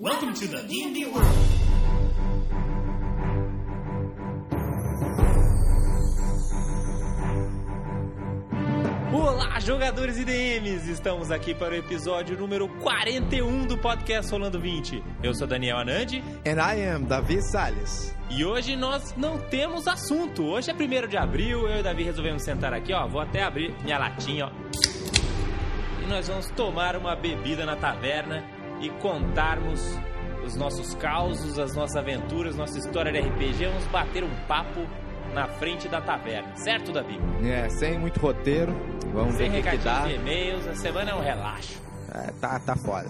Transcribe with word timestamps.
Welcome 0.00 0.32
to 0.32 0.48
the 0.48 0.62
D&D 0.62 1.04
world. 1.12 1.36
Olá, 9.12 9.58
jogadores 9.60 10.16
e 10.18 10.24
DMs! 10.24 10.88
Estamos 10.90 11.30
aqui 11.30 11.54
para 11.54 11.74
o 11.74 11.76
episódio 11.76 12.36
número 12.38 12.68
41 12.80 13.66
do 13.66 13.76
podcast 13.76 14.30
Rolando 14.30 14.60
20. 14.60 15.02
Eu 15.22 15.34
sou 15.34 15.46
Daniel 15.46 15.78
Anandi 15.78 16.22
And 16.46 16.60
I 16.60 16.88
am 16.88 17.04
Davi 17.04 17.42
Salles. 17.42 18.16
e 18.30 18.44
hoje 18.44 18.76
nós 18.76 19.14
não 19.16 19.38
temos 19.38 19.88
assunto. 19.88 20.44
Hoje 20.44 20.70
é 20.70 20.74
1 20.74 21.08
de 21.08 21.16
abril, 21.16 21.68
eu 21.68 21.78
e 21.78 21.80
o 21.80 21.82
Davi 21.82 22.04
resolvemos 22.04 22.42
sentar 22.42 22.72
aqui, 22.72 22.92
ó. 22.92 23.06
Vou 23.08 23.20
até 23.20 23.42
abrir 23.42 23.74
minha 23.82 23.98
latinha, 23.98 24.46
ó. 24.46 24.50
E 26.02 26.06
nós 26.08 26.28
vamos 26.28 26.48
tomar 26.50 26.94
uma 26.96 27.16
bebida 27.16 27.66
na 27.66 27.74
taverna 27.74 28.44
e 28.80 28.88
contarmos 29.00 29.80
os 30.44 30.56
nossos 30.56 30.94
causos, 30.94 31.58
as 31.58 31.74
nossas 31.76 31.96
aventuras, 31.96 32.56
nossa 32.56 32.78
história 32.78 33.12
de 33.12 33.20
RPG. 33.20 33.66
Vamos 33.66 33.86
bater 33.88 34.24
um 34.24 34.34
papo 34.48 34.80
na 35.34 35.46
frente 35.46 35.88
da 35.88 36.00
taverna, 36.00 36.56
certo, 36.56 36.90
Davi? 36.92 37.18
É, 37.44 37.68
sem 37.68 37.98
muito 37.98 38.18
roteiro. 38.18 38.74
Vamos 39.12 39.34
Sem 39.34 39.50
ver 39.50 39.60
o 39.60 39.70
que, 39.70 39.76
dá. 39.78 40.06
de 40.06 40.14
e-mails, 40.14 40.66
a 40.68 40.74
semana 40.74 41.10
é 41.10 41.14
um 41.14 41.20
relaxo. 41.20 41.80
É, 42.14 42.30
tá, 42.40 42.60
tá 42.60 42.76
foda. 42.76 43.08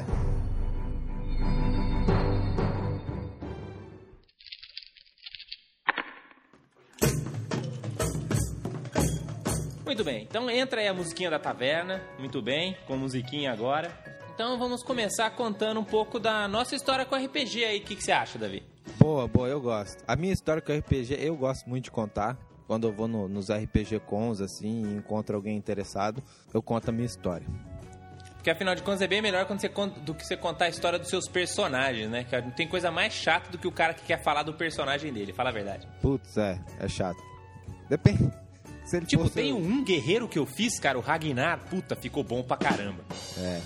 Muito 9.85 10.05
bem, 10.05 10.23
então 10.23 10.49
entra 10.49 10.81
aí 10.81 10.89
a 10.89 10.95
musiquinha 10.95 11.31
da 11.31 11.39
taverna, 11.39 12.01
muito 12.19 12.41
bem, 12.41 12.77
com 12.87 12.97
musiquinha 12.97 13.53
agora. 13.53 13.91
Então 14.43 14.59
vamos 14.59 14.83
começar 14.83 15.29
contando 15.33 15.79
um 15.81 15.85
pouco 15.85 16.19
da 16.19 16.49
nossa 16.49 16.75
história 16.75 17.05
com 17.05 17.15
RPG 17.15 17.63
aí. 17.63 17.79
O 17.81 17.83
que, 17.83 17.95
que 17.95 18.03
você 18.03 18.11
acha, 18.11 18.39
Davi? 18.39 18.63
Boa, 18.99 19.29
boa, 19.29 19.47
eu 19.47 19.61
gosto. 19.61 20.03
A 20.09 20.17
minha 20.17 20.33
história 20.33 20.63
com 20.63 20.73
RPG 20.73 21.15
eu 21.21 21.37
gosto 21.37 21.69
muito 21.69 21.85
de 21.85 21.91
contar. 21.91 22.39
Quando 22.67 22.89
eu 22.89 22.93
vou 22.95 23.07
no- 23.07 23.29
nos 23.29 23.51
RPG 23.51 24.01
cons, 24.07 24.41
assim, 24.41 24.83
e 24.87 24.97
encontro 24.97 25.37
alguém 25.37 25.59
interessado, 25.59 26.23
eu 26.55 26.63
conto 26.63 26.89
a 26.89 26.93
minha 26.93 27.05
história. 27.05 27.47
Porque 28.33 28.49
afinal 28.49 28.75
de 28.75 28.83
contas 28.83 29.03
é 29.03 29.07
bem 29.07 29.21
melhor 29.21 29.45
quando 29.45 29.61
você 29.61 29.69
conta, 29.69 30.01
do 30.01 30.15
que 30.15 30.25
você 30.27 30.39
contar 30.39 30.65
a 30.65 30.69
história 30.71 30.99
dos 30.99 31.11
seus 31.11 31.29
personagens, 31.29 32.09
né? 32.09 32.25
Que 32.25 32.41
não 32.41 32.51
tem 32.51 32.67
coisa 32.67 32.91
mais 32.91 33.13
chata 33.13 33.51
do 33.51 33.59
que 33.59 33.69
o 33.69 33.73
cara 33.73 33.93
que 33.93 34.07
quer 34.07 34.23
falar 34.23 34.43
do 34.43 34.55
personagem 34.55 35.13
dele, 35.13 35.35
fala 35.35 35.51
a 35.51 35.53
verdade. 35.53 35.87
Putz, 36.01 36.39
é, 36.39 36.59
é 36.79 36.89
chato. 36.89 37.23
Depende. 37.91 38.33
Se 38.87 38.97
ele 38.97 39.05
Tipo, 39.05 39.25
fosse... 39.25 39.35
tem 39.35 39.53
um 39.53 39.85
guerreiro 39.85 40.27
que 40.27 40.39
eu 40.39 40.47
fiz, 40.47 40.81
cara, 40.81 40.97
o 40.97 41.03
Ragnar, 41.03 41.61
puta, 41.69 41.95
ficou 41.95 42.25
bom 42.25 42.43
pra 42.43 42.57
caramba. 42.57 43.05
É. 43.37 43.61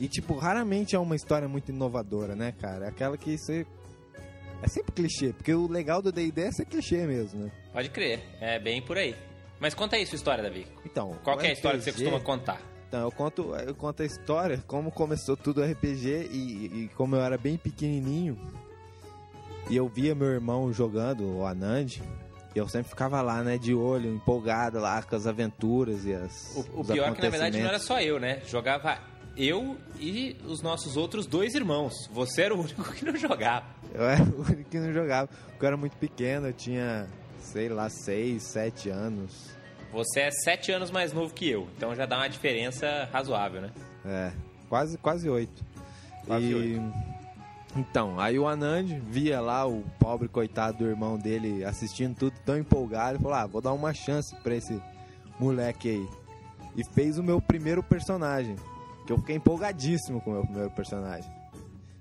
E, 0.00 0.08
tipo, 0.08 0.36
raramente 0.36 0.96
é 0.96 0.98
uma 0.98 1.14
história 1.14 1.48
muito 1.48 1.70
inovadora, 1.70 2.34
né, 2.34 2.52
cara? 2.52 2.88
Aquela 2.88 3.16
que 3.16 3.38
você... 3.38 3.66
É 4.62 4.68
sempre 4.68 4.92
clichê, 4.92 5.32
porque 5.32 5.52
o 5.52 5.70
legal 5.70 6.00
do 6.00 6.10
D&D 6.10 6.40
é 6.40 6.50
ser 6.50 6.64
clichê 6.64 7.06
mesmo, 7.06 7.44
né? 7.44 7.52
Pode 7.72 7.90
crer, 7.90 8.20
é 8.40 8.58
bem 8.58 8.80
por 8.80 8.96
aí. 8.96 9.14
Mas 9.60 9.74
conta 9.74 9.96
aí 9.96 10.06
sua 10.06 10.16
história, 10.16 10.42
Davi. 10.42 10.66
Então, 10.86 11.18
Qual 11.22 11.38
é 11.40 11.48
a 11.48 11.52
história 11.52 11.78
que 11.78 11.84
você 11.84 11.92
costuma 11.92 12.18
contar? 12.18 12.60
Então, 12.88 13.02
eu 13.02 13.12
conto, 13.12 13.54
eu 13.56 13.74
conto 13.74 14.02
a 14.02 14.06
história, 14.06 14.62
como 14.66 14.90
começou 14.90 15.36
tudo 15.36 15.60
o 15.60 15.64
RPG 15.64 16.30
e, 16.30 16.66
e 16.84 16.90
como 16.96 17.16
eu 17.16 17.20
era 17.20 17.36
bem 17.36 17.58
pequenininho 17.58 18.38
e 19.68 19.76
eu 19.76 19.88
via 19.88 20.14
meu 20.14 20.28
irmão 20.28 20.72
jogando, 20.72 21.38
o 21.38 21.46
Anand, 21.46 22.00
e 22.54 22.58
eu 22.58 22.68
sempre 22.68 22.90
ficava 22.90 23.20
lá, 23.20 23.42
né, 23.42 23.58
de 23.58 23.74
olho, 23.74 24.14
empolgado 24.14 24.78
lá 24.78 25.02
com 25.02 25.16
as 25.16 25.26
aventuras 25.26 26.04
e 26.04 26.14
as 26.14 26.54
O, 26.54 26.80
o 26.80 26.84
pior 26.84 27.08
é 27.08 27.12
que 27.12 27.22
na 27.22 27.30
verdade 27.30 27.58
não 27.58 27.68
era 27.68 27.78
só 27.78 28.00
eu, 28.00 28.20
né? 28.20 28.42
Jogava 28.46 28.98
eu 29.36 29.76
e 29.98 30.36
os 30.46 30.62
nossos 30.62 30.96
outros 30.96 31.26
dois 31.26 31.54
irmãos. 31.54 31.92
Você 32.12 32.42
era 32.42 32.54
o 32.54 32.60
único 32.60 32.82
que 32.92 33.04
não 33.04 33.16
jogava. 33.16 33.66
Eu 33.92 34.04
era 34.08 34.22
o 34.22 34.42
único 34.42 34.70
que 34.70 34.78
não 34.78 34.92
jogava, 34.92 35.28
porque 35.28 35.64
eu 35.64 35.68
era 35.68 35.76
muito 35.76 35.96
pequeno, 35.96 36.48
eu 36.48 36.52
tinha, 36.52 37.08
sei 37.40 37.68
lá, 37.68 37.88
6, 37.88 38.42
7 38.42 38.90
anos. 38.90 39.54
Você 39.94 40.22
é 40.22 40.30
sete 40.32 40.72
anos 40.72 40.90
mais 40.90 41.12
novo 41.12 41.32
que 41.32 41.48
eu, 41.48 41.68
então 41.76 41.94
já 41.94 42.04
dá 42.04 42.16
uma 42.16 42.28
diferença 42.28 43.08
razoável, 43.12 43.60
né? 43.60 43.70
É, 44.04 44.32
quase, 44.68 44.98
quase 44.98 45.30
oito. 45.30 45.64
Quase 46.26 46.46
e... 46.46 46.54
oito. 46.54 46.82
Então, 47.76 48.18
aí 48.18 48.36
o 48.36 48.48
Anand 48.48 48.86
via 49.08 49.40
lá 49.40 49.64
o 49.64 49.84
pobre 50.00 50.26
coitado 50.26 50.78
do 50.78 50.86
irmão 50.86 51.16
dele 51.16 51.64
assistindo 51.64 52.16
tudo 52.16 52.34
tão 52.44 52.58
empolgado 52.58 53.18
e 53.18 53.22
falou: 53.22 53.36
Ah, 53.36 53.46
vou 53.46 53.60
dar 53.60 53.72
uma 53.72 53.94
chance 53.94 54.34
pra 54.42 54.56
esse 54.56 54.80
moleque 55.38 55.90
aí. 55.90 56.08
E 56.76 56.84
fez 56.92 57.16
o 57.16 57.22
meu 57.22 57.40
primeiro 57.40 57.80
personagem, 57.80 58.56
que 59.06 59.12
eu 59.12 59.18
fiquei 59.18 59.36
empolgadíssimo 59.36 60.20
com 60.20 60.30
o 60.30 60.32
meu 60.34 60.42
primeiro 60.44 60.70
personagem. 60.70 61.30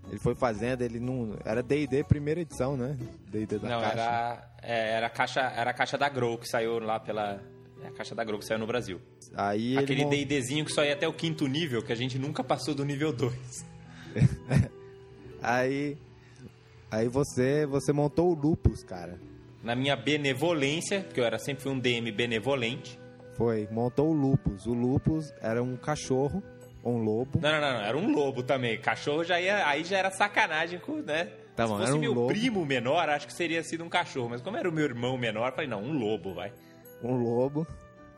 Ele 0.09 0.19
foi 0.19 0.36
fazendo, 0.36 0.81
ele 0.81 1.00
não. 1.00 1.36
Era 1.46 1.64
DD 1.64 2.03
primeira 2.03 2.41
edição, 2.41 2.75
né? 2.78 2.97
DD 3.30 3.58
da 3.59 3.69
não, 3.69 3.81
caixa. 3.81 3.94
era, 3.94 4.52
é, 4.62 4.91
era, 4.91 5.08
a 5.08 5.09
caixa, 5.09 5.40
era 5.41 5.72
a 5.72 5.74
caixa 5.74 5.97
da 5.97 6.09
Grow 6.09 6.38
que 6.38 6.47
saiu 6.47 6.80
lá 6.80 7.00
pela. 7.00 7.41
É 7.84 7.88
a 7.88 7.91
caixa 7.91 8.14
da 8.14 8.24
Grow 8.24 8.38
que 8.40 8.46
saiu 8.46 8.59
no 8.59 8.68
Brasil. 8.68 9.00
Aí 9.36 9.72
ele 9.74 9.80
Aquele 9.80 10.03
mon- 10.03 10.09
DDzinho 10.09 10.66
que 10.66 10.72
só 10.72 10.84
ia 10.86 10.94
até 10.94 11.08
o 11.08 11.14
quinto 11.14 11.47
nível, 11.47 11.81
que 11.81 11.91
a 11.91 11.96
gente 11.96 12.19
nunca 12.19 12.44
passou 12.44 12.75
do 12.75 12.86
nível 12.86 13.12
2. 13.12 13.34
Aí. 15.41 15.97
Aí 16.91 17.08
você, 17.08 17.66
você 17.66 17.91
montou 17.91 18.31
o 18.31 18.35
Lupus, 18.35 18.84
cara. 18.84 19.20
Na 19.64 19.75
minha 19.75 19.96
benevolência, 19.96 21.02
porque 21.02 21.20
eu 21.20 21.25
era 21.25 21.40
sempre 21.40 21.64
fui 21.64 21.72
um 21.72 21.80
DM 21.80 22.12
benevolente. 22.12 23.00
Foi, 23.35 23.68
montou 23.72 24.09
o 24.09 24.14
Lupus. 24.14 24.68
O 24.68 24.74
Lupus 24.74 25.34
era 25.41 25.64
um 25.64 25.75
cachorro, 25.75 26.44
ou 26.84 26.96
um 26.96 27.04
lobo. 27.04 27.40
Não, 27.42 27.52
não, 27.52 27.62
não, 27.62 27.74
não, 27.74 27.82
era 27.82 27.98
um 27.98 28.12
lobo 28.14 28.44
também. 28.44 28.78
Cachorro 28.80 29.24
já 29.24 29.40
ia. 29.40 29.66
Aí 29.68 29.84
já 29.84 29.98
era 29.98 30.12
sacanagem 30.12 30.80
com, 30.80 30.98
né? 30.98 31.32
Tá 31.56 31.64
Se 31.66 31.70
bom, 31.72 31.78
fosse 31.78 31.88
era 31.90 31.96
um 31.96 32.00
meu 32.02 32.14
lobo. 32.14 32.28
primo 32.28 32.66
menor, 32.66 33.08
acho 33.10 33.28
que 33.28 33.34
seria 33.34 33.64
sido 33.64 33.84
um 33.84 33.90
cachorro. 33.90 34.30
Mas 34.30 34.42
como 34.42 34.58
era 34.58 34.68
o 34.68 34.72
meu 34.72 34.84
irmão 34.86 35.18
menor, 35.18 35.52
falei, 35.54 35.68
não, 35.70 35.82
um 35.82 35.98
lobo, 35.98 36.34
vai. 36.34 36.52
um 37.04 37.16
lobo. 37.16 37.66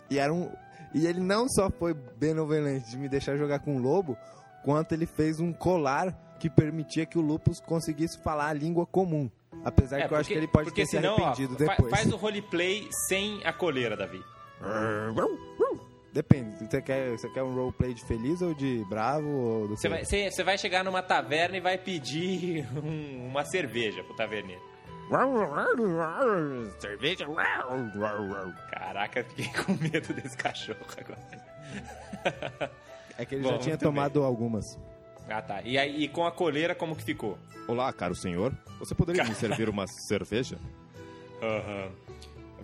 E 0.09 0.18
era 0.20 0.34
um. 0.34 0.52
E 0.94 1.06
ele 1.06 1.20
não 1.20 1.48
só 1.50 1.70
foi 1.70 1.94
benevolente 1.94 2.90
de 2.90 2.98
me 2.98 3.09
deixar 3.09 3.36
jogar 3.36 3.59
com 3.59 3.76
um 3.76 3.80
lobo, 3.81 4.18
quanto 4.64 4.94
ele 4.94 5.06
fez 5.06 5.40
um 5.42 5.52
colar 5.52 6.14
que 6.40 6.50
permitia 6.50 7.06
que 7.06 7.18
o 7.18 7.22
Lupus 7.22 7.59
conseguisse 7.59 8.18
falar 8.24 8.47
a 8.50 8.53
língua 8.53 8.86
comum. 8.86 9.30
Apesar 9.64 10.08
que 10.08 10.14
eu 10.14 10.18
acho 10.18 10.30
que 10.30 10.36
ele 10.36 10.47
pode 10.47 10.68
É, 10.70 10.72
porque 10.72 10.82
ter 10.84 10.88
senão, 10.88 11.16
se 11.16 11.22
ó, 11.22 11.26
arrependido 11.26 11.58
fa- 11.66 11.76
depois. 11.76 11.90
faz 11.92 12.14
o 12.14 12.16
roleplay 12.16 12.88
sem 13.09 13.42
a 13.44 13.52
coleira, 13.52 13.97
Davi. 13.97 14.22
Depende, 16.16 16.56
você 16.66 16.81
quer, 16.81 17.09
você 17.12 17.30
quer 17.30 17.44
um 17.44 17.53
roleplay 17.53 17.94
de 17.94 18.02
feliz 18.06 18.42
ou 18.42 18.53
de 18.53 18.86
bravo? 18.88 19.28
Ou 19.28 19.68
do 19.68 19.76
Você 19.76 19.90
vai, 19.90 20.06
você- 20.06 20.31
você 20.31 20.44
vai 20.46 20.58
chegar 20.58 20.81
numa 20.81 21.02
taverna 21.03 21.58
e 21.58 21.59
vai 21.59 21.78
pedir 21.78 22.66
um- 22.81 23.28
uma 23.28 23.44
cerveja 23.44 24.02
pro 24.02 24.16
taverneiro. 24.16 24.62
Cerveja. 26.80 27.28
Caraca, 28.72 29.26
fiquei 29.26 29.50
com 29.62 29.74
medo 29.74 30.14
desse 30.14 30.38
cachorro 30.38 30.80
agora. 30.98 32.72
É 33.18 33.26
que 33.26 33.36
ele 33.36 33.44
Bom, 33.44 33.50
já 33.52 33.58
tinha 33.59 33.78
tomado 33.78 34.24
algumas. 34.24 34.80
Ah, 35.30 35.42
tá. 35.42 35.62
E 35.64 35.78
aí, 35.78 36.03
e 36.03 36.08
com 36.08 36.26
a 36.26 36.32
coleira, 36.32 36.74
como 36.74 36.96
que 36.96 37.03
ficou? 37.03 37.38
Olá, 37.68 37.92
caro 37.92 38.16
senhor. 38.16 38.53
Você 38.80 38.96
poderia 38.96 39.26
me 39.26 39.36
servir 39.36 39.68
uma 39.68 39.86
cerveja? 39.86 40.58
Aham. 41.42 41.92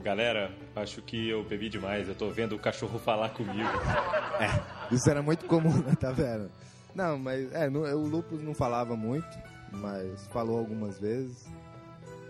Galera, 0.04 0.52
acho 0.76 1.02
que 1.02 1.30
eu 1.30 1.44
bebi 1.44 1.70
demais. 1.70 2.08
Eu 2.08 2.16
tô 2.16 2.30
vendo 2.30 2.56
o 2.56 2.60
cachorro 2.60 2.98
falar 3.00 3.30
comigo. 3.30 3.70
Isso 4.92 5.10
era 5.10 5.22
muito 5.22 5.46
comum 5.46 5.72
na 5.86 5.96
taverna. 5.96 6.50
Não, 6.96 7.18
mas 7.18 7.54
é, 7.54 7.70
no- 7.70 7.84
o 7.84 8.06
Lupus 8.08 8.42
não 8.42 8.54
falava 8.54 8.96
muito, 8.96 9.28
mas 9.72 10.28
falou 10.28 10.58
algumas 10.60 11.00
vezes. 11.00 11.46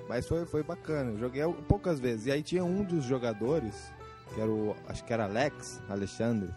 Mas 0.08 0.28
foi, 0.28 0.46
foi 0.46 0.62
bacana. 0.64 1.12
Eu 1.12 1.18
joguei 1.20 1.42
poucas 1.68 2.00
vezes. 2.00 2.26
E 2.28 2.32
aí 2.32 2.44
tinha 2.44 2.64
um 2.64 2.84
dos 2.84 3.04
jogadores, 3.06 3.92
que 4.36 4.42
era 4.42 4.50
o. 4.52 4.76
Acho 4.88 5.04
que 5.06 5.14
era 5.14 5.24
Alex, 5.24 5.82
Alexandre. 5.90 6.50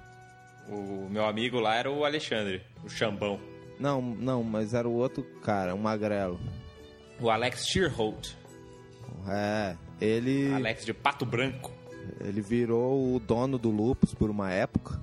O 0.69 1.09
meu 1.11 1.25
amigo 1.27 1.61
lá 1.61 1.77
era 1.77 1.91
o 1.91 2.05
Alexandre, 2.05 2.63
o 2.83 2.89
Chambão. 2.89 3.39
Não, 3.79 4.01
não, 4.01 4.43
mas 4.43 4.73
era 4.75 4.89
o 4.89 4.93
outro 4.95 5.23
cara, 5.43 5.75
um 5.75 5.79
magrelo. 5.79 6.39
O 7.21 7.31
Alex 7.31 7.67
Shearholt. 7.67 8.35
É, 9.29 9.77
ele, 10.01 10.53
Alex 10.53 10.85
de 10.85 10.93
Pato 10.95 11.25
Branco. 11.25 11.73
ele 12.21 12.41
virou 12.41 13.15
o 13.15 13.19
dono 13.21 13.59
do 13.59 13.71
Lupus 13.71 14.15
por 14.15 14.31
uma 14.31 14.53
época. 14.53 15.01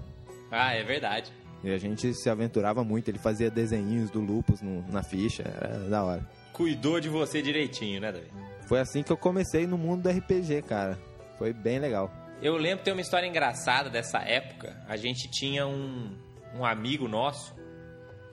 Ah, 0.51 0.73
é 0.73 0.83
verdade. 0.83 1.31
E 1.63 1.69
a 1.71 1.77
gente 1.77 2.13
se 2.13 2.29
aventurava 2.29 2.83
muito. 2.83 3.07
Ele 3.09 3.19
fazia 3.19 3.49
desenhinhos 3.49 4.09
do 4.09 4.19
Lupus 4.19 4.61
no- 4.61 4.85
na 4.91 5.03
ficha, 5.03 5.43
era 5.43 5.77
da 5.89 6.03
hora. 6.03 6.27
Cuidou 6.53 6.99
de 6.99 7.07
você 7.09 7.41
direitinho, 7.41 8.01
né, 8.01 8.11
Davi? 8.11 8.27
Foi 8.67 8.79
assim 8.79 9.03
que 9.03 9.11
eu 9.11 9.17
comecei 9.17 9.65
no 9.67 9.77
mundo 9.77 10.03
do 10.03 10.09
RPG, 10.09 10.63
cara. 10.63 10.97
Foi 11.37 11.53
bem 11.53 11.79
legal. 11.79 12.11
Eu 12.41 12.57
lembro 12.57 12.83
ter 12.83 12.91
uma 12.91 13.01
história 13.01 13.27
engraçada 13.27 13.89
dessa 13.89 14.19
época. 14.19 14.75
A 14.87 14.97
gente 14.97 15.29
tinha 15.29 15.67
um, 15.67 16.09
um 16.55 16.65
amigo 16.65 17.07
nosso 17.07 17.53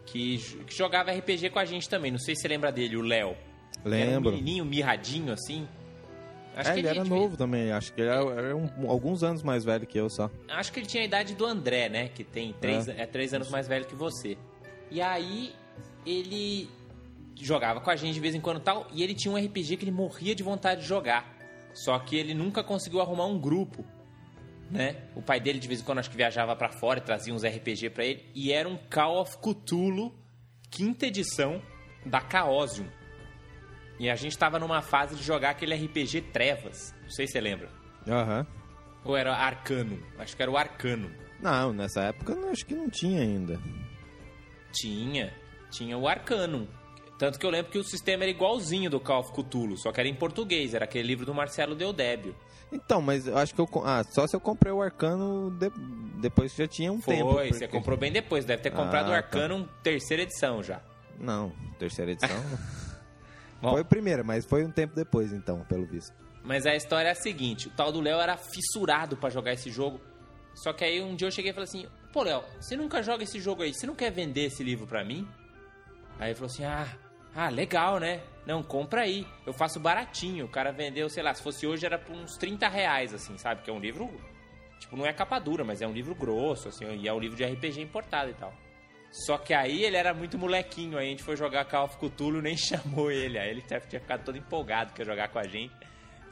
que, 0.07 0.39
que 0.67 0.75
jogava 0.77 1.13
RPG 1.13 1.51
com 1.51 1.59
a 1.59 1.65
gente 1.65 1.89
também. 1.89 2.11
Não 2.11 2.19
sei 2.19 2.35
se 2.35 2.43
você 2.43 2.49
lembra 2.49 2.73
dele, 2.73 2.97
o 2.97 3.03
Léo. 3.03 3.37
Era 3.85 3.87
um 3.87 3.91
Lembro. 3.91 4.31
menininho 4.33 4.65
mirradinho 4.65 5.33
assim. 5.33 5.69
Acho 6.59 6.71
é, 6.71 6.73
que 6.75 6.79
ele 6.81 6.89
era 6.89 7.03
devia- 7.03 7.17
novo 7.19 7.37
também. 7.37 7.71
Acho 7.73 7.93
que 7.93 8.01
ele 8.01 8.11
era, 8.11 8.23
era 8.33 8.57
um- 8.57 8.91
alguns 8.91 9.23
anos 9.23 9.43
mais 9.43 9.65
velho 9.65 9.87
que 9.87 9.99
eu 9.99 10.11
só. 10.11 10.31
Acho 10.49 10.73
que 10.73 10.81
ele 10.81 10.87
tinha 10.87 11.03
a 11.03 11.07
idade 11.07 11.35
do 11.35 11.47
André, 11.47 11.89
né? 11.89 12.09
Que 12.09 12.25
tem 12.25 12.53
três, 12.61 12.89
é. 12.89 13.07
três 13.07 13.33
anos 13.33 13.49
mais 13.51 13.69
velho 13.69 13.85
que 13.87 13.95
você. 13.95 14.37
E 14.91 15.01
aí, 15.01 15.53
ele 16.05 16.69
jogava 17.41 17.81
com 17.81 17.91
a 17.91 17.97
gente 17.97 18.15
de 18.15 18.21
vez 18.21 18.35
em 18.35 18.41
quando 18.41 18.59
e 18.59 18.63
tal. 18.63 18.87
E 18.93 19.03
ele 19.03 19.15
tinha 19.15 19.33
um 19.33 19.37
RPG 19.37 19.77
que 19.77 19.85
ele 19.85 19.93
morria 19.93 20.35
de 20.35 20.43
vontade 20.43 20.81
de 20.83 20.87
jogar. 20.87 21.37
Só 21.73 21.97
que 21.99 22.17
ele 22.17 22.35
nunca 22.35 22.65
conseguiu 22.65 23.01
arrumar 23.01 23.27
um 23.27 23.39
grupo. 23.39 23.85
Né? 24.71 24.97
O 25.17 25.23
pai 25.23 25.41
dele 25.41 25.59
de 25.59 25.67
vez 25.69 25.81
em 25.81 25.85
quando 25.85 25.99
acho 25.99 26.11
que 26.11 26.17
viajava 26.17 26.55
pra 26.55 26.69
fora 26.71 26.99
e 26.99 27.03
trazia 27.03 27.33
uns 27.33 27.43
RPG 27.45 27.89
pra 27.91 28.05
ele. 28.05 28.25
E 28.35 28.53
era 28.53 28.69
um 28.69 28.77
Call 28.93 29.21
of 29.21 29.39
Cthulhu, 29.39 30.13
quinta 30.71 31.07
edição 31.07 31.63
da 32.05 32.21
Chaosium. 32.29 32.87
E 33.99 34.09
a 34.09 34.15
gente 34.15 34.37
tava 34.39 34.59
numa 34.59 34.81
fase 34.83 35.17
de 35.17 35.23
jogar 35.23 35.51
aquele 35.51 35.75
RPG 35.75 36.23
Trevas. 36.33 36.95
Não 37.03 37.11
sei 37.11 37.27
se 37.27 37.33
você 37.33 37.41
lembra. 37.41 37.69
Aham. 38.07 38.47
Ou 39.05 39.17
era 39.17 39.35
Arcano? 39.35 39.99
Acho 40.19 40.37
que 40.37 40.43
era 40.43 40.51
o 40.51 40.57
Arcano. 40.57 41.11
Não, 41.41 41.73
nessa 41.73 42.03
época 42.03 42.37
acho 42.51 42.65
que 42.67 42.75
não 42.75 42.89
tinha 42.89 43.21
ainda. 43.23 43.61
Tinha. 44.73 45.33
Tinha 45.71 45.97
o 45.97 46.07
Arcanum. 46.09 46.67
Tanto 47.19 47.39
que 47.39 47.45
eu 47.45 47.51
lembro 47.51 47.73
que 47.73 47.79
o 47.79 47.85
sistema 47.85 48.23
era 48.25 48.31
igualzinho 48.31 48.89
do 48.89 49.01
Call 49.01 49.21
of 49.21 49.33
Cthulhu, 49.33 49.77
só 49.77 49.91
que 49.91 49.99
era 49.99 50.09
em 50.09 50.15
português, 50.15 50.73
era 50.73 50.85
aquele 50.85 51.07
livro 51.09 51.27
do 51.27 51.35
Marcelo 51.35 51.75
Deodébio. 51.75 52.35
Então, 52.71 53.01
mas 53.03 53.27
eu 53.27 53.37
acho 53.37 53.53
que 53.55 53.61
eu. 53.61 53.69
Ah, 53.85 54.05
só 54.05 54.27
se 54.27 54.37
eu 54.37 54.41
comprei 54.41 54.73
o 54.73 54.81
Arcano 54.81 55.51
de- 55.51 55.73
depois 56.21 56.53
que 56.53 56.59
já 56.63 56.69
tinha 56.69 56.93
um 56.93 57.01
Foi, 57.01 57.17
tempo. 57.17 57.33
você 57.33 57.49
porque- 57.49 57.69
comprou 57.69 57.97
bem 57.99 58.13
depois, 58.13 58.45
deve 58.45 58.63
ter 58.63 58.71
comprado 58.71 59.07
Ah, 59.07 59.09
o 59.09 59.11
tá. 59.13 59.17
Arcanum 59.17 59.67
terceira 59.83 60.23
edição 60.23 60.63
já. 60.63 60.81
Não, 61.19 61.51
terceira 61.79 62.13
edição. 62.13 62.29
Bom, 63.61 63.73
foi 63.73 63.81
a 63.81 63.85
primeira, 63.85 64.23
mas 64.23 64.45
foi 64.45 64.65
um 64.65 64.71
tempo 64.71 64.95
depois, 64.95 65.33
então, 65.33 65.65
pelo 65.69 65.87
visto. 65.87 66.15
Mas 66.43 66.65
a 66.67 66.75
história 66.75 67.09
é 67.09 67.13
a 67.13 67.15
seguinte: 67.15 67.69
o 67.69 67.71
tal 67.71 67.93
do 67.93 68.01
Léo 68.01 68.21
era 68.21 68.37
fissurado 68.37 69.17
pra 69.17 69.31
jogar 69.31 69.53
esse 69.53 69.71
jogo. 69.71 70.01
Só 70.55 70.73
que 70.73 70.85
aí 70.85 71.03
um 71.03 71.15
dia 71.15 71.29
eu 71.29 71.33
cheguei 71.33 71.51
e 71.51 71.55
falei 71.55 71.69
assim: 71.69 71.87
Pô, 72.13 72.23
Léo, 72.23 72.43
você 72.61 72.77
nunca 72.77 73.03
joga 73.03 73.23
esse 73.23 73.41
jogo 73.41 73.63
aí, 73.63 73.75
você 73.75 73.87
não 73.87 73.95
quer 73.95 74.11
vender 74.11 74.47
esse 74.47 74.63
livro 74.63 74.87
pra 74.87 75.05
mim? 75.05 75.29
Aí 76.19 76.29
ele 76.29 76.35
falou 76.35 76.51
assim: 76.51 76.65
Ah, 76.65 76.89
ah, 77.35 77.49
legal, 77.49 77.99
né? 77.99 78.23
Não, 78.47 78.63
compra 78.63 79.03
aí. 79.03 79.27
Eu 79.47 79.53
faço 79.53 79.79
baratinho. 79.79 80.47
O 80.47 80.49
cara 80.49 80.73
vendeu, 80.73 81.09
sei 81.09 81.23
lá, 81.23 81.35
se 81.35 81.43
fosse 81.43 81.67
hoje 81.67 81.85
era 81.85 81.99
por 81.99 82.17
uns 82.17 82.37
30 82.37 82.67
reais, 82.69 83.13
assim, 83.13 83.37
sabe? 83.37 83.63
Que 83.63 83.71
é 83.71 83.73
um 83.73 83.79
livro. 83.79 84.11
Tipo, 84.81 84.97
não 84.97 85.05
é 85.05 85.13
capa 85.13 85.39
dura, 85.39 85.65
mas 85.65 85.83
é 85.83 85.87
um 85.87 85.93
livro 85.93 86.15
grosso, 86.15 86.69
assim, 86.69 86.85
e 86.97 87.07
é 87.09 87.13
um 87.13 87.19
livro 87.19 87.37
de 87.37 87.45
RPG 87.45 87.81
importado 87.81 88.31
e 88.31 88.35
tal. 88.35 88.55
Só 89.11 89.39
que 89.39 89.55
aí 89.55 89.85
ele 89.85 89.97
era 89.97 90.13
muito 90.15 90.39
molequinho, 90.39 90.99
aí 90.99 91.07
a 91.07 91.11
gente 91.11 91.23
foi 91.23 91.37
jogar 91.37 91.65
Call 91.65 91.85
of 91.87 91.97
Cthulhu 91.97 92.41
nem 92.43 92.57
chamou 92.59 93.11
ele. 93.11 93.39
Aí 93.39 93.51
ele 93.51 93.63
tinha 93.63 93.81
ficado 93.81 94.25
todo 94.25 94.37
empolgado 94.39 94.93
que 94.93 95.01
ia 95.01 95.07
jogar 95.07 95.29
com 95.29 95.39
a 95.39 95.45
gente. 95.45 95.75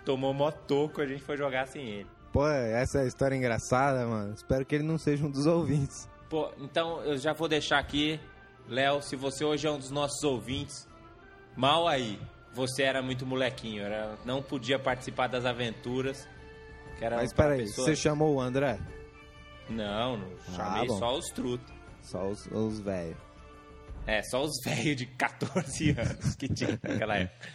Tomou 0.05 0.33
mó 0.33 0.51
toco, 0.51 1.01
a 1.01 1.07
gente 1.07 1.23
foi 1.23 1.37
jogar 1.37 1.67
sem 1.67 1.83
ele. 1.89 2.07
Pô, 2.33 2.47
essa 2.47 2.99
é 2.99 3.03
a 3.03 3.07
história 3.07 3.35
engraçada, 3.35 4.07
mano. 4.07 4.35
Espero 4.35 4.65
que 4.65 4.75
ele 4.75 4.85
não 4.85 4.99
seja 4.99 5.25
um 5.25 5.31
dos 5.31 5.47
ouvintes. 5.47 6.09
Pô, 6.29 6.51
então 6.59 7.01
eu 7.03 7.17
já 7.17 7.33
vou 7.33 7.49
deixar 7.49 7.79
aqui, 7.79 8.21
Léo, 8.69 9.01
se 9.01 9.17
você 9.17 9.45
hoje 9.45 9.67
é 9.67 9.71
um 9.71 9.79
dos 9.79 9.91
nossos 9.91 10.23
ouvintes, 10.23 10.87
mal 11.57 11.89
aí. 11.89 12.19
Você 12.53 12.83
era 12.83 13.03
muito 13.03 13.27
molequinho, 13.27 13.83
era, 13.85 14.17
não 14.25 14.43
podia 14.43 14.79
participar 14.79 15.27
das 15.27 15.45
aventuras. 15.45 16.27
Que 16.99 17.05
era 17.05 17.17
Mas 17.17 17.33
peraí, 17.33 17.65
pessoa- 17.65 17.87
você 17.87 17.95
chamou 17.97 18.35
o 18.37 18.41
André? 18.41 18.79
Não, 19.69 20.17
não 20.17 20.29
Ah, 20.49 20.53
chamei 20.57 20.89
só 20.89 21.17
os 21.19 21.27
trutos. 21.27 21.75
Só 22.07 22.29
os, 22.29 22.47
os 22.47 22.81
velhos. 22.81 23.17
É, 24.07 24.23
só 24.23 24.45
os 24.45 24.53
velhos 24.65 24.97
de 24.97 25.07
14 25.07 25.91
anos 25.99 26.37
que 26.37 26.49
tinha 26.49 26.79
naquela 26.83 27.17
época. 27.17 27.49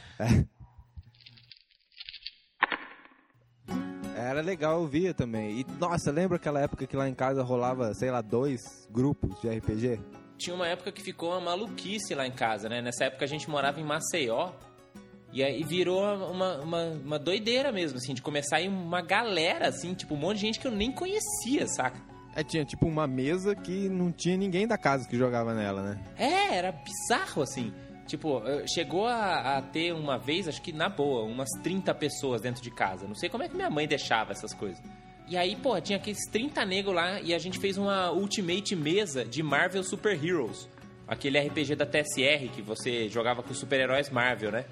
Era 4.16 4.42
legal, 4.42 4.82
eu 4.82 4.88
via 4.88 5.14
também. 5.14 5.62
E, 5.62 5.66
nossa, 5.80 6.12
lembra 6.12 6.36
aquela 6.36 6.60
época 6.60 6.86
que 6.86 6.98
lá 6.98 7.08
em 7.08 7.14
casa 7.14 7.42
rolava, 7.42 7.94
sei 7.94 8.12
lá, 8.12 8.22
dois 8.22 8.60
grupos 8.92 9.40
de 9.40 9.50
RPG? 9.50 10.00
Tinha 10.38 10.56
uma 10.56 10.68
época 10.68 10.92
que 10.92 11.02
ficou 11.02 11.32
uma 11.32 11.40
maluquice 11.40 12.14
lá 12.14 12.28
em 12.28 12.32
casa, 12.32 12.68
né? 12.68 12.82
Nessa 12.82 13.06
época 13.06 13.24
a 13.24 13.28
gente 13.28 13.50
morava 13.50 13.80
em 13.80 13.84
Maceió. 13.86 14.52
E 15.32 15.42
aí 15.42 15.64
virou 15.64 16.04
uma, 16.30 16.60
uma, 16.60 16.84
uma 16.90 17.20
doideira 17.20 17.72
mesmo, 17.72 17.98
assim, 17.98 18.14
de 18.14 18.22
começar 18.22 18.58
a 18.58 18.62
ir 18.62 18.68
uma 18.68 19.02
galera, 19.02 19.70
assim, 19.70 19.94
tipo, 19.94 20.14
um 20.14 20.18
monte 20.18 20.36
de 20.36 20.42
gente 20.42 20.60
que 20.60 20.68
eu 20.68 20.72
nem 20.72 20.92
conhecia, 20.92 21.66
saca? 21.68 22.11
É, 22.36 22.44
tinha 22.44 22.64
tipo 22.64 22.88
uma 22.88 23.08
mesa 23.08 23.56
que 23.56 23.90
não 23.90 24.12
tinha 24.12 24.38
ninguém 24.38 24.68
da 24.68 24.78
casa 24.78 25.08
que 25.08 25.18
jogava 25.18 25.54
nela, 25.54 25.82
né? 25.82 26.00
É, 26.18 26.56
era 26.56 26.72
bizarro, 26.72 27.42
assim. 27.42 27.74
Tipo, 28.08 28.42
chegou 28.68 29.06
a, 29.06 29.58
a 29.58 29.62
ter 29.62 29.94
uma 29.94 30.18
vez, 30.18 30.48
acho 30.48 30.62
que 30.62 30.74
na 30.74 30.90
boa, 30.90 31.24
umas 31.24 31.50
30 31.64 31.94
pessoas 31.96 32.42
dentro 32.42 32.62
de 32.62 32.72
casa. 32.72 33.08
Não 33.08 33.16
sei 33.16 33.30
como 33.30 33.44
é 33.44 33.50
que 33.50 33.56
minha 33.56 33.70
mãe 33.70 33.88
deixava 33.88 34.32
essas 34.32 34.54
coisas. 34.54 34.82
E 35.28 35.38
aí, 35.38 35.56
pô, 35.56 35.80
tinha 35.80 35.98
aqueles 35.98 36.26
30 36.30 36.66
negros 36.66 36.94
lá 36.94 37.22
e 37.22 37.34
a 37.34 37.40
gente 37.40 37.58
fez 37.58 37.78
uma 37.78 38.12
Ultimate 38.12 38.76
mesa 38.76 39.24
de 39.24 39.42
Marvel 39.42 39.84
Super 39.84 40.22
Heroes. 40.22 40.68
Aquele 41.08 41.40
RPG 41.40 41.76
da 41.76 41.86
TSR 41.86 42.50
que 42.54 42.62
você 42.62 43.08
jogava 43.08 43.42
com 43.42 43.52
os 43.52 43.58
super-heróis 43.58 44.10
Marvel, 44.10 44.52
né? 44.52 44.66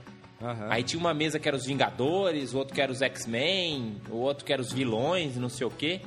Aí 0.69 0.83
tinha 0.83 0.99
uma 0.99 1.13
mesa 1.13 1.39
que 1.39 1.47
era 1.47 1.55
os 1.55 1.65
Vingadores, 1.65 2.53
o 2.53 2.57
outro 2.57 2.73
que 2.73 2.81
era 2.81 2.91
os 2.91 3.01
X-Men, 3.01 4.01
o 4.09 4.17
outro 4.17 4.45
que 4.45 4.53
era 4.53 4.61
os 4.61 4.71
vilões, 4.71 5.35
não 5.35 5.49
sei 5.49 5.67
o 5.67 5.69
quê. 5.69 6.01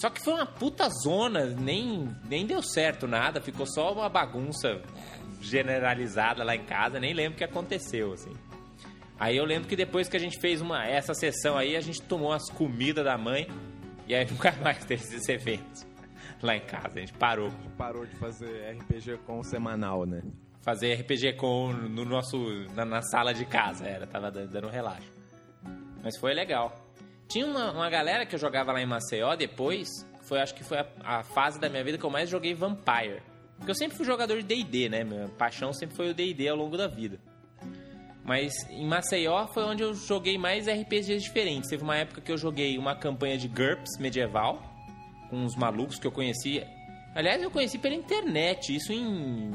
Só 0.00 0.10
que 0.10 0.22
foi 0.22 0.34
uma 0.34 0.46
puta 0.46 0.88
zona, 0.90 1.46
nem, 1.46 2.14
nem 2.28 2.46
deu 2.46 2.62
certo 2.62 3.06
nada, 3.06 3.40
ficou 3.40 3.66
só 3.66 3.92
uma 3.92 4.08
bagunça 4.10 4.82
generalizada 5.40 6.44
lá 6.44 6.54
em 6.54 6.64
casa, 6.64 7.00
nem 7.00 7.14
lembro 7.14 7.34
o 7.34 7.36
que 7.38 7.44
aconteceu, 7.44 8.12
assim. 8.12 8.32
Aí 9.18 9.36
eu 9.36 9.44
lembro 9.44 9.66
que 9.66 9.74
depois 9.74 10.08
que 10.08 10.16
a 10.16 10.20
gente 10.20 10.38
fez 10.38 10.60
uma, 10.60 10.84
essa 10.86 11.14
sessão 11.14 11.56
aí, 11.56 11.74
a 11.76 11.80
gente 11.80 12.02
tomou 12.02 12.32
as 12.32 12.50
comidas 12.50 13.04
da 13.04 13.16
mãe 13.16 13.48
e 14.06 14.14
aí 14.14 14.26
nunca 14.30 14.52
mais 14.62 14.84
teve 14.84 15.02
esses 15.02 15.26
eventos 15.28 15.86
lá 16.42 16.54
em 16.54 16.60
casa, 16.60 16.90
a 16.96 17.00
gente 17.00 17.14
parou. 17.14 17.50
Parou 17.78 18.04
de 18.04 18.14
fazer 18.16 18.76
RPG 18.78 19.18
com 19.24 19.42
semanal, 19.42 20.04
né? 20.04 20.22
Fazer 20.62 20.94
RPG 20.94 21.34
com 21.34 21.72
no 21.72 22.04
nosso 22.04 22.36
na, 22.74 22.84
na 22.84 23.00
sala 23.00 23.32
de 23.32 23.46
casa, 23.46 23.86
era, 23.86 24.06
tava 24.06 24.30
dando 24.30 24.68
relaxo. 24.68 25.10
Mas 26.02 26.18
foi 26.18 26.34
legal. 26.34 26.85
Tinha 27.28 27.46
uma, 27.46 27.72
uma 27.72 27.90
galera 27.90 28.24
que 28.24 28.34
eu 28.34 28.38
jogava 28.38 28.72
lá 28.72 28.80
em 28.80 28.86
Maceió 28.86 29.34
depois, 29.34 29.88
foi 30.22 30.40
acho 30.40 30.54
que 30.54 30.64
foi 30.64 30.78
a, 30.78 30.86
a 31.02 31.22
fase 31.22 31.58
da 31.58 31.68
minha 31.68 31.82
vida 31.82 31.98
que 31.98 32.04
eu 32.04 32.10
mais 32.10 32.28
joguei 32.28 32.54
Vampire. 32.54 33.22
Porque 33.56 33.70
eu 33.70 33.74
sempre 33.74 33.96
fui 33.96 34.04
jogador 34.04 34.36
de 34.40 34.44
D&D, 34.44 34.88
né? 34.88 35.02
Minha 35.02 35.28
paixão 35.28 35.72
sempre 35.72 35.96
foi 35.96 36.10
o 36.10 36.14
D&D 36.14 36.48
ao 36.48 36.56
longo 36.56 36.76
da 36.76 36.86
vida. 36.86 37.18
Mas 38.24 38.52
em 38.70 38.84
Maceió 38.86 39.46
foi 39.46 39.62
onde 39.62 39.82
eu 39.82 39.94
joguei 39.94 40.36
mais 40.36 40.66
RPGs 40.68 41.22
diferentes. 41.22 41.70
Teve 41.70 41.82
uma 41.82 41.96
época 41.96 42.20
que 42.20 42.30
eu 42.30 42.36
joguei 42.36 42.76
uma 42.76 42.94
campanha 42.96 43.38
de 43.38 43.46
GURPS 43.48 43.98
medieval, 43.98 44.60
com 45.30 45.36
uns 45.36 45.54
malucos 45.56 45.98
que 45.98 46.06
eu 46.06 46.12
conheci. 46.12 46.62
Aliás, 47.14 47.40
eu 47.40 47.50
conheci 47.50 47.78
pela 47.78 47.94
internet, 47.94 48.74
isso 48.74 48.92
em 48.92 49.04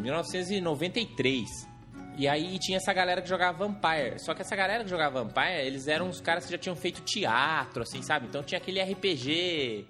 1993. 0.02 1.71
E 2.18 2.28
aí 2.28 2.60
tinha 2.60 2.78
essa 2.78 2.94
galera 2.94 3.22
que 3.22 3.30
jogava 3.30 3.58
Vampire. 3.66 4.20
Só 4.20 4.34
que 4.34 4.42
essa 4.42 4.56
galera 4.56 4.84
que 4.84 4.90
jogava 4.90 5.24
Vampire, 5.24 5.66
eles 5.66 5.88
eram 5.88 6.08
uns 6.08 6.20
caras 6.22 6.46
que 6.46 6.52
já 6.52 6.58
tinham 6.58 6.76
feito 6.76 7.02
teatro, 7.02 7.84
assim, 7.84 8.02
sabe? 8.02 8.28
Então 8.28 8.44
tinha 8.44 8.58
aquele 8.60 8.82
RPG. 8.82 9.88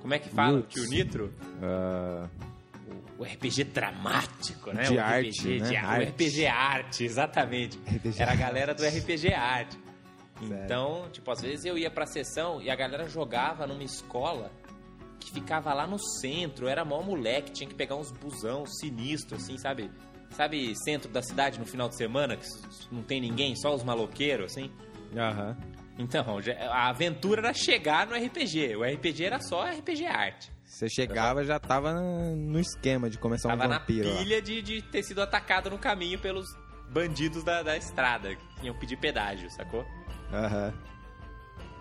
Como 0.00 0.12
é 0.12 0.18
que 0.18 0.28
fala? 0.28 0.58
Roots. 0.58 0.74
Tio 0.74 0.90
Nitro? 0.90 1.32
Ah, 1.62 2.28
O 3.18 3.24
RPG 3.24 3.64
dramático, 3.64 4.72
né? 4.72 4.82
De 4.84 4.96
o 4.96 5.00
arte, 5.00 5.28
RPG, 5.30 5.60
né? 5.60 5.68
de- 5.68 5.76
Arte. 5.76 6.00
O 6.04 6.08
RPG 6.10 6.46
arte, 6.46 7.04
exatamente. 7.04 7.78
RPG 7.86 8.20
Era 8.22 8.32
a 8.32 8.36
galera 8.36 8.74
do 8.74 8.84
RPG 8.84 9.32
arte. 9.32 9.78
Sério. 10.40 10.64
Então, 10.64 11.08
tipo, 11.12 11.30
às 11.30 11.40
vezes 11.40 11.64
eu 11.64 11.78
ia 11.78 11.88
pra 11.88 12.04
sessão 12.04 12.60
e 12.60 12.68
a 12.68 12.74
galera 12.74 13.08
jogava 13.08 13.64
numa 13.64 13.84
escola 13.84 14.50
que 15.20 15.30
ficava 15.30 15.72
lá 15.72 15.86
no 15.86 15.98
centro. 16.20 16.66
Eu 16.66 16.68
era 16.68 16.84
mó 16.84 17.00
moleque, 17.00 17.52
tinha 17.52 17.68
que 17.68 17.76
pegar 17.76 17.94
uns 17.94 18.10
busão 18.10 18.66
sinistro, 18.66 19.36
assim, 19.36 19.56
sabe? 19.56 19.88
Sabe, 20.34 20.74
centro 20.84 21.10
da 21.10 21.22
cidade 21.22 21.58
no 21.58 21.66
final 21.66 21.88
de 21.88 21.96
semana, 21.96 22.36
que 22.36 22.46
não 22.90 23.02
tem 23.02 23.20
ninguém, 23.20 23.54
só 23.56 23.74
os 23.74 23.82
maloqueiros, 23.84 24.52
assim? 24.52 24.70
Aham. 25.16 25.56
Então, 25.98 26.40
já- 26.40 26.54
a 26.70 26.88
aventura 26.88 27.40
era 27.42 27.52
chegar 27.54 28.06
no 28.06 28.14
RPG. 28.14 28.76
O 28.76 28.82
RPG 28.84 29.24
era 29.24 29.38
só 29.40 29.66
RPG 29.66 30.06
arte. 30.06 30.50
Você 30.64 30.88
chegava 30.88 31.44
já 31.44 31.58
tava 31.60 31.92
na- 31.92 32.00
no 32.34 32.58
esquema 32.58 33.10
de 33.10 33.18
começar 33.18 33.50
Tava 33.50 33.66
um 33.66 33.68
na 33.68 33.78
vampiro 33.78 34.08
lá. 34.10 34.16
pilha 34.18 34.40
de, 34.40 34.62
de 34.62 34.80
ter 34.82 35.02
sido 35.02 35.20
atacado 35.20 35.68
no 35.68 35.78
caminho 35.78 36.18
pelos 36.18 36.46
bandidos 36.90 37.44
da, 37.44 37.62
da 37.62 37.76
estrada, 37.76 38.34
que 38.34 38.66
iam 38.66 38.74
pedir 38.78 38.96
pedágio, 38.96 39.50
sacou? 39.50 39.84
Aham. 40.32 40.72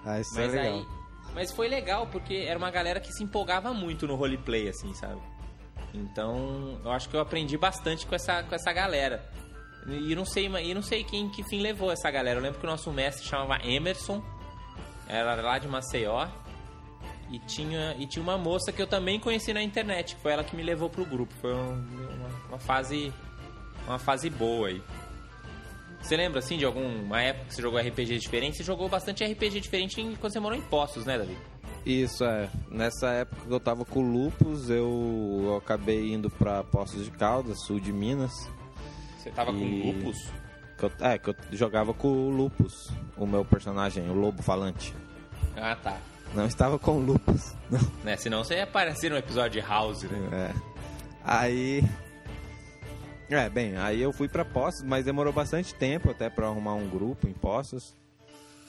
Ah, 0.05 0.19
isso 0.19 0.37
é 0.37 0.43
Mas 0.43 0.53
legal. 0.53 0.73
aí. 0.79 0.85
Mas 1.33 1.51
foi 1.53 1.69
legal, 1.69 2.07
porque 2.07 2.33
era 2.45 2.57
uma 2.59 2.69
galera 2.69 2.99
que 2.99 3.13
se 3.13 3.23
empolgava 3.23 3.73
muito 3.73 4.05
no 4.05 4.15
roleplay, 4.15 4.67
assim, 4.67 4.93
sabe? 4.93 5.21
Então, 5.93 6.79
eu 6.83 6.91
acho 6.91 7.09
que 7.09 7.15
eu 7.15 7.19
aprendi 7.19 7.57
bastante 7.57 8.05
com 8.05 8.15
essa, 8.15 8.43
com 8.43 8.55
essa 8.55 8.71
galera. 8.71 9.23
E 9.87 10.15
não 10.15 10.25
sei, 10.25 10.45
e 10.47 10.73
não 10.73 10.81
sei 10.81 11.03
quem 11.03 11.27
que 11.29 11.43
fim 11.43 11.59
levou 11.61 11.91
essa 11.91 12.09
galera. 12.11 12.39
Eu 12.39 12.43
lembro 12.43 12.59
que 12.59 12.65
o 12.65 12.69
nosso 12.69 12.91
mestre 12.91 13.25
chamava 13.27 13.59
Emerson, 13.65 14.23
era 15.07 15.35
lá 15.41 15.57
de 15.57 15.67
Maceió. 15.67 16.27
E 17.31 17.39
tinha, 17.39 17.95
e 17.97 18.05
tinha 18.05 18.21
uma 18.21 18.37
moça 18.37 18.71
que 18.73 18.81
eu 18.81 18.87
também 18.87 19.17
conheci 19.19 19.53
na 19.53 19.63
internet, 19.63 20.15
que 20.15 20.21
foi 20.21 20.33
ela 20.33 20.43
que 20.43 20.55
me 20.55 20.63
levou 20.63 20.89
pro 20.89 21.05
grupo. 21.05 21.33
Foi 21.41 21.53
um- 21.53 21.73
uma, 22.17 22.29
uma 22.49 22.59
fase 22.59 23.11
uma 23.87 23.97
fase 23.97 24.29
boa 24.29 24.67
aí. 24.67 24.81
Você 26.01 26.15
lembra, 26.17 26.39
assim, 26.39 26.57
de 26.57 26.65
alguma 26.65 27.21
época 27.21 27.45
que 27.47 27.55
você 27.55 27.61
jogou 27.61 27.79
RPG 27.79 28.17
diferente? 28.17 28.57
Você 28.57 28.63
jogou 28.63 28.89
bastante 28.89 29.23
RPG 29.23 29.59
diferente 29.61 29.95
quando 30.19 30.33
você 30.33 30.39
morou 30.39 30.57
em 30.57 30.61
Poços, 30.61 31.05
né, 31.05 31.17
Davi? 31.17 31.37
Isso, 31.85 32.23
é. 32.23 32.49
Nessa 32.69 33.09
época 33.09 33.41
que 33.47 33.51
eu 33.53 33.59
tava 33.59 33.83
com 33.85 33.99
o 34.01 34.11
Lupus, 34.11 34.69
eu, 34.69 35.41
eu 35.45 35.55
acabei 35.57 36.13
indo 36.13 36.29
pra 36.29 36.63
Poços 36.63 37.03
de 37.05 37.11
Caldas, 37.11 37.61
sul 37.65 37.79
de 37.79 37.91
Minas. 37.91 38.47
Você 39.17 39.31
tava 39.31 39.51
com 39.51 39.59
E- 39.59 39.91
lupus? 39.93 40.17
Que 40.77 40.85
eu- 40.85 40.91
é, 41.01 41.17
que 41.17 41.29
eu 41.29 41.35
jogava 41.51 41.93
com 41.93 42.07
o 42.07 42.29
Lupus, 42.29 42.89
o 43.17 43.25
meu 43.27 43.45
personagem, 43.45 44.09
o 44.09 44.13
Lobo 44.13 44.41
Falante. 44.41 44.93
Ah, 45.55 45.75
tá. 45.75 45.97
Não 46.33 46.45
estava 46.45 46.79
com 46.79 46.97
o 46.97 46.99
Lupus. 46.99 47.53
Não. 47.69 47.79
Né, 48.03 48.15
senão 48.17 48.43
você 48.43 48.55
ia 48.55 48.63
aparecer 48.63 49.09
no 49.11 49.17
episódio 49.17 49.61
de 49.61 49.67
House, 49.67 50.03
né? 50.03 50.29
É. 50.31 50.53
Aí. 51.23 51.83
É, 53.29 53.47
bem, 53.49 53.77
aí 53.77 54.01
eu 54.01 54.11
fui 54.11 54.27
pra 54.27 54.43
Poços, 54.43 54.83
mas 54.83 55.05
demorou 55.05 55.31
bastante 55.31 55.73
tempo 55.75 56.09
até 56.11 56.29
pra 56.29 56.47
arrumar 56.47 56.73
um 56.75 56.89
grupo 56.89 57.27
em 57.27 57.33
Poços. 57.33 57.95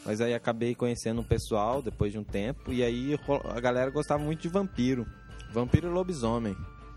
Mas 0.05 0.21
aí 0.21 0.35
acabei 0.35 0.75
conhecendo 0.75 1.21
o 1.21 1.25
pessoal 1.25 1.81
depois 1.81 2.13
de 2.13 2.19
um 2.19 2.25
tempo. 2.25 2.73
E 2.73 2.83
aí 2.83 3.19
a 3.55 3.61
galera 3.61 3.91
gostava 3.91 4.23
muito 4.23 4.41
de 4.43 4.49
vampiro. 4.49 5.07
Vampiro 5.53 5.89
e 5.89 5.91
lobisomem. 5.91 6.57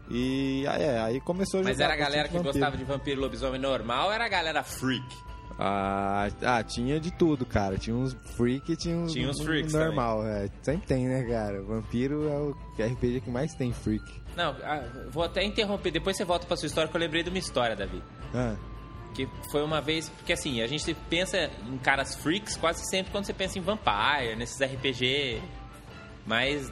E 0.09 0.65
aí, 0.67 0.83
é, 0.83 0.99
aí 0.99 1.21
começou 1.21 1.59
a 1.59 1.63
Mas 1.63 1.73
jogar 1.73 1.85
era 1.85 1.93
a 1.93 1.97
galera 1.97 2.27
que 2.27 2.35
vampiro. 2.35 2.53
gostava 2.53 2.77
de 2.77 2.83
vampiro 2.83 3.19
e 3.19 3.23
lobisomem 3.23 3.59
normal 3.59 4.07
ou 4.07 4.13
era 4.13 4.25
a 4.25 4.29
galera 4.29 4.63
freak? 4.63 5.05
Ah, 5.57 6.27
ah, 6.41 6.63
tinha 6.63 6.99
de 6.99 7.11
tudo, 7.11 7.45
cara. 7.45 7.77
Tinha 7.77 7.95
uns 7.95 8.13
freak 8.35 8.71
e 8.73 8.75
tinha 8.75 8.97
uns, 8.97 9.13
Tinha 9.13 9.29
uns 9.29 9.39
um 9.39 9.45
freaks 9.45 9.73
normal. 9.73 10.25
É, 10.25 10.49
sempre 10.61 10.85
tem, 10.87 11.07
né, 11.07 11.23
cara? 11.23 11.61
Vampiro 11.63 12.27
é 12.27 12.37
o 12.37 12.55
RPG 12.77 13.21
que 13.21 13.29
mais 13.29 13.53
tem 13.55 13.71
freak. 13.71 14.03
Não, 14.35 14.55
ah, 14.63 14.83
vou 15.09 15.23
até 15.23 15.43
interromper. 15.43 15.91
Depois 15.91 16.17
você 16.17 16.25
volta 16.25 16.45
pra 16.45 16.57
sua 16.57 16.67
história 16.67 16.89
que 16.89 16.95
eu 16.95 16.99
lembrei 17.01 17.23
de 17.23 17.29
uma 17.29 17.39
história, 17.39 17.75
Davi. 17.75 18.03
Ah, 18.33 18.55
Que 19.15 19.27
foi 19.51 19.63
uma 19.63 19.79
vez... 19.81 20.09
Porque 20.09 20.33
assim, 20.33 20.61
a 20.61 20.67
gente 20.67 20.93
pensa 21.09 21.49
em 21.67 21.77
caras 21.77 22.15
freaks 22.15 22.57
quase 22.57 22.83
sempre 22.89 23.11
quando 23.11 23.25
você 23.25 23.33
pensa 23.33 23.57
em 23.57 23.61
Vampire, 23.61 24.35
nesses 24.35 24.59
RPG 24.61 25.41
mais 26.25 26.71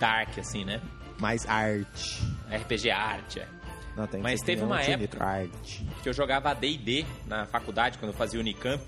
dark, 0.00 0.38
assim, 0.38 0.64
né? 0.64 0.80
mais 1.18 1.46
arte. 1.48 2.20
RPG 2.50 2.90
arte, 2.90 3.40
é. 3.40 3.48
Não, 3.96 4.06
tem 4.06 4.20
Mas 4.20 4.40
teve 4.40 4.62
uma 4.64 4.76
um 4.76 4.78
época- 4.78 5.24
Arte. 5.24 5.86
que 6.02 6.08
eu 6.08 6.12
jogava 6.12 6.52
D&D 6.52 7.06
na 7.26 7.46
faculdade, 7.46 7.96
quando 7.98 8.10
eu 8.10 8.16
fazia 8.18 8.40
Unicamp. 8.40 8.82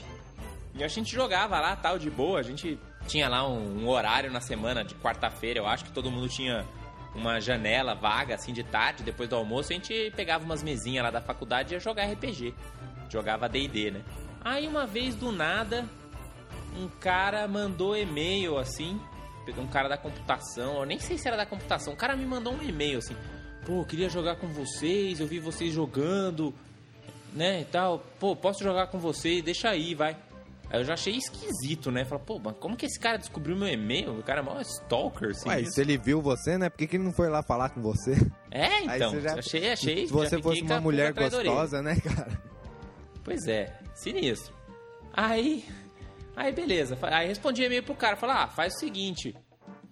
E 0.74 0.82
a 0.82 0.88
gente 0.88 1.14
jogava 1.14 1.60
lá, 1.60 1.76
tal, 1.76 1.96
de 1.98 2.10
boa. 2.10 2.40
A 2.40 2.42
gente 2.42 2.76
tinha 3.06 3.28
lá 3.28 3.48
um, 3.48 3.84
um 3.84 3.88
horário 3.88 4.30
na 4.32 4.40
semana, 4.40 4.82
de 4.84 4.94
quarta-feira, 4.96 5.60
eu 5.60 5.66
acho 5.66 5.84
que 5.84 5.92
todo 5.92 6.10
mundo 6.10 6.28
tinha 6.28 6.66
uma 7.14 7.40
janela 7.40 7.94
vaga, 7.94 8.34
assim, 8.34 8.52
de 8.52 8.64
tarde, 8.64 9.04
depois 9.04 9.28
do 9.28 9.36
almoço. 9.36 9.72
A 9.72 9.76
gente 9.76 10.12
pegava 10.16 10.44
umas 10.44 10.62
mesinhas 10.62 11.04
lá 11.04 11.10
da 11.12 11.20
faculdade 11.20 11.72
e 11.72 11.74
ia 11.76 11.80
jogar 11.80 12.04
RPG. 12.10 12.52
Jogava 13.10 13.48
D&D, 13.48 13.90
né? 13.90 14.02
Aí, 14.44 14.66
uma 14.68 14.86
vez, 14.86 15.14
do 15.14 15.32
nada, 15.32 15.84
um 16.78 16.88
cara 17.00 17.46
mandou 17.48 17.96
e-mail, 17.96 18.58
assim, 18.58 19.00
um 19.58 19.66
cara 19.66 19.88
da 19.88 19.96
computação, 19.96 20.80
eu 20.80 20.84
nem 20.86 20.98
sei 20.98 21.16
se 21.18 21.26
era 21.26 21.36
da 21.36 21.46
computação, 21.46 21.92
o 21.94 21.96
cara 21.96 22.14
me 22.16 22.25
mandou 22.26 22.52
um 22.52 22.62
e-mail, 22.62 22.98
assim, 22.98 23.16
pô, 23.64 23.84
queria 23.84 24.08
jogar 24.08 24.36
com 24.36 24.48
vocês, 24.48 25.20
eu 25.20 25.26
vi 25.26 25.38
vocês 25.38 25.72
jogando, 25.72 26.54
né, 27.32 27.60
e 27.62 27.64
tal, 27.64 28.00
pô, 28.20 28.34
posso 28.36 28.62
jogar 28.62 28.86
com 28.88 28.98
vocês, 28.98 29.42
deixa 29.42 29.70
aí, 29.70 29.94
vai. 29.94 30.16
Aí 30.68 30.80
eu 30.80 30.84
já 30.84 30.94
achei 30.94 31.14
esquisito, 31.14 31.92
né, 31.92 32.04
falei, 32.04 32.25
pô, 32.26 32.40
mas 32.42 32.56
como 32.58 32.76
que 32.76 32.86
esse 32.86 32.98
cara 32.98 33.16
descobriu 33.18 33.56
meu 33.56 33.68
e-mail? 33.68 34.18
O 34.18 34.22
cara 34.22 34.40
é 34.40 34.42
mó 34.42 34.60
stalker, 34.60 35.30
assim. 35.30 35.48
Ué, 35.48 35.60
e 35.60 35.62
isso. 35.62 35.72
se 35.75 35.80
ele 35.80 35.96
viu 35.96 36.20
você, 36.20 36.58
né? 36.58 36.68
Por 36.68 36.78
que, 36.78 36.88
que 36.88 36.96
ele 36.96 37.04
não 37.04 37.12
foi 37.12 37.28
lá 37.28 37.40
falar 37.40 37.68
com 37.70 37.80
você? 37.80 38.14
É, 38.50 38.80
então, 38.82 39.20
já- 39.20 39.38
achei, 39.38 39.70
achei. 39.72 40.06
Se 40.08 40.12
você 40.12 40.42
fosse 40.42 40.62
uma 40.62 40.80
mulher 40.80 41.12
gostosa, 41.12 41.80
né, 41.82 41.94
cara? 42.00 42.42
Pois 43.26 43.49
é, 43.49 43.76
sinistro. 43.92 44.54
Aí, 45.12 45.64
aí 46.37 46.52
beleza. 46.52 46.97
Aí 47.02 47.26
respondi 47.26 47.64
e-mail 47.64 47.83
pro 47.83 47.92
cara, 47.92 48.16
falei, 48.16 48.37
ah, 48.37 48.47
faz 48.47 48.76
o 48.76 48.78
seguinte, 48.78 49.35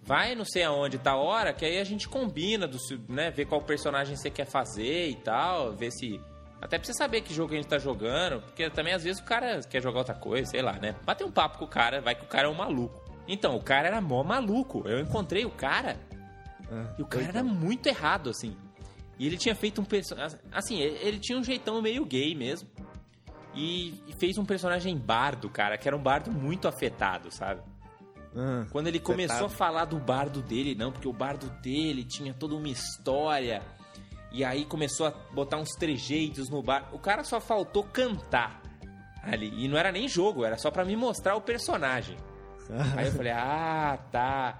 vai 0.00 0.36
não 0.36 0.44
sei 0.44 0.62
aonde 0.62 0.98
tá 0.98 1.10
a 1.10 1.16
hora, 1.16 1.52
que 1.52 1.64
aí 1.64 1.80
a 1.80 1.84
gente 1.84 2.08
combina, 2.08 2.68
do, 2.68 2.78
né, 3.08 3.32
ver 3.32 3.46
qual 3.46 3.60
personagem 3.60 4.14
você 4.14 4.30
quer 4.30 4.46
fazer 4.46 5.08
e 5.08 5.16
tal, 5.16 5.72
ver 5.72 5.90
se... 5.90 6.20
Até 6.62 6.78
pra 6.78 6.86
você 6.86 6.94
saber 6.94 7.22
que 7.22 7.34
jogo 7.34 7.54
a 7.54 7.56
gente 7.56 7.66
tá 7.66 7.76
jogando, 7.76 8.40
porque 8.40 8.70
também 8.70 8.94
às 8.94 9.02
vezes 9.02 9.20
o 9.20 9.24
cara 9.24 9.60
quer 9.62 9.82
jogar 9.82 9.98
outra 9.98 10.14
coisa, 10.14 10.48
sei 10.48 10.62
lá, 10.62 10.74
né? 10.74 10.94
Bater 11.04 11.24
um 11.24 11.32
papo 11.32 11.58
com 11.58 11.64
o 11.64 11.68
cara, 11.68 12.00
vai 12.00 12.14
que 12.14 12.22
o 12.24 12.28
cara 12.28 12.46
é 12.46 12.50
um 12.50 12.54
maluco. 12.54 13.02
Então, 13.26 13.56
o 13.56 13.62
cara 13.62 13.88
era 13.88 14.00
mó 14.00 14.22
maluco. 14.22 14.86
Eu 14.86 15.00
encontrei 15.00 15.44
o 15.44 15.50
cara 15.50 15.96
Ah, 16.70 16.94
e 16.96 17.02
o 17.02 17.06
cara 17.06 17.26
era 17.26 17.42
muito 17.42 17.86
errado, 17.88 18.30
assim. 18.30 18.56
E 19.18 19.26
ele 19.26 19.36
tinha 19.36 19.54
feito 19.54 19.80
um 19.80 19.84
personagem. 19.84 20.38
Assim, 20.52 20.78
ele 20.78 21.18
tinha 21.18 21.36
um 21.36 21.44
jeitão 21.44 21.82
meio 21.82 22.04
gay 22.04 22.34
mesmo. 22.34 22.68
E, 23.54 24.02
e 24.08 24.12
fez 24.18 24.36
um 24.36 24.44
personagem 24.44 24.96
bardo, 24.96 25.48
cara, 25.48 25.78
que 25.78 25.86
era 25.86 25.96
um 25.96 26.02
bardo 26.02 26.30
muito 26.30 26.66
afetado, 26.66 27.30
sabe? 27.30 27.60
Ah, 28.36 28.66
Quando 28.70 28.88
ele 28.88 28.98
começou 28.98 29.46
Afetado. 29.46 29.54
a 29.54 29.56
falar 29.56 29.84
do 29.84 29.98
bardo 29.98 30.42
dele, 30.42 30.74
não, 30.74 30.90
porque 30.90 31.06
o 31.06 31.12
bardo 31.12 31.48
dele 31.60 32.04
tinha 32.04 32.34
toda 32.34 32.54
uma 32.54 32.68
história. 32.68 33.62
E 34.32 34.44
aí 34.44 34.64
começou 34.64 35.06
a 35.06 35.10
botar 35.32 35.58
uns 35.58 35.70
trejeitos 35.78 36.50
no 36.50 36.60
bar. 36.60 36.88
O 36.92 36.98
cara 36.98 37.22
só 37.22 37.40
faltou 37.40 37.84
cantar 37.84 38.60
ali. 39.22 39.64
E 39.64 39.68
não 39.68 39.78
era 39.78 39.92
nem 39.92 40.08
jogo, 40.08 40.44
era 40.44 40.58
só 40.58 40.70
pra 40.70 40.84
me 40.84 40.96
mostrar 40.96 41.36
o 41.36 41.40
personagem. 41.40 42.16
Aí 42.96 43.06
eu 43.06 43.12
falei, 43.12 43.32
ah, 43.32 43.98
tá. 44.10 44.58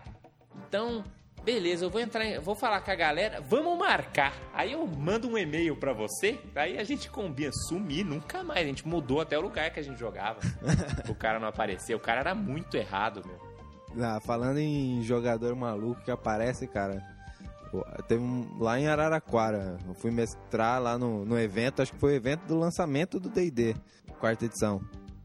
Então, 0.68 1.02
beleza, 1.44 1.84
eu 1.84 1.90
vou 1.90 2.00
entrar, 2.00 2.40
vou 2.40 2.54
falar 2.54 2.80
com 2.80 2.90
a 2.90 2.94
galera, 2.94 3.40
vamos 3.40 3.78
marcar. 3.78 4.32
Aí 4.52 4.72
eu 4.72 4.86
mando 4.86 5.28
um 5.28 5.36
e-mail 5.36 5.76
pra 5.76 5.92
você, 5.92 6.38
aí 6.54 6.78
a 6.78 6.84
gente 6.84 7.10
combina, 7.10 7.52
sumir, 7.68 8.04
nunca 8.04 8.42
mais. 8.42 8.60
A 8.62 8.64
gente 8.66 8.86
mudou 8.88 9.20
até 9.20 9.38
o 9.38 9.42
lugar 9.42 9.70
que 9.70 9.80
a 9.80 9.82
gente 9.82 9.98
jogava. 9.98 10.38
o 11.08 11.14
cara 11.14 11.38
não 11.38 11.48
apareceu, 11.48 11.96
o 11.98 12.00
cara 12.00 12.20
era 12.20 12.34
muito 12.34 12.76
errado, 12.76 13.22
meu. 13.26 13.54
Ah, 14.04 14.18
falando 14.20 14.58
em 14.58 15.02
jogador 15.02 15.54
maluco 15.54 16.02
que 16.02 16.10
aparece, 16.10 16.66
cara. 16.66 17.00
Teve 18.08 18.22
um, 18.22 18.56
lá 18.58 18.78
em 18.78 18.86
Araraquara. 18.86 19.78
Eu 19.86 19.94
fui 19.94 20.10
mestrar 20.10 20.80
lá 20.80 20.96
no, 20.96 21.24
no 21.24 21.38
evento, 21.38 21.82
acho 21.82 21.92
que 21.92 21.98
foi 21.98 22.12
o 22.12 22.16
evento 22.16 22.42
do 22.46 22.58
lançamento 22.58 23.18
do 23.20 23.28
DD, 23.28 23.74
quarta 24.20 24.44
edição. 24.46 24.80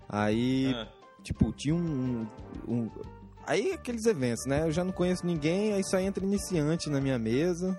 Aí, 0.08 0.74
Ah. 0.76 0.88
tipo, 1.24 1.52
tinha 1.52 1.76
um, 1.76 2.28
um- 2.68 2.90
Aí 3.50 3.74
aqueles 3.74 4.06
eventos, 4.06 4.46
né? 4.46 4.62
Eu 4.68 4.72
já 4.72 4.84
não 4.84 4.92
conheço 4.92 5.26
ninguém, 5.26 5.74
aí 5.74 5.84
só 5.84 5.98
entra 6.00 6.24
iniciante 6.24 6.88
na 6.88 7.02
minha 7.02 7.18
mesa. 7.18 7.76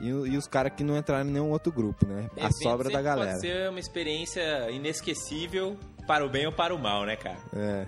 E, 0.00 0.06
e 0.06 0.36
os 0.36 0.46
caras 0.46 0.72
que 0.76 0.84
não 0.84 0.96
entraram 0.96 1.28
em 1.28 1.32
nenhum 1.32 1.50
outro 1.50 1.72
grupo, 1.72 2.06
né? 2.06 2.30
A 2.36 2.42
Evento 2.44 2.62
sobra 2.62 2.88
da 2.88 3.02
galera. 3.02 3.32
Pode 3.32 3.40
ser 3.40 3.68
uma 3.70 3.80
experiência 3.80 4.70
inesquecível 4.70 5.76
para 6.06 6.24
o 6.24 6.28
bem 6.30 6.46
ou 6.46 6.52
para 6.52 6.72
o 6.72 6.78
mal, 6.78 7.04
né, 7.04 7.16
cara? 7.16 7.38
É. 7.52 7.86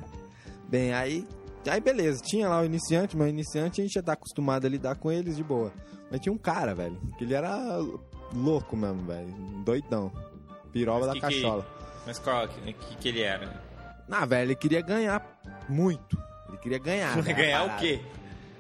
Bem, 0.69 0.93
aí. 0.93 1.25
Aí 1.65 1.81
beleza, 1.81 2.21
tinha 2.25 2.49
lá 2.49 2.61
o 2.61 2.65
iniciante, 2.65 3.17
mas 3.17 3.29
o 3.29 3.31
iniciante 3.31 3.81
a 3.81 3.85
gente 3.85 3.95
já 3.95 4.03
tá 4.03 4.15
acostumado 4.15 4.67
a 4.67 4.69
lidar 4.69 4.97
com 4.97 5.13
eles 5.13 5.37
de 5.37 5.45
boa. 5.45 5.73
Mas 6.11 6.19
tinha 6.19 6.33
um 6.33 6.39
cara, 6.39 6.75
velho, 6.75 6.99
que 7.17 7.23
ele 7.23 7.35
era 7.35 7.79
louco 8.35 8.77
mesmo, 8.77 9.07
velho. 9.07 9.29
Doidão. 9.65 10.11
Piroba 10.73 11.07
da 11.07 11.13
que 11.13 11.21
que- 11.21 11.27
cachola. 11.41 11.65
Mas 12.05 12.19
qual 12.19 12.49
que, 12.49 12.73
que, 12.73 12.97
que 12.97 13.09
ele 13.11 13.23
era? 13.23 13.63
Na 14.09 14.25
velho, 14.27 14.49
ele 14.49 14.57
queria 14.57 14.81
ganhar 14.81 15.41
muito. 15.69 16.19
Ele 16.53 16.59
queria 16.61 16.79
ganhar. 16.79 17.17
né, 17.25 17.33
ganhar 17.33 17.63
o 17.63 17.67
parada. 17.67 17.81
quê? 17.81 18.01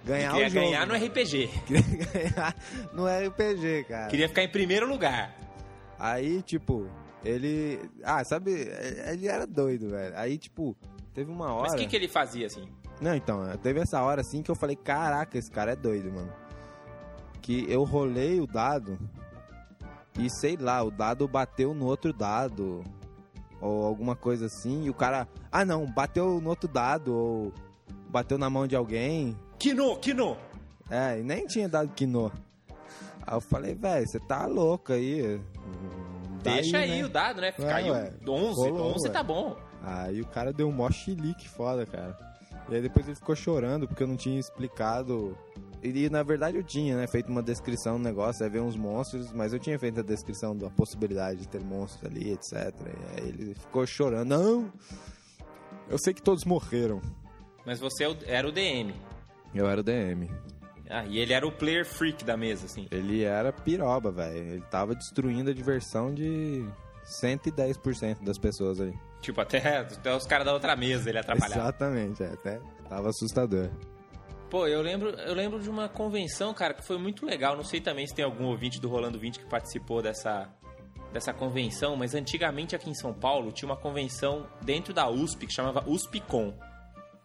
Ganhar 0.05 0.33
Queria 0.33 0.47
o 0.47 0.51
jogo. 0.51 0.67
ganhar 0.67 0.87
no 0.87 0.95
RPG. 0.95 1.51
Queria 1.67 1.83
ganhar 2.13 2.57
no 2.93 3.07
RPG, 3.07 3.85
cara. 3.85 4.09
Queria 4.09 4.29
ficar 4.29 4.43
em 4.43 4.49
primeiro 4.49 4.89
lugar. 4.89 5.37
Aí, 5.99 6.43
tipo, 6.43 6.89
ele. 7.25 7.79
Ah, 8.03 8.25
sabe? 8.25 8.51
Ele 8.51 9.29
era 9.29 9.47
doido, 9.47 9.91
velho. 9.91 10.13
Aí, 10.17 10.37
tipo, 10.37 10.77
teve 11.15 11.31
uma 11.31 11.53
hora. 11.53 11.63
Mas 11.71 11.75
o 11.75 11.77
que, 11.77 11.87
que 11.87 11.95
ele 11.95 12.09
fazia, 12.09 12.47
assim? 12.47 12.69
Não, 13.01 13.15
então, 13.15 13.45
teve 13.59 13.81
essa 13.81 14.01
hora 14.01 14.21
assim 14.21 14.43
que 14.43 14.51
eu 14.51 14.55
falei, 14.55 14.77
caraca, 14.77 15.37
esse 15.39 15.51
cara 15.51 15.73
é 15.73 15.77
doido, 15.77 16.13
mano. 16.13 16.33
Que 17.41 17.65
eu 17.69 17.83
rolei 17.85 18.41
o 18.41 18.47
dado 18.47 18.99
e 20.19 20.29
sei 20.31 20.57
lá, 20.57 20.83
o 20.83 20.91
dado 20.91 21.27
bateu 21.27 21.75
no 21.75 21.87
outro 21.87 22.13
dado. 22.13 22.85
Ou 23.61 23.85
alguma 23.85 24.17
coisa 24.17 24.47
assim, 24.47 24.85
e 24.85 24.91
o 24.91 24.95
cara. 24.95 25.29
Ah 25.51 25.65
não, 25.65 25.87
bateu 25.87 26.41
no 26.41 26.49
outro 26.49 26.69
dado, 26.69 27.15
ou 27.15 27.53
bateu 28.13 28.37
na 28.37 28.51
mão 28.51 28.67
de 28.67 28.77
alguém. 28.77 29.37
Kino, 29.59 29.97
Kino! 29.97 30.37
É, 30.91 31.19
e 31.19 31.23
nem 31.23 31.47
tinha 31.47 31.69
dado 31.69 31.89
quinô. 31.95 32.31
Aí 33.27 33.35
eu 33.35 33.41
falei, 33.41 33.75
velho, 33.75 34.07
você 34.07 34.21
tá 34.21 34.45
louco 34.47 34.93
aí. 34.93 35.41
Daí, 36.43 36.57
Deixa 36.57 36.79
aí 36.79 37.01
né? 37.01 37.05
o 37.05 37.09
dado, 37.09 37.41
né? 37.41 37.53
Caiu 37.53 37.95
ué. 37.95 38.13
11. 38.29 38.55
Rolou, 38.57 38.95
11 38.95 39.07
ué. 39.07 39.13
tá 39.13 39.23
bom. 39.23 39.57
Aí 39.83 40.21
o 40.21 40.27
cara 40.27 40.53
deu 40.53 40.69
um 40.69 40.73
mó 40.73 40.91
chilique 40.91 41.49
foda, 41.49 41.87
cara. 41.87 42.17
E 42.69 42.75
aí 42.75 42.83
depois 42.83 43.07
ele 43.07 43.17
ficou 43.17 43.35
chorando 43.35 43.89
porque 43.89 44.03
eu 44.03 44.07
não 44.07 44.17
tinha 44.17 44.39
explicado. 44.39 45.37
E 45.83 46.11
na 46.11 46.23
verdade 46.23 46.59
eu 46.59 46.63
tinha, 46.63 46.97
né? 46.97 47.07
Feito 47.07 47.31
uma 47.31 47.43
descrição 47.43 47.97
do 47.97 48.05
negócio, 48.05 48.45
aí 48.45 48.51
veio 48.51 48.65
uns 48.65 48.77
monstros, 48.77 49.33
mas 49.33 49.53
eu 49.53 49.59
tinha 49.59 49.79
feito 49.79 49.99
a 49.99 50.03
descrição 50.03 50.55
da 50.55 50.69
possibilidade 50.69 51.41
de 51.41 51.49
ter 51.49 51.63
monstros 51.63 52.05
ali, 52.11 52.33
etc. 52.33 52.53
E 52.55 53.21
aí 53.21 53.29
ele 53.29 53.55
ficou 53.55 53.87
chorando. 53.87 54.29
Não! 54.29 54.73
Eu 55.89 55.99
sei 55.99 56.13
que 56.13 56.23
todos 56.23 56.45
morreram. 56.45 57.01
Mas 57.65 57.79
você 57.79 58.05
é 58.05 58.17
era 58.27 58.49
o 58.49 58.53
DM. 58.53 58.95
Eu 59.55 59.69
era 59.69 59.81
o 59.81 59.85
DM. 59.85 60.31
Ah, 60.89 61.05
e 61.07 61.19
ele 61.19 61.33
era 61.33 61.47
o 61.47 61.53
player 61.53 61.87
freak 61.87 62.25
da 62.25 62.37
mesa, 62.37 62.67
assim. 62.67 62.87
Ele 62.91 63.23
era 63.23 63.53
piroba, 63.53 64.11
velho. 64.11 64.37
Ele 64.37 64.65
tava 64.71 64.95
destruindo 64.95 65.51
a 65.51 65.55
diversão 65.55 66.13
de 66.13 66.67
110% 67.23 68.23
das 68.23 68.39
pessoas 68.39 68.81
ali. 68.81 68.99
Tipo, 69.21 69.41
até, 69.41 69.79
até 69.79 70.15
os 70.15 70.27
caras 70.27 70.45
da 70.45 70.53
outra 70.53 70.77
mesa 70.77 71.09
ele 71.09 71.19
atrapalhava. 71.19 71.63
Exatamente, 71.63 72.23
é, 72.23 72.33
até 72.33 72.61
tava 72.89 73.09
assustador. 73.09 73.71
Pô, 74.51 74.67
eu 74.67 74.83
lembro, 74.83 75.09
eu 75.11 75.33
lembro 75.33 75.61
de 75.61 75.71
uma 75.71 75.89
convenção, 75.89 76.53
cara, 76.53 76.75
que 76.75 76.85
foi 76.85 76.99
muito 76.99 77.25
legal. 77.25 77.57
Não 77.57 77.65
sei 77.65 77.81
também 77.81 78.07
se 78.07 78.15
tem 78.15 78.25
algum 78.25 78.45
ouvinte 78.45 78.79
do 78.79 78.89
Rolando 78.89 79.19
20 79.19 79.39
que 79.39 79.47
participou 79.47 80.03
dessa, 80.03 80.53
dessa 81.11 81.33
convenção, 81.33 81.97
mas 81.97 82.15
antigamente 82.15 82.77
aqui 82.77 82.91
em 82.91 82.95
São 82.95 83.15
Paulo 83.15 83.51
tinha 83.51 83.67
uma 83.67 83.77
convenção 83.77 84.47
dentro 84.61 84.93
da 84.93 85.09
USP 85.09 85.47
que 85.47 85.55
chamava 85.55 85.83
USPCon, 85.89 86.53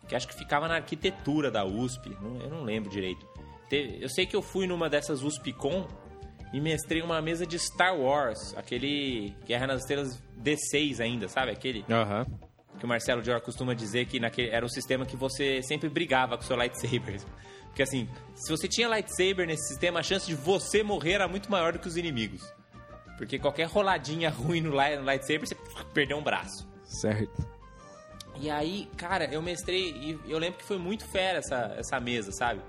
que 0.08 0.16
acho 0.16 0.28
que 0.28 0.36
ficava 0.36 0.68
na 0.68 0.76
arquitetura 0.76 1.52
da 1.52 1.66
USP, 1.66 2.16
eu 2.22 2.50
não 2.50 2.64
lembro 2.64 2.90
direito. 2.90 3.26
Eu 3.72 4.10
sei 4.10 4.26
que 4.26 4.36
eu 4.36 4.42
fui 4.42 4.66
numa 4.66 4.90
dessas 4.90 5.24
USPCon 5.24 5.86
e 6.54 6.62
mestrei 6.62 7.02
uma 7.02 7.22
mesa 7.22 7.46
de 7.46 7.60
Star 7.60 7.98
Wars, 7.98 8.56
aquele 8.56 9.36
Guerra 9.46 9.68
nas 9.68 9.82
Estrelas 9.82 10.24
D6 10.42 11.02
ainda, 11.02 11.28
sabe? 11.28 11.52
Aquele 11.52 11.84
Aham. 11.90 12.26
que 12.80 12.86
o 12.86 12.88
Marcelo 12.88 13.22
Dior 13.22 13.42
costuma 13.42 13.74
dizer 13.74 14.06
que 14.06 14.20
naquele, 14.20 14.50
era 14.50 14.66
um 14.66 14.70
sistema 14.70 15.06
que 15.06 15.18
você 15.18 15.62
sempre 15.62 15.90
brigava 15.90 16.38
com 16.38 16.44
o 16.44 16.48
seu 16.48 16.56
lightsaber. 16.56 17.20
Porque 17.66 17.84
assim, 17.84 18.08
se 18.34 18.50
você 18.50 18.68
tinha 18.68 18.88
lightsaber 18.88 19.46
nesse 19.46 19.68
sistema, 19.68 20.00
a 20.00 20.04
chance 20.04 20.26
de 20.26 20.34
você 20.34 20.82
morrer 20.82 21.14
era 21.14 21.28
muito 21.28 21.52
maior 21.52 21.74
do 21.74 21.80
que 21.80 21.88
os 21.88 21.98
inimigos. 21.98 22.42
Porque 23.18 23.38
qualquer 23.38 23.68
roladinha 23.68 24.30
ruim 24.30 24.62
no 24.62 24.72
lightsaber, 24.72 25.46
você 25.46 25.56
perdeu 25.94 26.18
um 26.18 26.24
braço. 26.24 26.68
Certo. 26.86 27.57
E 28.42 28.50
aí, 28.50 28.88
cara, 28.98 29.26
eu 29.34 29.42
mestrei 29.42 29.90
e 29.92 30.20
eu 30.32 30.38
lembro 30.38 30.60
que 30.60 30.66
foi 30.66 30.78
muito 30.78 31.06
fera 31.08 31.40
essa, 31.40 31.74
essa 31.78 32.00
mesa, 32.00 32.32
sabe? 32.32 32.62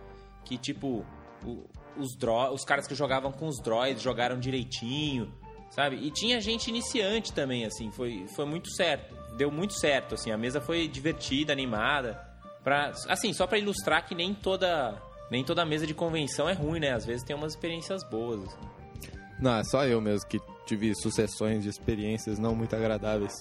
Que 0.44 0.56
tipo, 0.56 1.04
o- 1.44 1.64
os, 1.96 2.16
dro 2.16 2.52
os 2.52 2.64
caras 2.64 2.86
que 2.86 2.94
jogavam 2.94 3.30
com 3.32 3.46
os 3.46 3.60
droids 3.62 4.02
jogaram 4.02 4.38
direitinho, 4.38 5.32
sabe? 5.70 5.96
E 5.96 6.10
tinha 6.10 6.40
gente 6.40 6.68
iniciante 6.68 7.32
também, 7.32 7.64
assim, 7.64 7.90
foi, 7.90 8.26
foi 8.34 8.44
muito 8.46 8.70
certo. 8.72 9.16
Deu 9.36 9.50
muito 9.50 9.74
certo, 9.74 10.14
assim, 10.14 10.30
a 10.30 10.38
mesa 10.38 10.60
foi 10.60 10.88
divertida, 10.88 11.52
animada. 11.52 12.20
Pra, 12.64 12.92
assim, 13.08 13.32
só 13.32 13.46
pra 13.46 13.58
ilustrar 13.58 14.04
que 14.06 14.14
nem 14.14 14.34
toda, 14.34 15.00
nem 15.30 15.44
toda 15.44 15.64
mesa 15.64 15.86
de 15.86 15.94
convenção 15.94 16.48
é 16.48 16.52
ruim, 16.52 16.80
né? 16.80 16.92
Às 16.92 17.04
vezes 17.06 17.22
tem 17.22 17.34
umas 17.36 17.52
experiências 17.52 18.02
boas. 18.10 18.42
assim. 18.44 18.58
Não, 19.40 19.56
é 19.58 19.64
só 19.64 19.84
eu 19.86 20.00
mesmo 20.00 20.26
que 20.28 20.40
tive 20.66 20.92
sucessões 20.96 21.62
de 21.62 21.68
experiências 21.68 22.38
não 22.38 22.54
muito 22.54 22.74
agradáveis. 22.74 23.32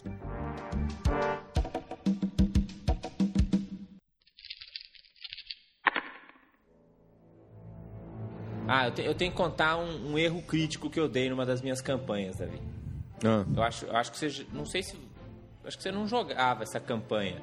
Ah, 8.82 8.88
eu, 8.88 8.92
te- 8.92 9.02
eu 9.04 9.16
tenho 9.16 9.32
que 9.32 9.38
contar 9.38 9.78
um, 9.78 10.12
um 10.14 10.18
erro 10.18 10.42
crítico 10.42 10.90
que 10.90 11.00
eu 11.00 11.08
dei 11.08 11.30
numa 11.30 11.46
das 11.46 11.62
minhas 11.62 11.82
campanhas, 11.82 12.36
Davi. 12.38 12.60
Ah, 13.24 13.44
Eu 13.56 13.64
acho, 13.64 13.86
eu 13.86 13.96
acho 13.96 14.12
que 14.12 14.18
você. 14.18 14.46
Não 14.54 14.66
sei 14.66 14.84
se. 14.84 14.98
Acho 15.66 15.78
que 15.78 15.84
você 15.84 15.92
não 15.92 16.08
jogava 16.08 16.64
essa 16.64 16.80
campanha. 16.80 17.42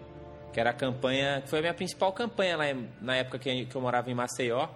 Que 0.53 0.61
era 0.61 0.71
a 0.71 0.75
campanha. 0.75 1.41
Que 1.43 1.49
foi 1.49 1.59
a 1.59 1.63
minha 1.63 1.75
principal 1.75 2.13
campanha 2.13 2.57
lá 2.57 2.71
em- 2.71 2.89
na 3.01 3.17
época 3.17 3.39
que, 3.39 3.67
que 3.67 3.75
eu 3.75 3.81
morava 3.81 4.11
em 4.11 4.15
Maceió. 4.15 4.69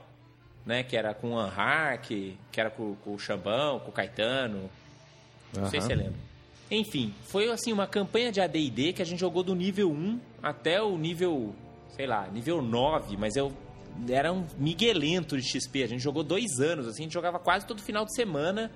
Né? 0.66 0.82
Que 0.82 0.96
era 0.96 1.14
com 1.14 1.32
o 1.32 1.38
Anhark, 1.38 2.36
que 2.52 2.60
era 2.60 2.68
com, 2.70 2.94
com 2.96 3.14
o 3.14 3.18
Xambão, 3.18 3.78
com 3.80 3.90
o 3.90 3.92
Caetano. 3.92 4.68
Não 5.56 5.70
sei 5.70 5.80
se 5.80 5.86
você 5.86 5.94
lembra. 5.94 6.28
Enfim, 6.70 7.14
foi 7.24 7.50
assim 7.50 7.72
uma 7.72 7.86
campanha 7.86 8.30
de 8.30 8.38
AD&D 8.40 8.92
que 8.92 9.00
a 9.00 9.04
gente 9.06 9.18
jogou 9.18 9.42
do 9.42 9.54
nível 9.54 9.90
1 9.90 10.20
até 10.42 10.82
o 10.82 10.98
nível, 10.98 11.54
sei 11.96 12.06
lá, 12.06 12.26
nível 12.26 12.60
9, 12.60 13.16
mas 13.16 13.34
eu 13.36 13.50
era 14.08 14.32
um 14.32 14.46
miguelento 14.58 15.36
de 15.36 15.42
XP. 15.42 15.82
A 15.82 15.86
gente 15.86 16.02
jogou 16.02 16.22
dois 16.22 16.60
anos, 16.60 16.86
assim, 16.86 17.02
a 17.02 17.04
gente 17.04 17.14
jogava 17.14 17.38
quase 17.38 17.66
todo 17.66 17.82
final 17.82 18.04
de 18.04 18.14
semana, 18.14 18.70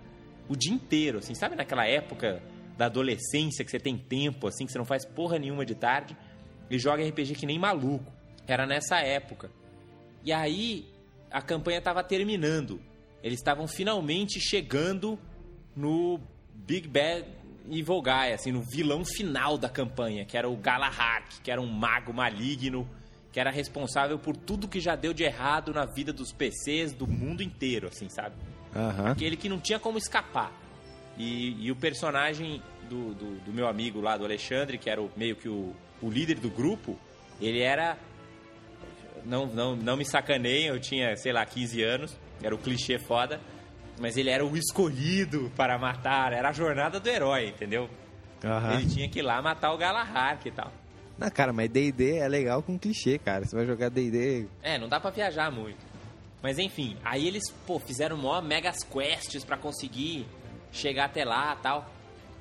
o 0.48 0.56
dia 0.56 0.72
inteiro, 0.72 1.18
assim, 1.18 1.34
sabe 1.34 1.56
naquela 1.56 1.86
época 1.86 2.42
da 2.76 2.86
adolescência 2.86 3.64
que 3.64 3.70
você 3.70 3.78
tem 3.78 3.96
tempo, 3.96 4.46
assim, 4.46 4.66
que 4.66 4.72
você 4.72 4.78
não 4.78 4.84
faz 4.84 5.04
porra 5.04 5.38
nenhuma 5.38 5.64
de 5.64 5.74
tarde 5.74 6.16
e 6.70 6.78
joga 6.78 7.06
RPG 7.06 7.34
que 7.34 7.46
nem 7.46 7.58
maluco. 7.58 8.10
Era 8.46 8.66
nessa 8.66 8.98
época. 8.98 9.50
E 10.24 10.32
aí 10.32 10.88
a 11.30 11.40
campanha 11.40 11.78
estava 11.78 12.02
terminando. 12.02 12.80
Eles 13.22 13.38
estavam 13.38 13.68
finalmente 13.68 14.40
chegando 14.40 15.18
no 15.76 16.20
Big 16.54 16.88
Bad 16.88 17.26
Evil 17.70 18.02
Guy, 18.02 18.32
assim, 18.34 18.50
no 18.52 18.62
vilão 18.62 19.04
final 19.04 19.56
da 19.56 19.68
campanha, 19.68 20.24
que 20.24 20.36
era 20.36 20.48
o 20.48 20.56
Galahad, 20.56 21.24
que 21.42 21.50
era 21.50 21.60
um 21.60 21.66
mago 21.66 22.12
maligno, 22.12 22.88
que 23.32 23.40
era 23.40 23.50
responsável 23.50 24.18
por 24.18 24.36
tudo 24.36 24.68
que 24.68 24.78
já 24.78 24.94
deu 24.94 25.14
de 25.14 25.24
errado 25.24 25.72
na 25.72 25.86
vida 25.86 26.12
dos 26.12 26.32
PCs 26.32 26.92
do 26.92 27.06
mundo 27.06 27.42
inteiro, 27.42 27.88
assim, 27.88 28.08
sabe? 28.08 28.34
aham. 28.74 29.12
Aquele 29.12 29.36
que 29.36 29.48
não 29.48 29.58
tinha 29.58 29.78
como 29.78 29.98
escapar. 29.98 30.52
E, 31.16 31.66
e 31.66 31.70
o 31.70 31.76
personagem 31.76 32.62
do, 32.88 33.14
do, 33.14 33.40
do 33.40 33.52
meu 33.52 33.66
amigo 33.66 34.00
lá, 34.00 34.16
do 34.16 34.24
Alexandre, 34.24 34.78
que 34.78 34.88
era 34.88 35.00
o, 35.00 35.10
meio 35.16 35.36
que 35.36 35.48
o, 35.48 35.74
o 36.00 36.10
líder 36.10 36.38
do 36.38 36.50
grupo, 36.50 36.98
ele 37.40 37.60
era. 37.60 37.98
Não, 39.24 39.46
não, 39.46 39.76
não 39.76 39.96
me 39.96 40.04
sacaneiem, 40.04 40.66
eu 40.66 40.80
tinha, 40.80 41.16
sei 41.16 41.32
lá, 41.32 41.44
15 41.46 41.82
anos, 41.82 42.18
era 42.42 42.54
o 42.54 42.58
clichê 42.58 42.98
foda, 42.98 43.40
mas 44.00 44.16
ele 44.16 44.30
era 44.30 44.44
o 44.44 44.56
escolhido 44.56 45.52
para 45.56 45.78
matar, 45.78 46.32
era 46.32 46.48
a 46.48 46.52
jornada 46.52 46.98
do 46.98 47.08
herói, 47.08 47.48
entendeu? 47.48 47.88
Aham. 48.44 48.74
Ele 48.74 48.86
tinha 48.86 49.08
que 49.08 49.20
ir 49.20 49.22
lá 49.22 49.40
matar 49.40 49.72
o 49.72 49.78
Galahad 49.78 50.44
e 50.44 50.50
tal. 50.50 50.72
Não, 51.18 51.30
cara, 51.30 51.52
mas 51.52 51.68
D&D 51.68 52.16
é 52.16 52.28
legal 52.28 52.62
com 52.62 52.78
clichê, 52.78 53.18
cara. 53.18 53.44
Você 53.44 53.54
vai 53.54 53.66
jogar 53.66 53.90
D&D... 53.90 54.46
É, 54.62 54.78
não 54.78 54.88
dá 54.88 54.98
pra 54.98 55.10
viajar 55.10 55.50
muito. 55.50 55.78
Mas 56.42 56.58
enfim, 56.58 56.96
aí 57.04 57.26
eles, 57.26 57.50
pô, 57.66 57.78
fizeram 57.78 58.16
mó 58.16 58.40
megas 58.40 58.82
quests 58.82 59.44
pra 59.44 59.56
conseguir 59.56 60.26
chegar 60.72 61.04
até 61.04 61.24
lá 61.24 61.54
tal. 61.56 61.88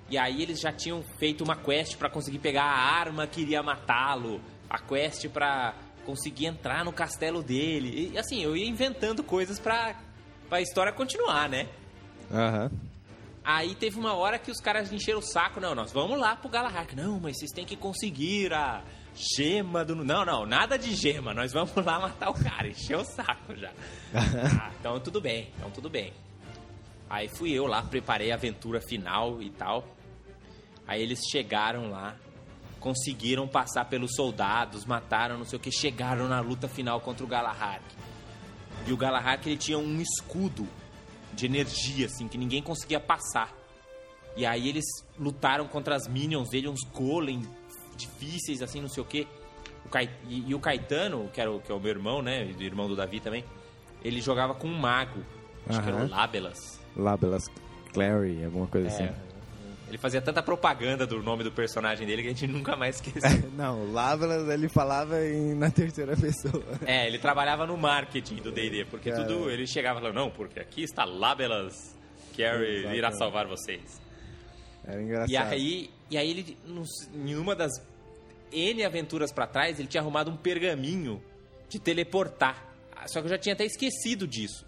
E 0.10 0.18
aí 0.18 0.42
eles 0.42 0.60
já 0.60 0.72
tinham 0.72 1.04
feito 1.20 1.44
uma 1.44 1.56
quest 1.56 1.96
pra 1.98 2.10
conseguir 2.10 2.40
pegar 2.40 2.64
a 2.64 3.00
arma 3.00 3.28
que 3.28 3.42
iria 3.42 3.62
matá-lo. 3.62 4.42
A 4.70 4.80
quest 4.80 5.28
pra 5.30 5.76
conseguir 6.06 6.48
entrar 6.48 6.84
no 6.84 6.92
castelo 6.92 7.44
dele. 7.44 8.12
E 8.14 8.18
assim, 8.18 8.42
eu 8.42 8.58
ia 8.58 8.68
inventando 8.68 9.24
coisas 9.24 9.60
pra, 9.60 9.96
pra 10.50 10.62
história 10.62 10.92
continuar, 10.92 11.48
né? 11.48 11.68
Aham. 12.32 12.72
Aí 13.44 13.74
teve 13.74 13.98
uma 13.98 14.14
hora 14.14 14.38
que 14.38 14.52
os 14.52 14.60
caras 14.60 14.92
encheram 14.92 15.20
o 15.20 15.24
saco. 15.24 15.60
Não, 15.60 15.74
nós 15.74 15.92
vamos 15.92 16.20
lá 16.20 16.36
pro 16.36 16.50
Galahad. 16.50 16.96
Não, 16.96 17.20
mas 17.20 17.38
vocês 17.38 17.52
têm 17.52 17.66
que 17.66 17.76
conseguir 17.76 18.54
a 18.54 18.84
gema 19.16 19.84
do... 19.84 19.96
Não, 19.96 20.24
não, 20.24 20.46
nada 20.46 20.78
de 20.78 20.94
gema. 20.94 21.34
Nós 21.34 21.52
vamos 21.52 21.76
lá 21.76 22.00
matar 22.00 22.30
o 22.30 22.34
cara. 22.34 22.68
Encheu 22.68 23.00
o 23.00 23.06
saco 23.06 23.56
já. 23.56 23.72
ah, 24.14 24.72
então 24.80 25.00
tudo 25.00 25.20
bem, 25.20 25.50
então 25.58 25.72
tudo 25.72 25.90
bem. 25.90 26.14
Aí 27.10 27.28
fui 27.28 27.52
eu 27.52 27.66
lá, 27.66 27.82
preparei 27.82 28.32
a 28.32 28.36
aventura 28.36 28.80
final 28.80 29.42
e 29.42 29.50
tal. 29.50 29.86
Aí 30.88 31.02
eles 31.02 31.20
chegaram 31.30 31.90
lá, 31.90 32.16
conseguiram 32.80 33.48
passar 33.48 33.86
pelos 33.86 34.16
soldados, 34.16 34.86
mataram 34.86 35.38
não 35.38 35.46
sei 35.46 35.58
o 35.58 35.60
que, 35.60 35.72
chegaram 35.72 36.28
na 36.28 36.40
luta 36.40 36.68
final 36.68 37.02
contra 37.02 37.24
o 37.24 37.28
Galahad. 37.28 37.82
E 38.86 38.94
o 38.94 38.98
Galahad 38.98 39.46
ele 39.46 39.58
tinha 39.58 39.78
um 39.78 40.00
escudo 40.00 40.68
de 41.34 41.46
energia, 41.46 42.06
assim, 42.06 42.28
que 42.28 42.38
ninguém 42.38 42.62
conseguia 42.62 43.00
passar. 43.00 43.52
E 44.36 44.46
aí 44.46 44.70
eles 44.70 44.86
lutaram 45.20 45.68
contra 45.68 45.96
as 45.96 46.08
minions 46.08 46.50
dele, 46.50 46.68
uns 46.70 46.84
golem 46.94 47.42
difíceis, 47.98 48.62
assim, 48.62 48.82
não 48.82 48.90
sei 48.90 49.04
o 49.04 49.06
quê. 49.06 49.28
O 49.86 49.90
Cai- 49.90 50.10
e, 50.28 50.50
e 50.50 50.56
o 50.56 50.60
Caetano, 50.60 51.30
que, 51.34 51.42
era 51.42 51.52
o, 51.52 51.60
que 51.60 51.72
é 51.72 51.76
o 51.76 51.80
meu 51.80 51.90
irmão, 51.92 52.22
né? 52.22 52.46
e 52.46 52.54
o 52.54 52.64
irmão 52.64 52.88
do 52.88 52.96
Davi 52.96 53.20
também, 53.20 53.44
ele 54.04 54.22
jogava 54.22 54.54
com 54.54 54.68
um 54.68 54.78
mago. 54.78 55.22
Acho 55.68 55.82
que 55.82 55.88
era 55.90 56.06
o. 56.06 56.10
Labelas. 56.10 56.80
Labelas 56.96 57.44
Clary, 57.94 58.44
alguma 58.46 58.68
coisa 58.68 58.88
É, 58.88 58.92
assim. 58.92 59.10
Ele 59.92 59.98
fazia 59.98 60.22
tanta 60.22 60.42
propaganda 60.42 61.06
do 61.06 61.22
nome 61.22 61.44
do 61.44 61.52
personagem 61.52 62.08
dele 62.08 62.22
que 62.22 62.30
a 62.30 62.32
gente 62.32 62.48
nunca 62.48 62.78
mais 62.78 62.96
esqueceu. 62.96 63.52
Não, 63.54 63.92
Labelas 63.92 64.48
ele 64.48 64.70
falava 64.70 65.22
em, 65.22 65.54
na 65.54 65.70
terceira 65.70 66.16
pessoa. 66.16 66.64
É, 66.86 67.06
ele 67.08 67.20
trabalhava 67.20 67.68
no 67.68 67.76
marketing 67.76 68.36
do 68.38 68.52
D&D, 68.54 68.86
porque 68.86 69.12
Cara. 69.12 69.26
tudo 69.26 69.50
ele 69.50 69.68
chegava 69.68 70.00
falando, 70.00 70.16
não, 70.16 70.30
porque 70.32 70.60
aqui 70.62 70.84
está 70.84 71.04
Labelas 71.04 71.94
Carrie 72.38 72.80
Exato. 72.80 72.96
irá 72.96 73.12
salvar 73.12 73.48
vocês. 73.48 74.02
Era 74.86 75.02
engraçado. 75.02 75.30
E 75.30 75.38
aí, 75.38 75.90
e 76.10 76.18
aí 76.18 76.30
ele, 76.30 76.58
em 77.14 77.36
uma 77.36 77.54
das 77.54 77.72
N 78.52 78.86
aventuras 78.86 79.32
pra 79.34 79.46
trás, 79.46 79.78
ele 79.78 79.90
tinha 79.90 80.00
arrumado 80.02 80.32
um 80.32 80.38
pergaminho 80.38 81.22
de 81.68 81.80
teleportar. 81.80 82.66
Ah, 82.96 83.08
Só 83.10 83.20
que 83.20 83.26
eu 83.26 83.30
já 83.32 83.38
tinha 83.38 83.54
até 83.54 83.66
esquecido 83.66 84.26
disso. 84.26 84.66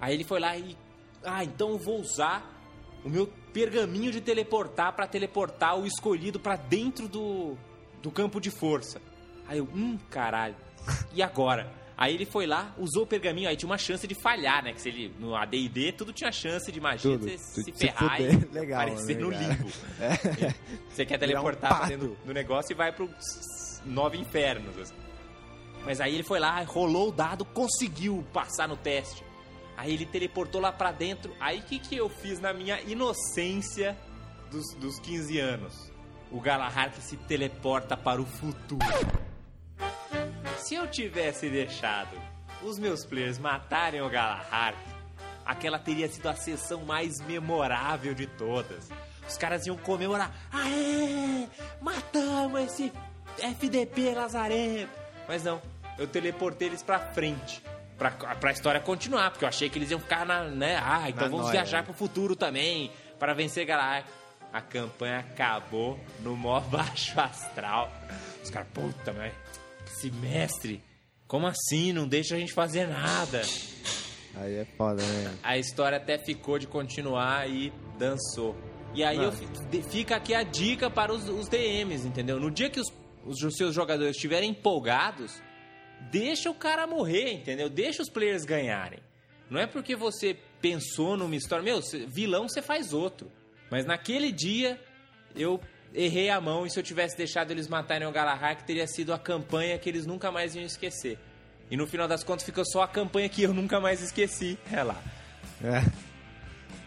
Aí 0.00 0.14
ele 0.14 0.24
foi 0.24 0.40
lá 0.40 0.56
e. 0.56 0.76
Ah, 1.22 1.44
então 1.44 1.70
eu 1.70 1.78
vou 1.78 2.00
usar 2.00 2.57
o 3.04 3.08
meu 3.08 3.26
pergaminho 3.52 4.12
de 4.12 4.20
teleportar 4.20 4.92
pra 4.92 5.06
teleportar 5.06 5.78
o 5.78 5.86
escolhido 5.86 6.38
pra 6.38 6.56
dentro 6.56 7.08
do, 7.08 7.56
do 8.02 8.10
campo 8.10 8.40
de 8.40 8.50
força. 8.50 9.00
Aí 9.46 9.58
eu, 9.58 9.68
hum, 9.74 9.98
caralho. 10.10 10.54
E 11.12 11.22
agora? 11.22 11.72
Aí 11.96 12.14
ele 12.14 12.24
foi 12.24 12.46
lá, 12.46 12.72
usou 12.78 13.02
o 13.02 13.06
pergaminho, 13.06 13.48
aí 13.48 13.56
tinha 13.56 13.68
uma 13.68 13.76
chance 13.76 14.06
de 14.06 14.14
falhar, 14.14 14.62
né? 14.62 14.72
Que 14.72 14.80
se 14.80 14.88
ele. 14.88 15.12
No 15.18 15.34
ADD, 15.34 15.92
tudo 15.96 16.12
tinha 16.12 16.30
chance 16.30 16.70
de 16.70 16.80
magia 16.80 17.10
Tudo. 17.10 17.26
de 17.26 17.36
você 17.36 17.62
se 17.62 17.64
Se 17.64 17.72
ferrar 17.72 18.20
e 18.20 18.36
Legal, 18.54 18.82
aparecer 18.82 19.16
né, 19.16 19.22
no 19.22 19.30
limbo. 19.30 19.68
Você 20.88 21.04
quer 21.04 21.16
um 21.16 21.18
teleportar 21.18 21.76
pra 21.76 21.88
dentro 21.88 22.16
do 22.24 22.32
negócio 22.32 22.72
e 22.72 22.76
vai 22.76 22.92
pro 22.92 23.10
nove 23.84 24.16
infernos. 24.16 24.78
assim. 24.78 24.94
Mas 25.84 26.00
aí 26.00 26.14
ele 26.14 26.22
foi 26.22 26.38
lá, 26.38 26.62
rolou 26.62 27.08
o 27.08 27.12
dado, 27.12 27.44
conseguiu 27.44 28.24
passar 28.32 28.68
no 28.68 28.76
teste. 28.76 29.24
Aí 29.78 29.94
ele 29.94 30.04
teleportou 30.04 30.60
lá 30.60 30.72
pra 30.72 30.90
dentro. 30.90 31.32
Aí 31.38 31.60
o 31.60 31.62
que, 31.62 31.78
que 31.78 31.96
eu 31.96 32.08
fiz 32.08 32.40
na 32.40 32.52
minha 32.52 32.80
inocência 32.80 33.96
dos, 34.50 34.74
dos 34.74 34.98
15 34.98 35.38
anos? 35.38 35.92
O 36.32 36.40
Galahad 36.40 36.92
se 36.94 37.16
teleporta 37.16 37.96
para 37.96 38.20
o 38.20 38.26
futuro. 38.26 38.82
Se 40.58 40.74
eu 40.74 40.90
tivesse 40.90 41.48
deixado 41.48 42.10
os 42.60 42.76
meus 42.76 43.04
players 43.04 43.38
matarem 43.38 44.02
o 44.02 44.10
Galahad, 44.10 44.76
aquela 45.46 45.78
teria 45.78 46.08
sido 46.08 46.26
a 46.28 46.34
sessão 46.34 46.84
mais 46.84 47.20
memorável 47.20 48.14
de 48.14 48.26
todas. 48.26 48.90
Os 49.28 49.38
caras 49.38 49.64
iam 49.64 49.76
comemorar. 49.76 50.34
Aê! 50.50 51.46
Matamos 51.80 52.62
esse 52.62 52.92
FDP 53.38 54.12
Lazarento! 54.12 54.90
Mas 55.28 55.44
não, 55.44 55.62
eu 55.96 56.08
teleportei 56.08 56.66
eles 56.66 56.82
pra 56.82 56.98
frente. 56.98 57.62
Pra, 57.98 58.10
pra 58.12 58.52
história 58.52 58.80
continuar, 58.80 59.30
porque 59.32 59.44
eu 59.44 59.48
achei 59.48 59.68
que 59.68 59.76
eles 59.76 59.90
iam 59.90 59.98
ficar 59.98 60.24
na. 60.24 60.44
Né? 60.44 60.76
Ah, 60.80 61.08
então 61.10 61.24
Na 61.24 61.28
vamos 61.30 61.40
nóia, 61.46 61.52
viajar 61.52 61.82
pro 61.82 61.92
futuro 61.92 62.36
também, 62.36 62.92
para 63.18 63.34
vencer 63.34 63.66
Galáctica. 63.66 64.16
A 64.52 64.60
campanha 64.62 65.18
acabou 65.18 65.98
no 66.20 66.34
mó 66.36 66.58
baixo 66.70 67.18
astral. 67.20 67.92
Os 68.42 68.48
caras, 68.50 68.68
puta, 68.72 69.12
mas 69.12 69.34
esse 69.88 70.10
mestre, 70.12 70.82
como 71.26 71.46
assim? 71.46 71.92
Não 71.92 72.06
deixa 72.08 72.36
a 72.36 72.38
gente 72.38 72.52
fazer 72.54 72.86
nada. 72.86 73.42
Aí 74.36 74.54
é 74.58 74.64
foda, 74.76 75.02
né? 75.02 75.34
A 75.42 75.58
história 75.58 75.98
até 75.98 76.16
ficou 76.18 76.58
de 76.58 76.66
continuar 76.68 77.50
e 77.50 77.72
dançou. 77.98 78.56
E 78.94 79.02
aí 79.04 79.18
eu, 79.18 79.32
de- 79.70 79.82
fica 79.82 80.16
aqui 80.16 80.32
a 80.32 80.42
dica 80.44 80.88
para 80.88 81.12
os, 81.12 81.28
os 81.28 81.48
DMs, 81.48 82.06
entendeu? 82.06 82.38
No 82.40 82.50
dia 82.50 82.70
que 82.70 82.80
os, 82.80 82.86
os 83.26 83.56
seus 83.56 83.74
jogadores 83.74 84.14
estiverem 84.16 84.50
empolgados, 84.50 85.42
deixa 86.10 86.50
o 86.50 86.54
cara 86.54 86.86
morrer, 86.86 87.32
entendeu? 87.34 87.68
Deixa 87.68 88.02
os 88.02 88.08
players 88.10 88.44
ganharem. 88.44 88.98
Não 89.50 89.60
é 89.60 89.66
porque 89.66 89.96
você 89.96 90.36
pensou 90.60 91.16
numa 91.16 91.34
história. 91.36 91.64
Meu, 91.64 91.80
vilão 92.06 92.48
você 92.48 92.60
faz 92.62 92.92
outro. 92.92 93.30
Mas 93.70 93.84
naquele 93.86 94.30
dia 94.32 94.78
eu 95.34 95.60
errei 95.94 96.28
a 96.30 96.40
mão 96.40 96.66
e 96.66 96.70
se 96.70 96.78
eu 96.78 96.82
tivesse 96.82 97.16
deixado 97.16 97.50
eles 97.50 97.66
matarem 97.68 98.06
o 98.06 98.12
Galahad, 98.12 98.62
teria 98.64 98.86
sido 98.86 99.12
a 99.12 99.18
campanha 99.18 99.78
que 99.78 99.88
eles 99.88 100.04
nunca 100.06 100.30
mais 100.30 100.54
iam 100.54 100.64
esquecer. 100.64 101.18
E 101.70 101.76
no 101.76 101.86
final 101.86 102.08
das 102.08 102.24
contas 102.24 102.44
ficou 102.44 102.64
só 102.64 102.82
a 102.82 102.88
campanha 102.88 103.28
que 103.28 103.42
eu 103.42 103.52
nunca 103.54 103.78
mais 103.80 104.02
esqueci. 104.02 104.58
É 104.72 104.82
lá. 104.82 105.00
É. 105.62 105.82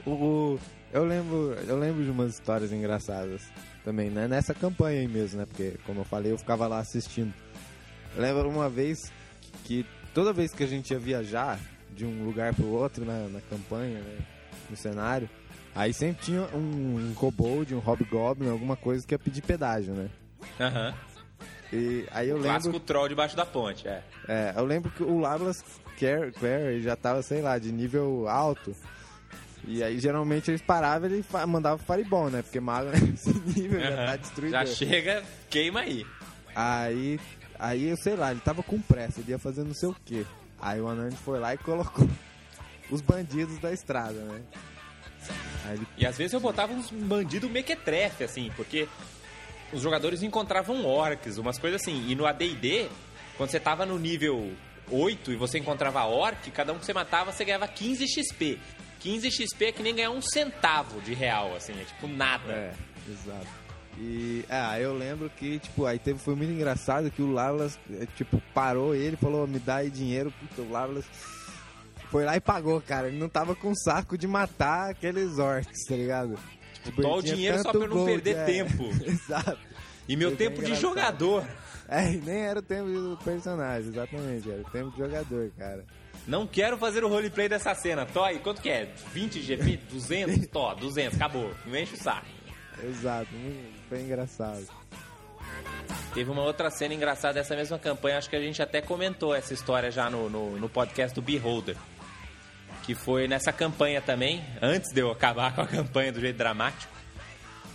O, 0.05 0.11
o- 0.11 0.59
eu 0.91 1.05
lembro, 1.05 1.55
eu 1.67 1.77
lembro 1.79 2.03
de 2.03 2.09
umas 2.09 2.33
histórias 2.33 2.71
engraçadas 2.71 3.41
também, 3.83 4.09
né? 4.09 4.27
Nessa 4.27 4.53
campanha 4.53 4.99
aí 5.01 5.07
mesmo, 5.07 5.39
né? 5.39 5.45
Porque, 5.45 5.75
como 5.85 6.01
eu 6.01 6.05
falei, 6.05 6.31
eu 6.31 6.37
ficava 6.37 6.67
lá 6.67 6.79
assistindo. 6.79 7.33
Lembro 8.15 8.49
uma 8.49 8.69
vez 8.69 9.11
que 9.65 9.85
toda 10.13 10.33
vez 10.33 10.53
que 10.53 10.63
a 10.63 10.67
gente 10.67 10.91
ia 10.91 10.99
viajar 10.99 11.59
de 11.95 12.05
um 12.05 12.23
lugar 12.25 12.53
pro 12.53 12.65
outro 12.67 13.05
na, 13.05 13.27
na 13.27 13.41
campanha, 13.41 13.99
né? 13.99 14.17
No 14.69 14.77
cenário, 14.77 15.29
aí 15.75 15.93
sempre 15.93 16.23
tinha 16.25 16.41
um, 16.53 17.09
um 17.09 17.13
kobold, 17.13 17.75
um 17.75 17.79
hobgoblin, 17.79 18.49
alguma 18.49 18.75
coisa 18.77 19.05
que 19.05 19.13
ia 19.13 19.19
pedir 19.19 19.41
pedágio, 19.41 19.93
né? 19.93 20.09
Aham. 20.59 20.93
E 21.73 22.05
aí 22.11 22.27
eu 22.29 22.37
Clássico 22.39 22.67
lembro, 22.73 22.79
troll 22.85 23.07
debaixo 23.09 23.35
da 23.35 23.45
ponte, 23.45 23.87
é. 23.87 24.01
é, 24.27 24.53
eu 24.57 24.65
lembro 24.65 24.91
que 24.91 25.03
o 25.03 25.19
Lablas 25.19 25.63
Care, 25.99 26.31
Care 26.33 26.81
já 26.81 26.95
tava, 26.97 27.21
sei 27.21 27.41
lá, 27.41 27.57
de 27.57 27.71
nível 27.71 28.27
alto. 28.27 28.75
E 29.65 29.81
aí 29.83 29.99
geralmente 29.99 30.49
eles 30.51 30.61
paravam 30.61 31.07
e 31.09 31.13
ele 31.13 31.23
fa- 31.23 31.45
mandava 31.47 31.77
Fireball, 31.77 32.29
né? 32.29 32.41
Porque 32.41 32.59
mago 32.59 32.89
nesse 32.95 33.29
nível 33.57 33.79
já 33.79 33.95
tá 34.05 34.15
destruído. 34.17 34.51
Já 34.51 34.65
chega, 34.65 35.23
queima 35.49 35.81
aí. 35.81 36.05
Aí, 36.55 37.19
aí 37.61 37.87
eu 37.89 37.97
sei 37.97 38.15
lá, 38.15 38.31
ele 38.31 38.41
tava 38.41 38.63
com 38.63 38.81
pressa, 38.81 39.21
ele 39.21 39.31
ia 39.31 39.39
fazer 39.39 39.63
não 39.63 39.73
sei 39.73 39.89
o 39.89 39.95
quê. 40.03 40.25
Aí 40.59 40.81
o 40.81 40.87
Anand 40.87 41.13
foi 41.13 41.39
lá 41.39 41.53
e 41.53 41.57
colocou 41.57 42.07
os 42.89 43.01
bandidos 43.01 43.57
da 43.59 43.71
estrada, 43.71 44.19
né? 44.19 44.41
Ele, 45.71 45.87
E 45.97 46.05
às 46.05 46.17
vezes 46.17 46.33
eu 46.33 46.39
botava 46.39 46.73
uns 46.73 46.89
bandido 46.89 47.47
mequetrefe, 47.49 48.23
assim, 48.23 48.51
porque 48.55 48.87
os 49.71 49.81
jogadores 49.81 50.23
encontravam 50.23 50.85
orcs, 50.85 51.37
umas 51.37 51.57
coisas 51.57 51.81
assim. 51.81 52.09
E 52.09 52.15
no 52.15 52.25
AD&D, 52.25 52.89
quando 53.37 53.51
você 53.51 53.59
tava 53.59 53.85
no 53.85 53.97
nível 53.97 54.51
8 54.89 55.31
e 55.31 55.35
você 55.35 55.59
encontrava 55.59 56.03
orc, 56.03 56.49
cada 56.51 56.73
um 56.73 56.79
que 56.79 56.85
você 56.85 56.93
matava, 56.93 57.31
você 57.31 57.45
ganhava 57.45 57.67
15 57.67 58.05
XP. 58.07 58.59
15 58.99 59.31
XP 59.31 59.65
é 59.65 59.71
que 59.71 59.81
nem 59.81 59.95
ganhar 59.95 60.11
um 60.11 60.21
centavo 60.21 61.01
de 61.01 61.13
real, 61.13 61.55
assim, 61.55 61.73
é 61.79 61.83
tipo 61.85 62.07
nada. 62.07 62.51
É, 62.51 62.73
exato. 63.09 63.47
E, 63.97 64.45
ah, 64.49 64.79
eu 64.79 64.97
lembro 64.97 65.29
que, 65.29 65.59
tipo, 65.59 65.85
aí 65.85 65.99
teve, 65.99 66.17
foi 66.19 66.35
muito 66.35 66.51
engraçado 66.51 67.11
que 67.11 67.21
o 67.21 67.31
Lavlas, 67.31 67.77
eh, 67.91 68.07
tipo, 68.15 68.41
parou 68.53 68.95
ele, 68.95 69.15
falou, 69.15 69.45
me 69.45 69.59
dá 69.59 69.77
aí 69.77 69.89
dinheiro, 69.89 70.33
puta, 70.39 70.61
o 70.61 70.71
Lavlas 70.71 71.05
foi 72.11 72.25
lá 72.25 72.35
e 72.35 72.41
pagou, 72.41 72.81
cara. 72.81 73.07
Ele 73.07 73.17
não 73.17 73.29
tava 73.29 73.55
com 73.55 73.73
saco 73.73 74.17
de 74.17 74.27
matar 74.27 74.91
aqueles 74.91 75.39
orcs, 75.39 75.85
tá 75.87 75.95
ligado? 75.95 76.37
Tipo, 76.83 77.01
dó 77.01 77.17
o 77.17 77.21
dinheiro 77.21 77.59
só 77.61 77.71
pra 77.71 77.81
eu 77.81 77.87
não 77.87 78.05
perder 78.05 78.37
é. 78.37 78.43
tempo. 78.43 78.83
Exato. 79.05 79.59
E 80.07 80.15
meu 80.15 80.29
Foi 80.29 80.37
tempo 80.37 80.61
bem 80.61 80.73
de 80.73 80.79
jogador. 80.79 81.45
É, 81.87 82.09
nem 82.09 82.41
era 82.41 82.59
o 82.59 82.61
tempo 82.61 82.87
do 82.89 83.17
personagem, 83.23 83.89
exatamente, 83.89 84.49
era 84.49 84.61
o 84.61 84.71
tempo 84.71 84.91
de 84.91 84.97
jogador, 84.97 85.51
cara. 85.57 85.85
Não 86.27 86.45
quero 86.45 86.77
fazer 86.77 87.03
o 87.03 87.07
roleplay 87.07 87.49
dessa 87.49 87.73
cena. 87.73 88.05
Toy, 88.05 88.39
quanto 88.39 88.61
que 88.61 88.69
é? 88.69 88.89
20 89.13 89.41
GP? 89.41 89.77
200? 89.89 90.47
Tó, 90.47 90.73
200, 90.75 91.15
acabou. 91.15 91.51
Não 91.65 91.75
enche 91.77 91.95
o 91.95 91.97
saco. 91.97 92.27
Exato, 92.83 93.29
foi 93.89 94.01
engraçado. 94.01 94.67
Teve 96.13 96.29
uma 96.29 96.41
outra 96.41 96.69
cena 96.69 96.93
engraçada 96.93 97.35
dessa 97.35 97.55
mesma 97.55 97.79
campanha, 97.79 98.17
acho 98.17 98.29
que 98.29 98.35
a 98.35 98.41
gente 98.41 98.61
até 98.61 98.81
comentou 98.81 99.33
essa 99.33 99.53
história 99.53 99.89
já 99.91 100.09
no, 100.09 100.29
no, 100.29 100.57
no 100.57 100.69
podcast 100.69 101.15
do 101.15 101.21
Beholder. 101.21 101.77
Que 102.83 102.95
foi 102.95 103.27
nessa 103.27 103.53
campanha 103.53 104.01
também, 104.01 104.43
antes 104.61 104.91
de 104.93 104.99
eu 104.99 105.11
acabar 105.11 105.53
com 105.55 105.61
a 105.61 105.67
campanha 105.67 106.11
do 106.11 106.19
jeito 106.19 106.37
dramático, 106.37 106.91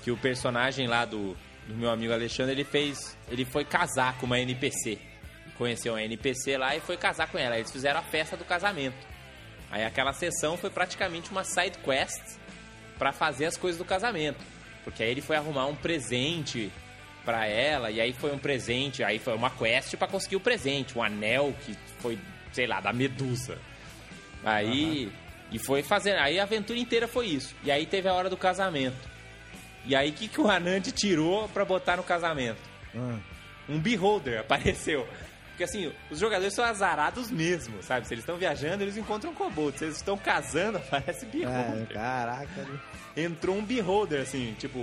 que 0.03 0.11
o 0.11 0.17
personagem 0.17 0.87
lá 0.87 1.05
do, 1.05 1.37
do 1.67 1.75
meu 1.75 1.91
amigo 1.91 2.13
Alexandre, 2.13 2.53
ele 2.53 2.65
fez. 2.65 3.17
Ele 3.29 3.45
foi 3.45 3.65
casar 3.65 4.19
com 4.19 4.27
uma 4.27 4.39
NPC. 4.39 4.99
Conheceu 5.57 5.95
uma 5.95 6.03
NPC 6.03 6.59
lá 6.59 6.77
e 6.77 6.81
foi 6.81 6.97
casar 6.97 7.29
com 7.29 7.39
ela. 7.39 7.57
Eles 7.57 7.73
fizeram 7.73 8.01
a 8.01 8.03
festa 8.03 8.37
do 8.37 8.45
casamento. 8.45 9.07
Aí 9.71 9.85
aquela 9.85 10.13
sessão 10.13 10.57
foi 10.57 10.71
praticamente 10.71 11.31
uma 11.31 11.43
side 11.43 11.79
quest 11.79 12.39
pra 12.99 13.13
fazer 13.13 13.47
as 13.47 13.57
coisas 13.57 13.79
do 13.79 13.85
casamento. 13.85 14.39
Porque 14.87 15.03
aí 15.03 15.11
ele 15.11 15.21
foi 15.21 15.35
arrumar 15.37 15.67
um 15.67 15.75
presente 15.75 16.71
pra 17.25 17.45
ela, 17.45 17.91
e 17.91 18.01
aí 18.01 18.13
foi 18.13 18.33
um 18.33 18.39
presente, 18.39 19.03
aí 19.03 19.19
foi 19.19 19.35
uma 19.35 19.51
quest 19.51 19.97
pra 19.97 20.07
conseguir 20.07 20.37
o 20.37 20.41
presente, 20.41 20.97
um 20.97 21.03
anel 21.03 21.53
que 21.67 21.77
foi, 21.99 22.17
sei 22.53 22.69
lá, 22.69 22.81
da 22.81 22.93
Medusa. 22.93 23.59
Aí. 24.45 25.11
E 25.51 25.59
foi 25.59 25.83
fazendo. 25.83 26.19
Aí 26.19 26.39
a 26.39 26.45
aventura 26.45 26.79
inteira 26.79 27.09
foi 27.09 27.27
isso. 27.27 27.55
E 27.65 27.71
aí 27.71 27.85
teve 27.85 28.09
a 28.09 28.15
hora 28.15 28.31
do 28.31 28.37
casamento. 28.37 28.97
E 29.85 29.95
aí 29.95 30.11
o 30.11 30.13
que, 30.13 30.29
que 30.29 30.41
o 30.41 30.49
Anand 30.49 30.83
tirou 30.93 31.49
pra 31.49 31.65
botar 31.65 31.97
no 31.97 32.03
casamento? 32.03 32.59
Ah, 32.97 33.19
Um 33.69 33.79
beholder 33.79 34.41
apareceu. 34.41 35.07
Porque 35.57 35.65
assim, 35.65 35.91
os 36.11 36.19
jogadores 36.19 36.53
são 36.53 36.63
azarados 36.63 37.31
mesmo, 37.31 37.83
sabe? 37.83 38.07
Se 38.07 38.13
eles 38.13 38.23
estão 38.23 38.37
viajando, 38.37 38.85
eles 38.85 38.99
encontram 38.99 39.33
kobold. 39.33 39.79
Se 39.79 39.87
eles 39.87 39.97
estão 39.97 40.19
casando, 40.19 40.77
aparece 40.87 41.25
é, 41.25 41.29
beholder. 41.31 41.89
caraca, 41.89 42.63
né? 42.63 42.79
Entrou 43.17 43.57
um 43.57 43.65
beholder, 43.65 44.21
assim, 44.21 44.55
tipo, 44.59 44.79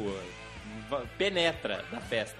penetra 1.15 1.86
da 1.91 2.01
festa. 2.01 2.38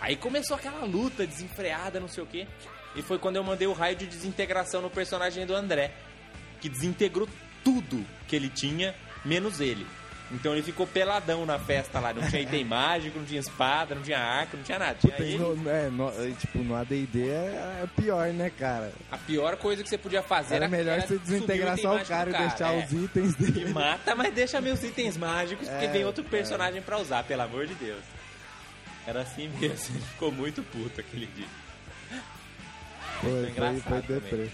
Aí 0.00 0.16
começou 0.16 0.56
aquela 0.56 0.86
luta 0.86 1.26
desenfreada, 1.26 2.00
não 2.00 2.08
sei 2.08 2.22
o 2.22 2.26
quê. 2.26 2.46
E 2.94 3.02
foi 3.02 3.18
quando 3.18 3.36
eu 3.36 3.44
mandei 3.44 3.66
o 3.66 3.74
raio 3.74 3.94
de 3.94 4.06
desintegração 4.06 4.80
no 4.80 4.88
personagem 4.88 5.44
do 5.44 5.54
André. 5.54 5.92
Que 6.62 6.70
desintegrou 6.70 7.28
tudo 7.62 8.02
que 8.26 8.34
ele 8.34 8.48
tinha, 8.48 8.94
menos 9.22 9.60
ele. 9.60 9.86
Então 10.32 10.52
ele 10.52 10.62
ficou 10.62 10.86
peladão 10.88 11.46
na 11.46 11.56
festa 11.58 12.00
lá. 12.00 12.12
Não 12.12 12.28
tinha 12.28 12.42
item 12.42 12.64
mágico, 12.66 13.18
não 13.18 13.24
tinha 13.24 13.38
espada, 13.38 13.94
não 13.94 14.02
tinha 14.02 14.18
arco, 14.18 14.56
não 14.56 14.64
tinha 14.64 14.78
nada. 14.78 14.96
Tinha 15.00 15.12
Tem 15.14 15.26
ele. 15.34 15.38
no- 15.38 15.70
é, 15.70 15.88
no- 15.88 16.08
é, 16.08 16.30
tipo, 16.32 16.58
no 16.58 16.74
AD&D 16.74 17.28
é, 17.28 17.82
é 17.84 17.86
pior, 17.96 18.26
né, 18.32 18.50
cara? 18.50 18.92
A 19.10 19.16
pior 19.18 19.56
coisa 19.56 19.82
que 19.84 19.88
você 19.88 19.96
podia 19.96 20.22
fazer 20.22 20.56
Era 20.56 20.66
melhor 20.68 21.00
você 21.00 21.16
desintegrar 21.18 21.78
só 21.78 21.96
o 21.96 22.04
cara 22.04 22.30
e 22.30 22.32
deixar 22.32 22.74
é. 22.74 22.84
os 22.84 22.92
itens 22.92 23.34
dele. 23.36 23.72
mata, 23.72 24.14
mas 24.16 24.34
deixa 24.34 24.60
meus 24.60 24.82
itens 24.82 25.16
mágicos, 25.16 25.68
porque 25.68 25.84
É, 25.84 25.88
vem 25.92 26.04
outro 26.04 26.24
personagem 26.24 26.82
pra 26.82 26.98
usar, 26.98 27.22
pelo 27.22 27.42
amor 27.42 27.66
de 27.66 27.74
Deus. 27.74 28.02
Era 29.06 29.20
assim 29.22 29.48
mesmo, 29.60 29.94
ele 29.96 30.04
ficou 30.06 30.32
muito 30.32 30.60
puto 30.64 31.00
aquele 31.00 31.26
dia. 31.26 31.46
Foi, 33.20 33.30
foi, 33.30 33.50
engraçado 33.50 34.20
foi 34.28 34.50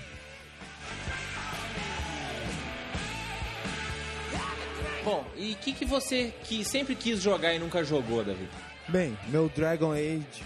Bom, 5.05 5.25
e 5.37 5.53
o 5.53 5.57
que, 5.57 5.73
que 5.73 5.85
você 5.85 6.33
que 6.45 6.65
sempre 6.65 6.95
quis 6.95 7.21
jogar 7.21 7.53
e 7.55 7.59
nunca 7.59 7.83
jogou, 7.83 8.23
Davi? 8.25 8.49
Bem, 8.89 9.17
meu 9.29 9.49
Dragon 9.49 9.93
Age... 9.93 10.45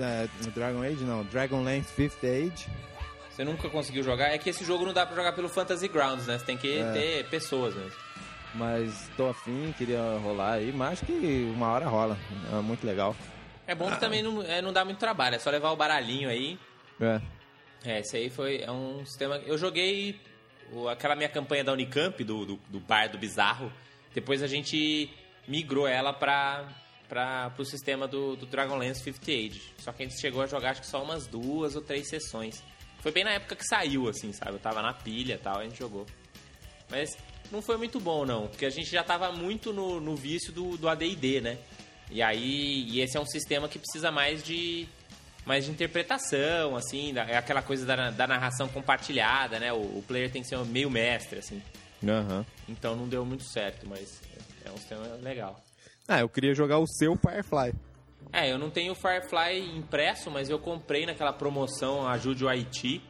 é, 0.00 0.28
Dragon 0.54 0.82
Age 0.82 1.02
não, 1.04 1.24
Dragonlance 1.24 1.92
Fifth 1.92 2.22
Age. 2.24 2.68
Você 3.30 3.44
nunca 3.44 3.68
conseguiu 3.68 4.02
jogar? 4.02 4.28
É 4.28 4.38
que 4.38 4.50
esse 4.50 4.64
jogo 4.64 4.84
não 4.84 4.92
dá 4.92 5.04
pra 5.06 5.14
jogar 5.16 5.32
pelo 5.32 5.48
Fantasy 5.48 5.88
Grounds, 5.88 6.26
né? 6.26 6.38
Você 6.38 6.44
tem 6.44 6.56
que 6.56 6.78
É. 6.78 6.92
ter 6.92 7.28
pessoas 7.28 7.74
mesmo. 7.74 7.92
Mas 8.54 9.10
tô 9.16 9.28
afim, 9.28 9.74
queria 9.76 10.00
rolar 10.22 10.54
aí, 10.54 10.72
mas 10.72 10.92
acho 10.94 11.04
que 11.06 11.52
uma 11.54 11.68
hora 11.68 11.86
rola. 11.86 12.16
É 12.50 12.56
muito 12.62 12.86
legal. 12.86 13.14
É 13.66 13.74
bom 13.74 13.90
que 13.90 14.00
também 14.00 14.22
não, 14.22 14.42
é, 14.42 14.62
não 14.62 14.72
dá 14.72 14.84
muito 14.84 14.98
trabalho, 14.98 15.36
é 15.36 15.38
só 15.38 15.50
levar 15.50 15.70
o 15.70 15.76
baralhinho 15.76 16.28
aí. 16.30 16.58
É. 17.00 17.20
É, 17.84 18.00
esse 18.00 18.16
aí 18.16 18.30
foi 18.30 18.62
é 18.62 18.70
um 18.70 19.04
sistema. 19.04 19.36
Eu 19.44 19.58
joguei 19.58 20.18
aquela 20.90 21.16
minha 21.16 21.28
campanha 21.28 21.64
da 21.64 21.72
Unicamp, 21.72 22.22
do, 22.22 22.44
do, 22.44 22.60
do 22.68 22.80
bar 22.80 23.08
do 23.08 23.18
Bizarro. 23.18 23.72
Depois 24.14 24.42
a 24.42 24.46
gente 24.46 25.10
migrou 25.46 25.86
ela 25.86 26.12
pra, 26.12 26.68
pra, 27.08 27.50
pro 27.50 27.64
sistema 27.64 28.08
do, 28.08 28.36
do 28.36 28.46
Dragonlance 28.46 29.02
50 29.02 29.30
Age. 29.30 29.62
Só 29.78 29.92
que 29.92 30.02
a 30.02 30.06
gente 30.06 30.20
chegou 30.20 30.42
a 30.42 30.46
jogar 30.46 30.70
acho 30.70 30.80
que 30.80 30.86
só 30.86 31.02
umas 31.02 31.26
duas 31.26 31.76
ou 31.76 31.82
três 31.82 32.08
sessões. 32.08 32.62
Foi 33.00 33.12
bem 33.12 33.24
na 33.24 33.30
época 33.30 33.54
que 33.54 33.64
saiu, 33.64 34.08
assim, 34.08 34.32
sabe? 34.32 34.52
Eu 34.52 34.58
tava 34.58 34.82
na 34.82 34.92
pilha 34.92 35.34
e 35.34 35.38
tal, 35.38 35.58
a 35.58 35.64
gente 35.64 35.78
jogou. 35.78 36.06
Mas 36.90 37.16
não 37.50 37.62
foi 37.62 37.76
muito 37.76 38.00
bom, 38.00 38.24
não. 38.24 38.48
Porque 38.48 38.66
a 38.66 38.70
gente 38.70 38.90
já 38.90 39.04
tava 39.04 39.30
muito 39.32 39.72
no, 39.72 40.00
no 40.00 40.16
vício 40.16 40.52
do, 40.52 40.76
do 40.76 40.88
AD&D, 40.88 41.40
né? 41.40 41.58
E 42.10 42.22
aí, 42.22 42.88
e 42.88 43.00
esse 43.00 43.16
é 43.16 43.20
um 43.20 43.26
sistema 43.26 43.68
que 43.68 43.78
precisa 43.78 44.10
mais 44.10 44.42
de 44.42 44.88
mais 45.46 45.64
de 45.64 45.70
interpretação, 45.70 46.76
assim, 46.76 47.14
da- 47.14 47.24
é 47.24 47.36
aquela 47.36 47.62
coisa 47.62 47.86
da, 47.86 48.10
da 48.10 48.26
narração 48.26 48.68
compartilhada, 48.68 49.58
né? 49.58 49.72
O, 49.72 49.76
o 49.76 50.04
player 50.06 50.30
tem 50.30 50.42
que 50.42 50.48
ser 50.48 50.58
meio 50.66 50.90
mestre, 50.90 51.38
assim. 51.38 51.62
Aham. 52.06 52.44
Então 52.68 52.94
não 52.96 53.08
deu 53.08 53.24
muito 53.24 53.44
certo, 53.44 53.88
mas 53.88 54.20
é 54.64 54.70
um 54.70 54.76
sistema 54.76 55.06
legal. 55.22 55.58
Ah, 56.08 56.20
eu 56.20 56.28
queria 56.28 56.54
jogar 56.54 56.78
o 56.78 56.86
seu 56.86 57.16
Firefly. 57.16 57.72
É, 58.32 58.50
eu 58.50 58.58
não 58.58 58.70
tenho 58.70 58.92
o 58.92 58.94
Firefly 58.96 59.76
impresso, 59.78 60.30
mas 60.30 60.50
eu 60.50 60.58
comprei 60.58 61.06
naquela 61.06 61.32
promoção 61.32 62.06
Ajude 62.08 62.44
o 62.44 62.48
Haiti. 62.48 63.00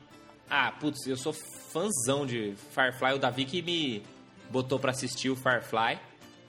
Ah, 0.49 0.71
putz, 0.73 1.07
eu 1.07 1.17
sou 1.17 1.33
fãzão 1.33 2.25
de 2.27 2.55
Firefly. 2.71 3.15
O 3.15 3.19
Davi 3.19 3.45
que 3.45 3.61
me 3.63 4.03
botou 4.51 4.79
pra 4.79 4.91
assistir 4.93 5.31
o 5.31 5.37
Firefly. 5.37 5.99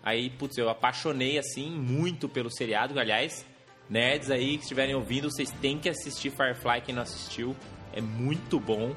Aí, 0.04 0.30
putz, 0.30 0.58
eu 0.58 0.70
apaixonei, 0.70 1.38
assim, 1.38 1.70
muito 1.72 2.30
pelo 2.30 2.50
seriado. 2.52 2.98
Aliás, 3.00 3.46
nerds 3.90 4.30
aí 4.30 4.58
que 4.58 4.64
estiverem 4.64 4.96
ouvindo, 4.96 5.30
vocês 5.32 5.52
têm 5.62 5.78
que 5.78 5.90
assistir 5.90 6.30
Firefly, 6.32 6.82
quem 6.82 6.96
não 6.96 7.04
assistiu. 7.04 7.56
É 7.94 8.02
muito 8.02 8.60
bom. 8.60 8.96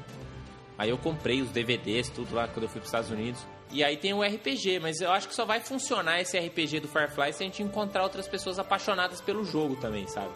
Aí 0.77 0.89
eu 0.89 0.97
comprei 0.97 1.41
os 1.41 1.49
DVDs, 1.51 2.09
tudo 2.09 2.35
lá, 2.35 2.47
quando 2.47 2.63
eu 2.63 2.69
fui 2.69 2.79
pros 2.79 2.89
Estados 2.89 3.09
Unidos. 3.09 3.45
E 3.71 3.83
aí 3.83 3.95
tem 3.95 4.13
o 4.13 4.21
RPG, 4.21 4.79
mas 4.79 4.99
eu 4.99 5.11
acho 5.11 5.29
que 5.29 5.35
só 5.35 5.45
vai 5.45 5.59
funcionar 5.61 6.19
esse 6.19 6.37
RPG 6.37 6.81
do 6.81 6.87
Firefly 6.87 7.33
se 7.33 7.43
a 7.43 7.45
gente 7.45 7.63
encontrar 7.63 8.03
outras 8.03 8.27
pessoas 8.27 8.59
apaixonadas 8.59 9.21
pelo 9.21 9.45
jogo 9.45 9.75
também, 9.77 10.07
sabe? 10.07 10.31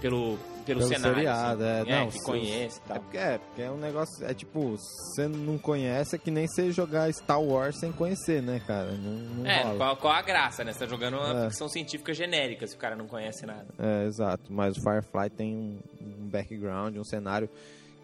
Pelo, 0.00 0.38
pelo, 0.62 0.80
Pelo 0.80 0.92
cenário. 0.92 1.16
seriado, 1.16 1.64
assim. 1.64 1.90
é. 1.90 1.98
Não, 1.98 2.06
que 2.08 2.18
se- 2.18 2.24
conhece 2.24 2.80
e 2.88 2.92
É 2.92 2.98
porque, 2.98 3.16
é, 3.18 3.38
porque 3.38 3.62
é 3.62 3.70
um 3.70 3.76
negócio. 3.78 4.24
É 4.26 4.32
tipo, 4.34 4.76
você 4.76 5.28
não 5.28 5.58
conhece, 5.58 6.16
é 6.16 6.18
que 6.18 6.30
nem 6.30 6.46
você 6.46 6.70
jogar 6.72 7.12
Star 7.12 7.40
Wars 7.42 7.78
sem 7.78 7.92
conhecer, 7.92 8.42
né, 8.42 8.60
cara? 8.66 8.92
Não, 8.92 9.12
não 9.36 9.46
É, 9.46 9.62
rola. 9.62 9.76
qual, 9.76 9.96
qual 9.96 10.12
a 10.14 10.22
graça, 10.22 10.64
né? 10.64 10.72
Você 10.72 10.78
tá 10.80 10.86
jogando 10.86 11.18
uma 11.18 11.44
É. 11.46 11.50
ficção 11.50 11.68
científica 11.68 12.14
genérica 12.14 12.66
se 12.66 12.74
o 12.74 12.78
cara 12.78 12.96
não 12.96 13.06
conhece 13.06 13.44
nada. 13.46 13.66
É, 13.78 14.06
exato. 14.06 14.52
Mas 14.52 14.76
o 14.76 14.80
Firefly 14.80 15.30
tem 15.36 15.54
um, 15.54 15.78
um 16.00 16.28
background, 16.28 16.96
um 16.96 17.04
cenário 17.04 17.48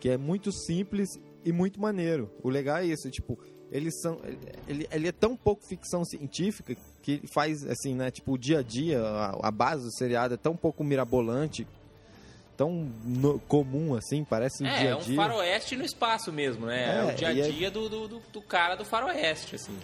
que 0.00 0.08
é 0.08 0.16
muito 0.16 0.52
simples 0.52 1.08
e 1.44 1.52
muito 1.52 1.80
maneiro. 1.80 2.30
O 2.42 2.48
legal 2.50 2.76
é 2.78 2.84
isso, 2.86 3.10
tipo, 3.10 3.38
eles 3.70 4.00
são. 4.00 4.18
Ele, 4.66 4.86
ele 4.90 5.08
é 5.08 5.12
tão 5.12 5.36
pouco 5.36 5.66
ficção 5.66 6.04
científica 6.04 6.74
que 7.02 7.20
faz, 7.32 7.64
assim, 7.66 7.94
né? 7.94 8.10
Tipo, 8.10 8.32
o 8.32 8.38
dia 8.38 8.60
a 8.60 8.62
dia, 8.62 9.00
a, 9.02 9.48
a 9.48 9.50
base 9.50 9.84
do 9.84 9.92
seriado 9.92 10.34
é 10.34 10.36
tão 10.36 10.56
pouco 10.56 10.82
mirabolante, 10.84 11.66
tão 12.58 12.92
no- 13.04 13.38
comum, 13.38 13.94
assim, 13.94 14.22
parece 14.24 14.62
um 14.62 14.66
é, 14.66 14.78
dia 14.80 14.88
é 14.88 14.92
a 14.92 14.96
um 14.98 15.00
dia. 15.00 15.16
faroeste 15.16 15.76
no 15.76 15.84
espaço 15.84 16.30
mesmo, 16.32 16.66
né? 16.66 16.84
É, 16.84 16.98
É, 16.98 17.04
o 17.12 17.14
dia 17.16 17.28
a 17.28 17.48
dia 17.50 17.70
do, 17.70 17.88
do, 17.88 18.08
do- 18.08 18.22
do 18.32 18.42
cara 18.42 18.74
do 18.74 18.84
faroeste, 18.84 19.54
assim. 19.54 19.74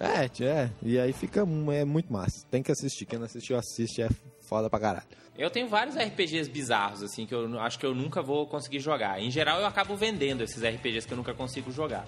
É, 0.00 0.24
é. 0.44 0.70
E 0.82 0.98
aí 0.98 1.12
fica 1.12 1.40
é 1.42 1.84
muito 1.84 2.12
massa. 2.12 2.44
Tem 2.50 2.62
que 2.62 2.72
assistir. 2.72 3.06
Quem 3.06 3.16
não 3.18 3.26
assistiu, 3.26 3.56
assiste. 3.56 4.02
É 4.02 4.08
foda 4.40 4.68
pra 4.68 4.80
caralho. 4.80 5.06
Eu 5.38 5.50
tenho 5.50 5.68
vários 5.68 5.94
RPGs 5.96 6.50
bizarros, 6.50 7.02
assim, 7.02 7.26
que 7.26 7.34
eu 7.34 7.60
acho 7.60 7.78
que 7.78 7.86
eu 7.86 7.94
nunca 7.94 8.20
vou 8.22 8.46
conseguir 8.46 8.80
jogar. 8.80 9.20
Em 9.20 9.30
geral, 9.30 9.60
eu 9.60 9.66
acabo 9.66 9.94
vendendo 9.96 10.42
esses 10.42 10.62
RPGs 10.62 11.06
que 11.06 11.12
eu 11.12 11.16
nunca 11.16 11.32
consigo 11.34 11.70
jogar. 11.70 12.06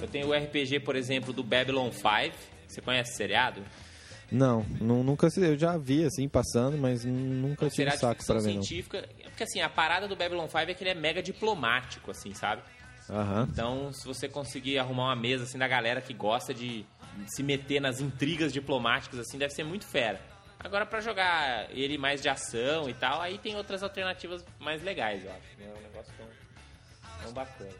Eu 0.00 0.08
tenho 0.08 0.28
o 0.28 0.34
RPG, 0.34 0.80
por 0.80 0.96
exemplo, 0.96 1.32
do 1.32 1.42
Babylon 1.42 1.90
5. 1.90 2.36
Você 2.66 2.80
conhece 2.80 3.10
esse 3.10 3.16
seriado? 3.18 3.62
Não, 4.32 4.64
nu- 4.80 5.02
nunca 5.02 5.26
eu 5.38 5.58
já 5.58 5.76
vi 5.76 6.04
assim 6.04 6.28
passando, 6.28 6.78
mas 6.78 7.04
nunca 7.04 7.66
um 7.66 7.68
tive 7.68 7.90
saco 7.92 8.24
pra 8.24 8.36
ver 8.36 8.42
científica. 8.52 9.08
Porque, 9.40 9.44
assim, 9.52 9.62
a 9.62 9.70
parada 9.70 10.06
do 10.06 10.14
Babylon 10.14 10.46
5 10.46 10.58
é 10.58 10.74
que 10.74 10.82
ele 10.82 10.90
é 10.90 10.94
mega 10.94 11.22
diplomático, 11.22 12.10
assim, 12.10 12.34
sabe? 12.34 12.60
Aham. 13.08 13.48
Então, 13.50 13.90
se 13.90 14.06
você 14.06 14.28
conseguir 14.28 14.78
arrumar 14.78 15.04
uma 15.04 15.16
mesa, 15.16 15.44
assim, 15.44 15.56
da 15.56 15.66
galera 15.66 16.02
que 16.02 16.12
gosta 16.12 16.52
de 16.52 16.84
se 17.26 17.42
meter 17.42 17.80
nas 17.80 18.00
intrigas 18.02 18.52
diplomáticas, 18.52 19.18
assim, 19.18 19.38
deve 19.38 19.54
ser 19.54 19.64
muito 19.64 19.86
fera. 19.86 20.20
Agora, 20.58 20.84
pra 20.84 21.00
jogar 21.00 21.70
ele 21.70 21.96
mais 21.96 22.20
de 22.20 22.28
ação 22.28 22.86
e 22.90 22.92
tal, 22.92 23.22
aí 23.22 23.38
tem 23.38 23.56
outras 23.56 23.82
alternativas 23.82 24.44
mais 24.58 24.82
legais, 24.82 25.24
eu 25.24 25.30
acho. 25.30 25.58
né? 25.58 25.72
É 25.74 25.78
um 25.78 25.82
negócio 25.84 26.12
tão, 26.18 26.26
tão 27.22 27.32
bacana. 27.32 27.72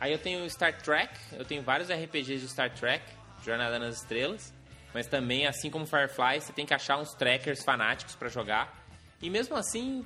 Aí 0.00 0.10
eu 0.10 0.18
tenho 0.18 0.50
Star 0.50 0.76
Trek, 0.76 1.16
eu 1.34 1.44
tenho 1.44 1.62
vários 1.62 1.88
RPGs 1.88 2.40
de 2.40 2.48
Star 2.48 2.74
Trek, 2.74 3.04
Jornada 3.44 3.78
nas 3.78 3.98
Estrelas, 3.98 4.52
mas 4.92 5.06
também, 5.06 5.46
assim 5.46 5.70
como 5.70 5.86
Firefly, 5.86 6.40
você 6.40 6.52
tem 6.52 6.66
que 6.66 6.74
achar 6.74 6.96
uns 6.98 7.14
trackers 7.14 7.62
fanáticos 7.62 8.16
pra 8.16 8.28
jogar. 8.28 8.79
E 9.22 9.28
mesmo 9.28 9.54
assim, 9.56 10.04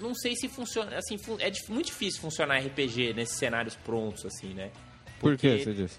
não 0.00 0.14
sei 0.14 0.36
se 0.36 0.48
funciona. 0.48 0.96
Assim, 0.96 1.16
é 1.40 1.50
muito 1.72 1.86
difícil 1.86 2.20
funcionar 2.20 2.58
RPG 2.60 3.12
nesses 3.14 3.36
cenários 3.36 3.74
prontos, 3.74 4.24
assim, 4.24 4.54
né? 4.54 4.70
Por 5.18 5.36
que 5.36 5.48
Porque- 5.48 5.64
você 5.64 5.72
disse? 5.74 5.98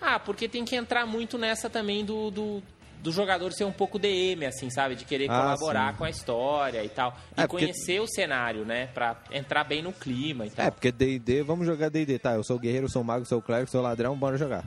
Ah, 0.00 0.18
porque 0.18 0.48
tem 0.48 0.64
que 0.64 0.74
entrar 0.74 1.04
muito 1.06 1.36
nessa 1.36 1.68
também 1.68 2.02
do, 2.04 2.30
do, 2.30 2.62
do 3.02 3.12
jogador 3.12 3.52
ser 3.52 3.64
um 3.64 3.72
pouco 3.72 3.98
DM, 3.98 4.46
assim, 4.46 4.70
sabe? 4.70 4.94
De 4.94 5.04
querer 5.04 5.30
Ah, 5.30 5.42
colaborar 5.42 5.92
sim. 5.92 5.98
com 5.98 6.04
a 6.04 6.10
história 6.10 6.82
e 6.82 6.88
tal. 6.88 7.14
E 7.36 7.42
É, 7.42 7.46
porque- 7.46 7.66
conhecer 7.66 8.00
o 8.00 8.06
cenário, 8.06 8.64
né? 8.64 8.86
Pra 8.94 9.22
entrar 9.30 9.62
bem 9.64 9.82
no 9.82 9.92
clima 9.92 10.46
e 10.46 10.50
tal. 10.50 10.66
É, 10.66 10.70
porque 10.70 10.90
D&D, 10.90 11.42
vamos 11.42 11.66
jogar 11.66 11.90
D&D, 11.90 12.18
tá? 12.18 12.32
Eu 12.32 12.42
sou 12.42 12.58
guerreiro, 12.58 12.88
sou 12.88 13.04
mago, 13.04 13.26
sou 13.26 13.42
clérigo, 13.42 13.70
sou 13.70 13.82
ladrão, 13.82 14.16
bora 14.16 14.38
jogar. 14.38 14.64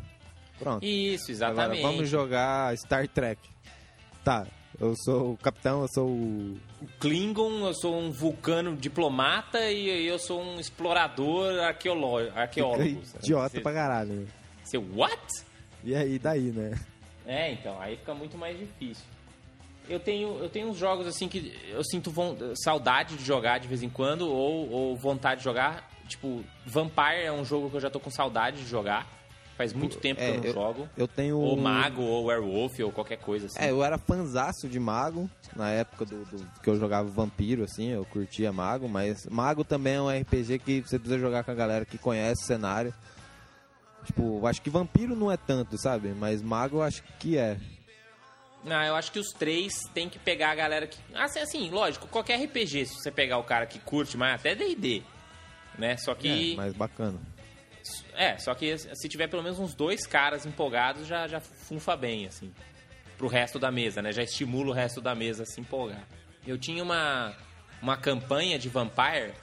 Pronto. 0.60 0.86
Isso, 0.86 1.32
Agora 1.44 1.52
exatamente. 1.74 1.82
vamos 1.82 2.08
jogar 2.10 2.78
Star 2.78 3.08
Trek. 3.08 3.42
Tá, 4.24 4.46
eu 4.80 4.94
sou 5.06 5.34
o 5.34 5.38
capitão, 5.38 5.82
eu 5.82 5.88
sou 5.94 6.08
o... 6.10 6.58
Klingon, 7.00 7.66
eu 7.68 7.74
sou 7.74 7.98
um 8.00 8.12
vulcano 8.12 8.76
diplomata 8.76 9.70
e 9.72 10.08
eu 10.08 10.20
sou 10.20 10.42
um 10.42 10.60
explorador 10.60 11.60
arqueólogo. 11.62 12.32
sabe? 13.06 13.24
idiota 13.24 13.50
Você- 13.50 13.62
pra 13.62 13.74
caralho. 13.74 14.14
né? 14.14 14.28
Você, 14.64 14.78
what? 14.78 15.22
E 15.84 15.94
aí, 15.96 16.18
daí, 16.18 16.52
né? 16.52 16.80
É, 17.26 17.52
então, 17.52 17.80
aí 17.80 17.98
fica 17.98 18.14
muito 18.14 18.38
mais 18.38 18.58
difícil. 18.58 19.04
Eu 19.90 20.00
tenho, 20.00 20.38
eu 20.40 20.50
tenho 20.50 20.70
uns 20.70 20.78
jogos 20.78 21.06
assim 21.06 21.28
que 21.28 21.54
eu 21.70 21.84
sinto 21.84 22.10
von- 22.10 22.38
saudade 22.56 23.16
de 23.18 23.24
jogar 23.26 23.60
de 23.60 23.68
vez 23.68 23.84
em 23.84 23.90
quando, 23.90 24.22
ou, 24.30 24.70
ou 24.72 24.96
vontade 24.98 25.40
de 25.40 25.44
jogar. 25.44 25.90
Tipo, 26.08 26.44
Vampire 26.66 27.24
é 27.26 27.32
um 27.32 27.44
jogo 27.44 27.70
que 27.70 27.76
eu 27.76 27.82
já 27.82 27.90
tô 27.90 28.00
com 28.00 28.10
saudade 28.10 28.58
de 28.64 28.68
jogar. 28.70 29.08
Faz 29.58 29.72
muito 29.72 29.98
tempo 30.00 30.20
que 30.20 30.26
É, 30.26 30.38
eu 30.38 30.44
não 30.44 30.52
jogo. 30.52 30.90
Eu 30.98 31.08
tenho... 31.08 31.38
Ou 31.38 31.56
Mago, 31.56 32.02
ou 32.02 32.26
Werewolf, 32.26 32.80
ou 32.80 32.92
qualquer 32.92 33.18
coisa 33.18 33.46
assim. 33.46 33.60
É, 33.60 33.70
eu 33.70 33.84
era 33.84 33.98
fanzaço 34.00 34.68
de 34.68 34.80
Mago, 34.80 35.30
na 35.56 35.70
época 35.70 36.06
do, 36.06 36.26
do- 36.26 36.50
que 36.62 36.70
eu 36.70 36.76
jogava 36.76 37.08
Vampiro, 37.10 37.64
assim, 37.64 37.90
eu 37.90 38.04
curtia 38.06 38.52
Mago, 38.52 38.90
mas 38.90 39.26
Mago 39.28 39.64
também 39.64 39.94
é 39.94 40.02
um 40.02 40.10
RPG 40.10 40.60
que 40.60 40.82
você 40.82 40.98
precisa 40.98 41.20
jogar 41.20 41.44
com 41.44 41.52
a 41.52 41.56
galera 41.56 41.86
que 41.86 41.98
conhece 42.00 42.42
o 42.44 42.46
cenário. 42.48 42.94
Tipo, 44.06 44.46
acho 44.48 44.62
que 44.62 44.70
Vampiro 44.70 45.16
não 45.16 45.32
é 45.32 45.38
tanto, 45.38 45.78
sabe? 45.78 46.10
Mas 46.10 46.42
Mago 46.42 46.78
eu 46.78 46.82
acho 46.82 47.04
que 47.20 47.38
é. 47.38 47.58
Não, 48.64 48.82
eu 48.84 48.96
acho 48.96 49.12
que 49.12 49.20
os 49.20 49.30
três 49.32 49.74
tem 49.94 50.10
que 50.10 50.18
pegar 50.20 50.52
a 50.52 50.56
galera 50.56 50.88
que. 50.88 50.98
Assim, 51.14 51.40
assim, 51.40 51.70
lógico, 51.70 52.08
qualquer 52.08 52.38
RPG, 52.44 52.86
se 52.88 52.96
você 52.96 53.12
pegar 53.12 53.38
o 53.38 53.44
cara 53.44 53.66
que 53.66 53.78
curte, 53.80 54.18
mas 54.18 54.36
até 54.40 54.56
DD. 54.56 55.04
Né? 55.78 55.96
Só 55.98 56.14
que. 56.16 56.54
É, 56.54 56.56
mais 56.56 56.74
bacana. 56.74 57.18
É, 58.16 58.38
só 58.38 58.54
que 58.54 58.78
se 58.78 59.10
tiver 59.10 59.28
pelo 59.28 59.44
menos 59.44 59.60
uns 59.60 59.74
dois 59.74 60.06
caras 60.06 60.46
empolgados, 60.46 61.08
já, 61.08 61.28
já 61.28 61.40
funfa 61.40 61.96
bem, 61.96 62.26
assim. 62.26 62.54
Pro 63.18 63.28
resto 63.28 63.60
da 63.60 63.72
mesa, 63.72 64.02
né? 64.02 64.12
Já 64.12 64.24
estimula 64.24 64.70
o 64.70 64.74
resto 64.74 65.02
da 65.02 65.14
mesa 65.14 65.44
a 65.44 65.46
se 65.46 65.60
empolgar. 65.60 66.08
Eu 66.46 66.58
tinha 66.58 66.84
uma, 66.84 67.36
uma 67.82 67.98
campanha 67.98 68.58
de 68.58 68.70
Vampire 68.70 69.34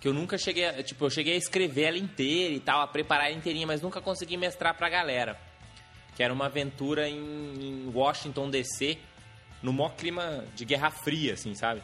que 0.00 0.06
eu 0.06 0.14
nunca 0.14 0.38
cheguei 0.38 0.66
a, 0.66 0.82
Tipo, 0.82 1.06
eu 1.06 1.10
cheguei 1.10 1.34
a 1.34 1.36
escrever 1.36 1.82
ela 1.84 1.98
inteira 1.98 2.54
e 2.54 2.60
tal, 2.60 2.80
a 2.80 2.86
preparar 2.86 3.26
ela 3.26 3.36
inteirinha, 3.36 3.66
mas 3.66 3.82
nunca 3.82 4.00
consegui 4.00 4.36
mestrar 4.36 4.74
pra 4.76 4.88
galera. 4.88 5.38
Que 6.16 6.22
era 6.22 6.32
uma 6.32 6.46
aventura 6.46 7.08
em, 7.08 7.16
em 7.16 7.92
Washington 7.92 8.50
DC, 8.50 8.98
no 9.62 9.72
maior 9.72 9.94
clima 9.94 10.44
de 10.54 10.64
Guerra 10.64 10.90
Fria, 10.90 11.34
assim, 11.34 11.54
sabe? 11.54 11.82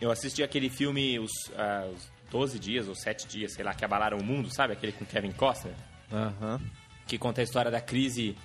Eu 0.00 0.10
assisti 0.10 0.42
aquele 0.42 0.70
filme 0.70 1.18
Os, 1.18 1.32
ah, 1.56 1.88
os 1.92 2.17
12 2.30 2.58
Dias 2.58 2.88
ou 2.88 2.94
7 2.94 3.26
Dias, 3.26 3.52
sei 3.52 3.64
lá, 3.64 3.74
que 3.74 3.84
abalaram 3.84 4.18
o 4.18 4.24
mundo, 4.24 4.52
sabe? 4.52 4.72
Aquele 4.72 4.92
com 4.92 5.04
Kevin 5.04 5.32
Costner 5.32 5.74
Aham. 6.12 6.60
que 7.06 7.18
conta 7.18 7.40
a 7.40 7.44
história 7.44 7.70
da 7.70 7.80
crise 7.80 8.36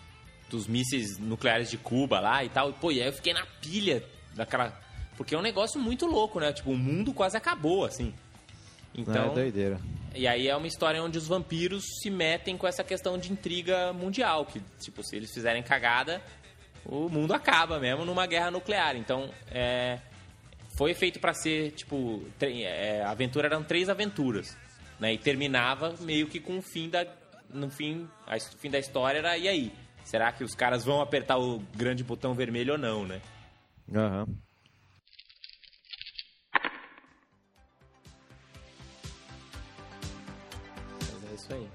dos 0.50 0.68
mísseis 0.68 1.18
nucleares 1.18 1.70
de 1.70 1.78
Cuba 1.78 2.20
lá 2.20 2.44
e 2.44 2.50
tal. 2.50 2.70
E, 2.70 2.74
pô, 2.74 2.92
e 2.92 3.02
aí 3.02 3.08
eu 3.08 3.14
fiquei 3.14 3.34
na 3.34 3.46
pilha 3.62 4.04
daquela. 4.36 4.80
Porque 5.18 5.36
é 5.36 5.38
um 5.38 5.42
negócio 5.42 5.80
muito 5.80 6.06
louco, 6.06 6.40
né? 6.40 6.52
Tipo, 6.54 6.72
o 6.72 6.78
mundo 6.78 7.14
quase 7.14 7.36
acabou, 7.38 7.86
assim. 7.86 8.14
Então. 8.96 9.32
é 9.32 9.34
doideira. 9.34 9.80
E 10.16 10.28
aí 10.28 10.48
é 10.48 10.56
uma 10.56 10.68
história 10.68 11.02
onde 11.04 11.18
os 11.18 11.28
vampiros 11.28 11.84
se 12.02 12.10
metem 12.10 12.56
com 12.56 12.68
essa 12.68 12.84
questão 12.84 13.18
de 13.18 13.32
intriga 13.32 13.92
mundial. 13.94 14.46
Que, 14.46 14.62
tipo, 14.80 15.04
se 15.04 15.16
eles 15.16 15.34
fizerem 15.34 15.64
cagada, 15.64 16.22
o 16.86 17.10
mundo 17.10 17.34
acaba 17.34 17.80
mesmo 17.80 18.06
numa 18.06 18.26
guerra 18.28 18.52
nuclear. 18.52 18.96
Então, 18.96 19.30
é. 19.52 20.00
Foi 20.76 20.94
feito 20.94 21.20
pra 21.20 21.34
ser, 21.34 21.72
tipo, 21.72 22.24
é, 22.42 23.02
a 23.04 23.12
aventura 23.12 23.48
eram 23.48 23.64
três 23.64 23.90
aventuras, 23.90 24.58
né? 25.00 25.14
E 25.14 25.18
terminava 25.18 25.94
meio 26.02 26.28
que 26.28 26.40
com 26.40 26.58
o 26.58 26.62
fim 26.62 26.90
da, 26.90 27.06
no 27.50 27.70
fim, 27.70 28.08
a, 28.26 28.40
fim 28.40 28.70
da 28.72 28.80
história 28.80 29.20
era 29.20 29.38
e 29.38 29.48
aí, 29.48 29.72
será 30.04 30.32
que 30.32 30.44
os 30.44 30.56
caras 30.56 30.84
vão 30.84 31.00
apertar 31.00 31.38
o 31.38 31.60
grande 31.76 32.04
botão 32.04 32.34
vermelho 32.34 32.74
ou 32.74 32.80
não, 32.80 33.06
né? 33.06 33.22
Aham. 33.94 34.26
Mas 41.00 41.32
é 41.32 41.36
isso 41.36 41.54
aí. 41.54 41.68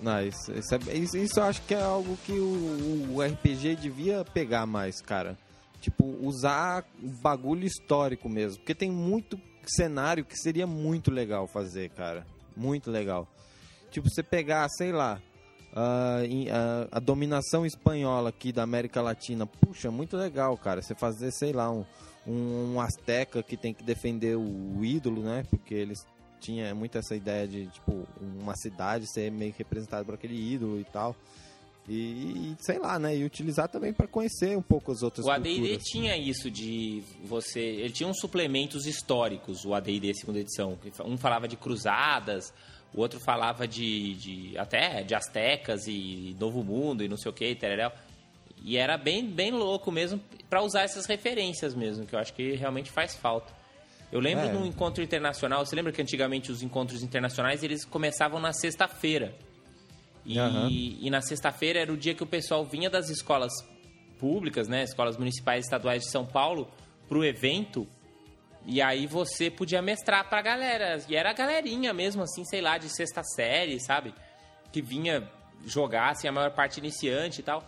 Não, 0.00 0.22
isso, 0.22 0.52
isso, 0.52 0.74
é- 0.74 0.94
isso- 0.96 1.16
isso 1.16 1.40
eu 1.40 1.44
acho 1.44 1.62
que 1.62 1.74
é 1.74 1.82
algo 1.82 2.18
que 2.24 2.32
o, 2.32 3.14
o 3.14 3.22
RPG 3.22 3.76
devia 3.76 4.24
pegar 4.24 4.66
mais, 4.66 5.00
cara. 5.00 5.36
Tipo, 5.80 6.04
usar 6.26 6.84
bagulho 7.22 7.64
histórico 7.66 8.28
mesmo. 8.28 8.58
Porque 8.58 8.74
tem 8.74 8.90
muito 8.90 9.40
cenário 9.66 10.24
que 10.24 10.36
seria 10.36 10.66
muito 10.66 11.10
legal 11.10 11.46
fazer, 11.46 11.90
cara. 11.90 12.26
Muito 12.56 12.90
legal. 12.90 13.28
Tipo, 13.90 14.08
você 14.08 14.22
pegar, 14.22 14.68
sei 14.70 14.92
lá, 14.92 15.20
em- 16.28 16.48
ah, 16.50 16.88
a 16.90 16.98
dominação 16.98 17.66
espanhola 17.66 18.30
aqui 18.30 18.52
da 18.52 18.62
América 18.62 19.00
Latina. 19.02 19.46
Puxa, 19.46 19.90
muito 19.90 20.16
legal, 20.16 20.56
cara. 20.56 20.82
Você 20.82 20.94
fazer, 20.94 21.30
sei 21.32 21.52
lá, 21.52 21.70
um, 21.70 21.84
um, 22.26 22.74
um 22.74 22.80
azteca 22.80 23.42
que 23.42 23.56
tem 23.56 23.74
que 23.74 23.84
defender 23.84 24.36
o 24.36 24.84
ídolo, 24.84 25.22
né? 25.22 25.44
Porque 25.50 25.74
eles 25.74 26.06
tinha 26.40 26.74
muito 26.74 26.96
essa 26.98 27.14
ideia 27.14 27.46
de, 27.46 27.66
tipo, 27.66 28.06
uma 28.20 28.54
cidade 28.56 29.06
ser 29.12 29.30
meio 29.30 29.54
representada 29.56 30.04
por 30.04 30.14
aquele 30.14 30.34
ídolo 30.52 30.80
e 30.80 30.84
tal. 30.84 31.14
E, 31.88 31.92
e, 31.92 32.56
sei 32.60 32.78
lá, 32.78 32.98
né? 32.98 33.16
E 33.16 33.24
utilizar 33.24 33.68
também 33.68 33.92
para 33.92 34.06
conhecer 34.08 34.56
um 34.56 34.62
pouco 34.62 34.90
as 34.90 35.02
outras 35.02 35.24
O 35.24 35.30
AD&D 35.30 35.54
culturas. 35.56 35.84
tinha 35.84 36.16
isso 36.16 36.50
de 36.50 37.02
você... 37.24 37.60
Ele 37.60 37.90
tinha 37.92 38.08
uns 38.08 38.18
suplementos 38.18 38.86
históricos, 38.86 39.64
o 39.64 39.72
AD&D 39.74 40.12
segunda 40.14 40.40
edição. 40.40 40.76
Um 41.04 41.16
falava 41.16 41.46
de 41.46 41.56
cruzadas, 41.56 42.52
o 42.92 43.00
outro 43.00 43.20
falava 43.20 43.68
de, 43.68 44.14
de 44.14 44.58
até 44.58 45.02
de 45.04 45.14
astecas 45.14 45.86
e 45.86 46.34
Novo 46.40 46.64
Mundo 46.64 47.04
e 47.04 47.08
não 47.08 47.16
sei 47.16 47.30
o 47.30 47.34
que, 47.34 47.54
tereréu. 47.54 47.92
E 48.64 48.76
era 48.76 48.96
bem, 48.98 49.24
bem 49.24 49.52
louco 49.52 49.92
mesmo 49.92 50.20
pra 50.50 50.62
usar 50.62 50.82
essas 50.82 51.06
referências 51.06 51.74
mesmo, 51.74 52.04
que 52.06 52.14
eu 52.14 52.18
acho 52.18 52.32
que 52.32 52.52
realmente 52.56 52.90
faz 52.90 53.14
falta. 53.14 53.52
Eu 54.10 54.18
lembro 54.18 54.46
É. 54.46 54.52
num 54.52 54.64
encontro 54.66 55.02
internacional, 55.04 55.64
você 55.64 55.76
lembra 55.76 55.92
que 55.92 56.00
antigamente 56.02 56.50
os 56.50 56.62
encontros 56.62 57.02
internacionais 57.02 57.62
eles 57.62 57.84
começavam 57.84 58.40
na 58.40 58.52
sexta-feira. 58.52 59.34
E, 60.26 60.38
Aham. 60.38 60.68
e 60.70 61.08
na 61.08 61.20
sexta-feira 61.20 61.78
era 61.78 61.92
o 61.92 61.96
dia 61.96 62.14
que 62.14 62.22
o 62.22 62.26
pessoal 62.26 62.64
vinha 62.64 62.90
das 62.90 63.08
escolas 63.08 63.52
públicas, 64.18 64.66
né, 64.66 64.82
escolas 64.82 65.16
municipais 65.16 65.64
e 65.64 65.66
estaduais 65.66 66.02
de 66.02 66.10
São 66.10 66.26
Paulo, 66.26 66.68
pro 67.08 67.24
evento. 67.24 67.86
E 68.66 68.82
aí 68.82 69.06
você 69.06 69.48
podia 69.48 69.80
mestrar 69.80 70.28
pra 70.28 70.42
galera. 70.42 71.00
E 71.08 71.14
era 71.14 71.30
a 71.30 71.32
galerinha 71.32 71.92
mesmo, 71.92 72.22
assim, 72.22 72.44
sei 72.44 72.60
lá, 72.60 72.76
de 72.76 72.88
sexta 72.88 73.22
série, 73.22 73.78
sabe? 73.80 74.12
Que 74.72 74.82
vinha 74.82 75.30
jogar, 75.64 76.10
assim, 76.10 76.26
a 76.26 76.32
maior 76.32 76.50
parte 76.50 76.78
iniciante 76.78 77.40
e 77.40 77.44
tal. 77.44 77.62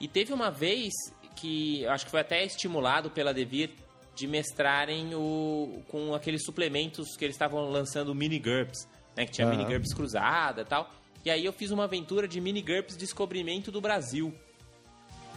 E 0.00 0.08
teve 0.08 0.32
uma 0.32 0.50
vez 0.50 0.94
que 1.36 1.82
eu 1.82 1.90
acho 1.90 2.06
que 2.06 2.10
foi 2.10 2.20
até 2.20 2.42
estimulado 2.42 3.10
pela 3.10 3.34
Devir 3.34 3.70
de 4.14 4.26
mestrarem 4.26 5.14
o, 5.14 5.82
com 5.88 6.14
aqueles 6.14 6.42
suplementos 6.44 7.16
que 7.16 7.24
eles 7.24 7.34
estavam 7.34 7.68
lançando 7.70 8.14
mini 8.14 8.38
GURPS, 8.38 8.88
né? 9.14 9.26
Que 9.26 9.32
tinha 9.32 9.46
Aham. 9.46 9.56
mini 9.58 9.70
GURPS 9.70 9.92
cruzada 9.94 10.62
e 10.62 10.64
tal. 10.64 10.90
E 11.24 11.30
aí 11.30 11.44
eu 11.44 11.52
fiz 11.52 11.70
uma 11.70 11.84
aventura 11.84 12.26
de 12.26 12.40
mini 12.40 12.62
GURPS 12.62 12.96
Descobrimento 12.96 13.70
do 13.70 13.80
Brasil. 13.80 14.34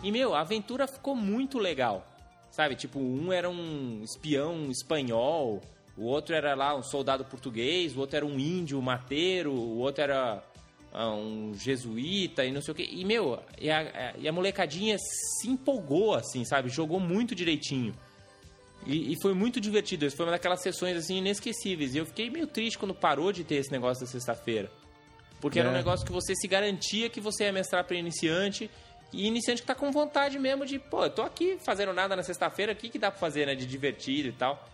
E, 0.02 0.12
meu, 0.12 0.34
a 0.34 0.42
aventura 0.42 0.88
ficou 0.88 1.16
muito 1.16 1.60
legal. 1.60 2.08
Sabe, 2.52 2.76
tipo, 2.76 3.00
um 3.00 3.34
era 3.34 3.50
um 3.50 4.02
espião 4.04 4.70
espanhol, 4.70 5.62
o 5.98 6.04
outro 6.04 6.36
era 6.36 6.54
lá 6.54 6.76
um 6.76 6.84
soldado 6.84 7.26
português, 7.26 7.96
o 7.96 8.00
outro 8.00 8.18
era 8.18 8.26
um 8.26 8.40
índio 8.40 8.82
mateiro, 8.82 9.52
o 9.52 9.80
outro 9.80 10.04
era 10.04 10.44
ah, 10.92 11.10
um 11.10 11.54
jesuíta 11.56 12.46
e 12.46 12.52
não 12.52 12.62
sei 12.62 12.72
o 12.72 12.76
que. 12.76 12.84
E, 12.84 13.04
meu, 13.04 13.40
e 13.60 13.72
a, 13.72 14.14
e 14.18 14.28
a 14.28 14.32
molecadinha 14.32 14.98
se 15.00 15.50
empolgou, 15.50 16.14
assim, 16.14 16.46
sabe? 16.46 16.70
Jogou 16.70 17.00
muito 17.00 17.34
direitinho. 17.34 17.94
E, 18.86 19.14
e 19.14 19.22
foi 19.22 19.34
muito 19.34 19.60
divertido. 19.60 20.10
Foi 20.12 20.26
uma 20.26 20.34
daquelas 20.34 20.62
sessões, 20.62 20.98
assim, 20.98 21.18
inesquecíveis. 21.18 21.96
E 21.96 21.98
eu 21.98 22.06
fiquei 22.06 22.30
meio 22.30 22.48
triste 22.48 22.78
quando 22.78 22.94
parou 22.94 23.32
de 23.32 23.44
ter 23.44 23.56
esse 23.56 23.72
negócio 23.72 24.06
da 24.06 24.12
sexta-feira. 24.12 24.70
Porque 25.44 25.60
era 25.60 25.68
um 25.68 25.74
É. 25.74 25.76
negócio 25.76 26.06
que 26.06 26.12
você 26.14 26.34
se 26.34 26.48
garantia 26.48 27.10
que 27.10 27.20
você 27.20 27.44
ia 27.44 27.52
mestrar 27.52 27.84
para 27.84 27.98
iniciante. 27.98 28.72
E 29.12 29.28
iniciante 29.28 29.62
que 29.62 29.68
tá 29.68 29.76
com 29.76 29.92
vontade 29.92 30.40
mesmo 30.40 30.66
de, 30.66 30.80
pô, 30.80 31.04
eu 31.04 31.10
tô 31.10 31.22
aqui 31.22 31.58
fazendo 31.66 31.92
nada 31.92 32.16
na 32.16 32.24
sexta-feira, 32.24 32.72
o 32.72 32.76
que, 32.78 32.88
que 32.90 32.98
dá 32.98 33.12
pra 33.12 33.20
fazer, 33.20 33.46
né? 33.46 33.54
De 33.54 33.66
divertido 33.66 34.30
e 34.30 34.32
tal. 34.32 34.66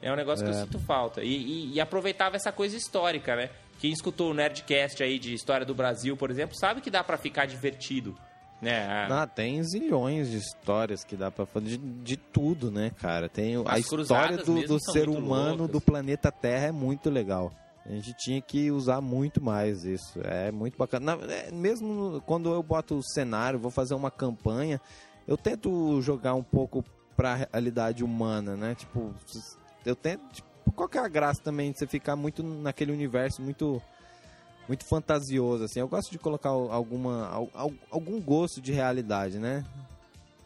É 0.00 0.10
um 0.10 0.16
negócio 0.16 0.42
que 0.44 0.50
eu 0.50 0.56
É. 0.56 0.62
sinto 0.62 0.78
falta. 0.80 1.22
E, 1.22 1.28
e- 1.36 1.72
e 1.74 1.80
aproveitava 1.80 2.36
essa 2.36 2.50
coisa 2.50 2.74
histórica, 2.74 3.36
né? 3.36 3.50
Quem 3.78 3.92
escutou 3.92 4.30
o 4.30 4.34
Nerdcast 4.34 5.02
aí 5.02 5.18
de 5.18 5.34
História 5.34 5.66
do 5.66 5.74
Brasil, 5.74 6.16
por 6.16 6.30
exemplo, 6.30 6.56
sabe 6.58 6.80
que 6.80 6.90
dá 6.90 7.04
pra 7.04 7.18
ficar 7.18 7.44
divertido. 7.46 8.16
Né? 8.62 8.86
A- 8.86 9.22
Ah, 9.22 9.26
tem 9.26 9.62
zilhões 9.62 10.30
de 10.30 10.38
histórias 10.38 11.04
que 11.04 11.14
dá 11.14 11.30
pra 11.30 11.44
fazer 11.46 11.66
de, 11.68 11.76
de 11.76 12.16
tudo, 12.16 12.72
né, 12.72 12.90
cara? 12.98 13.28
Tem 13.28 13.56
o- 13.58 13.68
a 13.68 13.74
As 13.74 13.80
história 13.80 14.38
do, 14.38 14.62
do 14.66 14.80
ser 14.90 15.08
humano 15.08 15.58
loucas. 15.58 15.68
do 15.70 15.80
planeta 15.80 16.32
Terra 16.32 16.66
é 16.68 16.72
muito 16.72 17.08
legal. 17.10 17.52
A 17.88 17.92
gente 17.92 18.12
tinha 18.14 18.40
que 18.40 18.70
usar 18.70 19.00
muito 19.00 19.42
mais 19.42 19.84
isso. 19.84 20.20
É 20.22 20.50
muito 20.52 20.76
bacana. 20.76 21.16
Na- 21.16 21.32
é, 21.32 21.50
mesmo 21.50 22.22
quando 22.26 22.52
eu 22.52 22.62
boto 22.62 22.96
o 22.98 23.02
cenário, 23.02 23.58
vou 23.58 23.70
fazer 23.70 23.94
uma 23.94 24.10
campanha, 24.10 24.78
eu 25.26 25.36
tento 25.38 26.00
jogar 26.02 26.34
um 26.34 26.42
pouco 26.42 26.84
pra 27.16 27.46
realidade 27.50 28.04
humana, 28.04 28.56
né? 28.56 28.74
Tipo, 28.74 29.14
eu 29.86 29.96
tento. 29.96 30.20
Tipo, 30.32 30.48
qual 30.72 30.88
que 30.88 30.98
é 30.98 31.00
a 31.00 31.08
graça 31.08 31.40
também 31.42 31.72
de 31.72 31.78
você 31.78 31.86
ficar 31.86 32.14
muito 32.14 32.42
naquele 32.42 32.92
universo 32.92 33.40
muito 33.42 33.80
muito 34.68 34.84
fantasioso 34.84 35.64
assim. 35.64 35.80
Eu 35.80 35.88
gosto 35.88 36.10
de 36.10 36.18
colocar 36.18 36.50
alguma 36.50 37.26
al- 37.26 37.50
al- 37.54 37.72
algum 37.90 38.20
gosto 38.20 38.60
de 38.60 38.70
realidade, 38.70 39.38
né? 39.38 39.64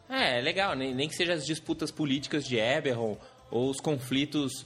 É, 0.09 0.39
é 0.39 0.41
legal, 0.41 0.75
nem, 0.77 0.95
nem 0.95 1.09
que 1.09 1.15
seja 1.15 1.33
as 1.33 1.45
disputas 1.45 1.91
políticas 1.91 2.45
de 2.45 2.57
Eberron 2.57 3.17
ou 3.51 3.69
os 3.69 3.81
conflitos 3.81 4.65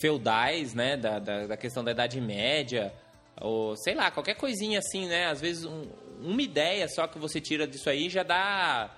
feudais, 0.00 0.74
né, 0.74 0.96
da, 0.96 1.18
da, 1.18 1.46
da 1.46 1.56
questão 1.56 1.82
da 1.82 1.90
Idade 1.92 2.20
Média, 2.20 2.92
ou 3.40 3.76
sei 3.76 3.94
lá, 3.94 4.10
qualquer 4.10 4.34
coisinha 4.34 4.78
assim, 4.78 5.06
né, 5.06 5.26
às 5.26 5.40
vezes 5.40 5.64
um- 5.64 5.86
uma 6.20 6.40
ideia 6.42 6.88
só 6.88 7.06
que 7.06 7.18
você 7.18 7.40
tira 7.40 7.66
disso 7.66 7.88
aí 7.90 8.08
já 8.08 8.22
dá, 8.22 8.90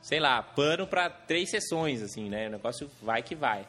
sei 0.00 0.18
lá, 0.20 0.42
pano 0.42 0.86
pra 0.86 1.08
três 1.10 1.50
sessões, 1.50 2.02
assim, 2.02 2.28
né, 2.28 2.48
o 2.48 2.50
negócio 2.50 2.90
vai 3.02 3.22
que 3.22 3.34
vai. 3.34 3.66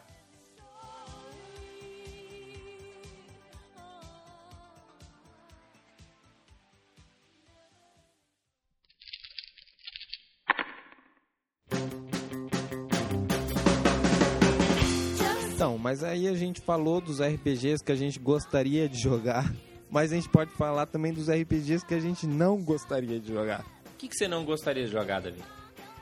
Mas 15.94 16.04
aí 16.04 16.28
a 16.28 16.34
gente 16.34 16.60
falou 16.60 17.00
dos 17.00 17.22
RPGs 17.22 17.84
que 17.84 17.92
a 17.92 17.96
gente 17.96 18.18
gostaria 18.18 18.90
de 18.90 18.98
jogar, 19.00 19.54
mas 19.92 20.12
a 20.12 20.16
gente 20.16 20.28
pode 20.28 20.50
falar 20.54 20.88
também 20.88 21.14
dos 21.14 21.30
RPGs 21.30 21.86
que 21.86 21.94
a 21.94 22.00
gente 22.00 22.26
não 22.26 22.60
gostaria 22.60 23.20
de 23.20 23.32
jogar. 23.32 23.64
O 23.94 23.98
que, 24.00 24.08
que 24.08 24.16
você 24.16 24.28
não 24.28 24.44
gostaria 24.44 24.86
de 24.86 24.92
jogar, 24.92 25.22
Davi? 25.22 25.40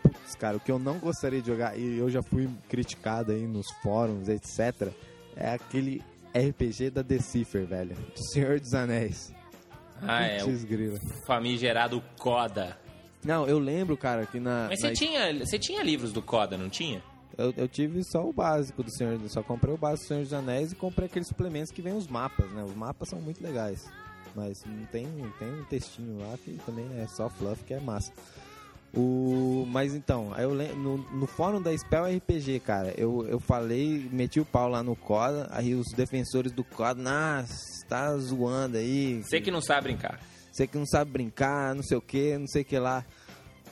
Putz, 0.02 0.34
cara, 0.36 0.56
o 0.56 0.62
que 0.62 0.72
eu 0.72 0.80
não 0.80 0.98
gostaria 0.98 1.42
de 1.42 1.48
jogar, 1.48 1.78
e 1.78 1.98
eu 1.98 2.10
já 2.10 2.24
fui 2.24 2.50
criticado 2.70 3.34
aí 3.34 3.46
nos 3.46 3.70
fóruns, 3.84 4.30
etc., 4.30 4.94
é 5.36 5.56
aquele 5.56 6.02
RPG 6.34 6.90
da 6.92 7.02
Decipher, 7.02 7.66
velho. 7.66 7.94
Do 7.94 8.24
Senhor 8.32 8.62
dos 8.62 8.74
Anéis. 8.74 9.34
Ah, 10.02 10.24
é, 10.24 10.38
grila. 10.64 10.98
o 10.98 11.26
famigerado 11.28 12.02
Coda. 12.18 12.78
Não, 13.26 13.46
eu 13.46 13.60
lembro, 13.60 13.98
cara, 13.98 14.26
que 14.26 14.40
na. 14.40 14.68
Mas 14.70 14.80
na- 14.80 14.88
você 14.88 14.94
tinha, 14.94 15.38
você 15.40 15.60
tinha 15.60 15.84
livros 15.84 16.14
do 16.14 16.22
Coda, 16.22 16.58
não 16.58 16.70
tinha? 16.70 17.04
Eu, 17.42 17.54
eu 17.58 17.68
tive 17.68 18.04
só 18.04 18.28
o 18.28 18.34
básico 18.34 18.84
do 18.84 18.92
Senhor, 18.92 19.20
só 19.30 19.42
comprei 19.44 19.74
o 19.74 19.78
básico 19.78 20.06
do 20.06 20.08
Senhor 20.08 20.24
dos 20.24 20.34
Anéis 20.34 20.72
e 20.72 20.76
comprei 20.76 21.08
aqueles 21.08 21.28
suplementos 21.28 21.72
que 21.72 21.82
vem 21.82 21.94
os 21.94 22.08
mapas, 22.08 22.50
né? 22.52 22.64
Os 22.64 22.76
mapas 22.76 23.10
são 23.10 23.20
muito 23.20 23.44
legais. 23.44 23.86
Mas 24.36 24.64
não 24.66 24.86
tem, 24.86 25.08
tem 25.38 25.54
um 25.54 25.64
textinho 25.66 26.20
lá 26.20 26.38
que 26.38 26.54
também 26.66 26.86
é 27.00 27.08
só 27.08 27.30
fluff, 27.30 27.64
que 27.64 27.74
é 27.74 27.80
massa. 27.80 28.14
O, 28.94 29.66
mas 29.70 29.96
então, 29.96 30.38
eu 30.38 30.54
no, 30.76 30.98
no 30.98 31.26
fórum 31.26 31.62
da 31.62 31.76
Spell 31.78 32.06
RPG, 32.18 32.60
cara, 32.60 32.94
eu, 32.98 33.26
eu 33.28 33.40
falei, 33.40 34.10
meti 34.12 34.40
o 34.40 34.46
pau 34.46 34.68
lá 34.68 34.84
no 34.84 34.98
Coda, 34.98 35.48
aí 35.52 35.74
os 35.74 35.88
defensores 35.96 36.52
do 36.52 36.64
Coda, 36.64 37.02
nossa, 37.02 37.86
tá 37.88 38.18
zoando 38.18 38.78
aí. 38.78 39.22
Você 39.24 39.40
que 39.40 39.50
não 39.50 39.62
sabe 39.62 39.84
brincar. 39.84 40.20
Você 40.52 40.68
que 40.68 40.78
não 40.78 40.86
sabe 40.86 41.10
brincar, 41.10 41.74
não 41.74 41.84
sei 41.84 41.98
o 41.98 42.02
que, 42.02 42.38
não 42.38 42.48
sei 42.48 42.64
o 42.64 42.66
que 42.66 42.78
lá. 42.78 43.06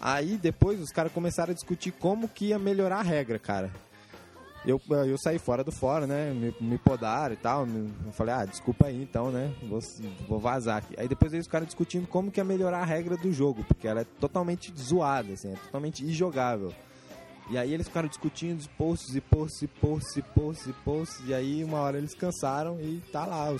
Aí 0.01 0.37
depois 0.37 0.79
os 0.79 0.91
caras 0.91 1.11
começaram 1.11 1.51
a 1.51 1.53
discutir 1.53 1.91
como 1.91 2.27
que 2.27 2.47
ia 2.47 2.59
melhorar 2.59 2.99
a 2.99 3.03
regra, 3.03 3.37
cara. 3.37 3.71
Eu, 4.65 4.79
eu 5.07 5.17
saí 5.17 5.39
fora 5.39 5.63
do 5.63 5.71
fórum, 5.71 6.05
né? 6.05 6.31
Me, 6.31 6.53
me 6.59 6.77
podaram 6.77 7.33
e 7.33 7.37
tal. 7.37 7.65
Eu 7.65 8.11
falei, 8.11 8.33
ah, 8.33 8.45
desculpa 8.45 8.87
aí 8.87 9.01
então, 9.01 9.31
né? 9.31 9.53
Vou, 9.63 9.79
vou 10.27 10.39
vazar 10.39 10.77
aqui. 10.77 10.95
Aí 10.97 11.07
depois 11.07 11.33
eles 11.33 11.45
ficaram 11.45 11.65
discutindo 11.65 12.07
como 12.07 12.29
que 12.29 12.39
ia 12.39 12.43
melhorar 12.43 12.79
a 12.79 12.85
regra 12.85 13.15
do 13.15 13.31
jogo, 13.31 13.63
porque 13.63 13.87
ela 13.87 14.01
é 14.01 14.05
totalmente 14.19 14.73
zoada, 14.77 15.33
assim, 15.33 15.53
é 15.53 15.55
totalmente 15.55 16.03
injogável. 16.03 16.73
E 17.49 17.57
aí 17.57 17.73
eles 17.73 17.87
ficaram 17.87 18.07
discutindo 18.07 18.67
posts 18.77 19.15
e 19.15 19.21
posts 19.21 19.63
e 19.63 19.67
posts 19.67 20.17
e 20.17 20.21
posts 20.21 20.67
e 20.67 20.73
posts. 20.73 21.27
E 21.27 21.33
aí 21.33 21.63
uma 21.63 21.79
hora 21.79 21.97
eles 21.97 22.13
cansaram 22.13 22.79
e 22.79 23.01
tá 23.11 23.25
lá. 23.25 23.51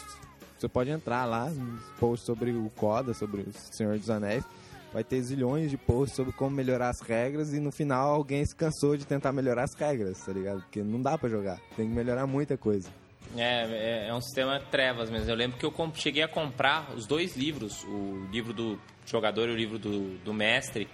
Você 0.57 0.67
pode 0.67 0.89
entrar 0.89 1.25
lá 1.25 1.49
nos 1.49 1.81
posts 1.99 2.25
sobre 2.25 2.51
o 2.51 2.69
Coda, 2.75 3.13
sobre 3.13 3.41
o 3.41 3.53
Senhor 3.71 3.97
dos 3.97 4.09
Anéis. 4.09 4.43
Vai 4.91 5.03
ter 5.03 5.21
zilhões 5.21 5.69
de 5.69 5.77
posts 5.77 6.15
sobre 6.15 6.33
como 6.33 6.55
melhorar 6.55 6.89
as 6.89 6.99
regras 7.01 7.53
e 7.53 7.59
no 7.59 7.71
final 7.71 8.13
alguém 8.13 8.43
se 8.45 8.55
cansou 8.55 8.97
de 8.97 9.05
tentar 9.05 9.31
melhorar 9.31 9.63
as 9.63 9.75
regras, 9.75 10.17
tá 10.25 10.33
ligado? 10.33 10.61
Porque 10.61 10.81
não 10.81 11.01
dá 11.01 11.17
pra 11.17 11.29
jogar. 11.29 11.59
Tem 11.75 11.87
que 11.87 11.93
melhorar 11.93 12.25
muita 12.25 12.57
coisa. 12.57 12.89
É, 13.37 13.65
é, 13.65 14.07
é 14.07 14.13
um 14.13 14.21
sistema 14.21 14.59
trevas 14.71 15.09
mesmo. 15.09 15.29
Eu 15.29 15.35
lembro 15.35 15.57
que 15.57 15.65
eu 15.65 15.73
cheguei 15.93 16.23
a 16.23 16.27
comprar 16.27 16.91
os 16.95 17.05
dois 17.05 17.35
livros, 17.35 17.83
o 17.83 18.27
livro 18.31 18.53
do 18.53 18.79
jogador 19.05 19.49
e 19.49 19.51
o 19.51 19.55
livro 19.55 19.77
do, 19.77 20.17
do 20.19 20.33
mestre, 20.33 20.87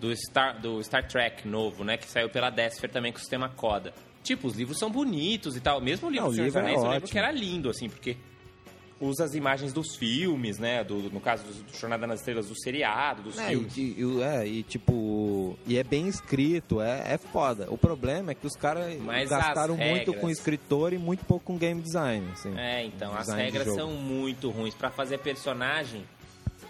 do 0.00 0.14
Star, 0.16 0.60
do 0.60 0.82
Star 0.82 1.06
Trek 1.06 1.46
novo, 1.46 1.84
né? 1.84 1.96
Que 1.96 2.10
saiu 2.10 2.28
pela 2.28 2.50
Desfer 2.50 2.90
também 2.90 3.12
com 3.12 3.18
o 3.18 3.20
sistema 3.20 3.48
Coda. 3.48 3.92
Tipo, 4.22 4.48
os 4.48 4.56
livros 4.56 4.78
são 4.78 4.90
bonitos 4.90 5.56
e 5.56 5.60
tal. 5.60 5.80
Mesmo 5.80 6.08
o 6.08 6.10
livro 6.10 6.24
Não, 6.24 6.30
do 6.30 6.32
o 6.32 6.34
Senhor 6.34 6.46
dos 6.46 6.54
livro 6.54 6.68
é 6.68 6.72
Anéis, 6.72 6.84
eu 6.84 6.90
lembro 6.90 7.08
que 7.08 7.18
era 7.18 7.30
lindo, 7.30 7.70
assim, 7.70 7.88
porque 7.88 8.16
usa 9.00 9.24
as 9.24 9.34
imagens 9.34 9.72
dos 9.72 9.94
filmes, 9.96 10.58
né? 10.58 10.82
Do, 10.82 10.96
no 11.10 11.20
caso 11.20 11.44
do, 11.44 11.52
do 11.70 11.76
Jornada 11.76 12.06
nas 12.06 12.20
Estrelas, 12.20 12.48
do 12.48 12.58
seriado, 12.58 13.22
dos 13.22 13.38
É, 13.38 13.48
filmes. 13.48 13.76
e, 13.76 13.80
e- 13.98 14.22
é, 14.22 14.46
e 14.46 14.62
tipo. 14.62 15.58
E 15.66 15.76
é 15.76 15.84
bem 15.84 16.08
escrito, 16.08 16.80
é, 16.80 17.14
é 17.14 17.18
foda. 17.18 17.66
O 17.70 17.76
problema 17.76 18.32
é 18.32 18.34
que 18.34 18.46
os 18.46 18.54
caras 18.56 18.96
gastaram 19.28 19.74
as 19.74 19.80
muito 19.80 19.96
regras- 20.12 20.20
com 20.20 20.30
escritor 20.30 20.92
e 20.92 20.98
muito 20.98 21.24
pouco 21.24 21.44
com 21.44 21.58
game 21.58 21.80
design. 21.82 22.26
Assim. 22.32 22.56
É, 22.58 22.84
então, 22.84 23.14
as 23.14 23.28
regras 23.28 23.74
são 23.74 23.90
muito 23.92 24.48
ruins. 24.50 24.74
Pra 24.74 24.90
fazer 24.90 25.18
personagem, 25.18 26.02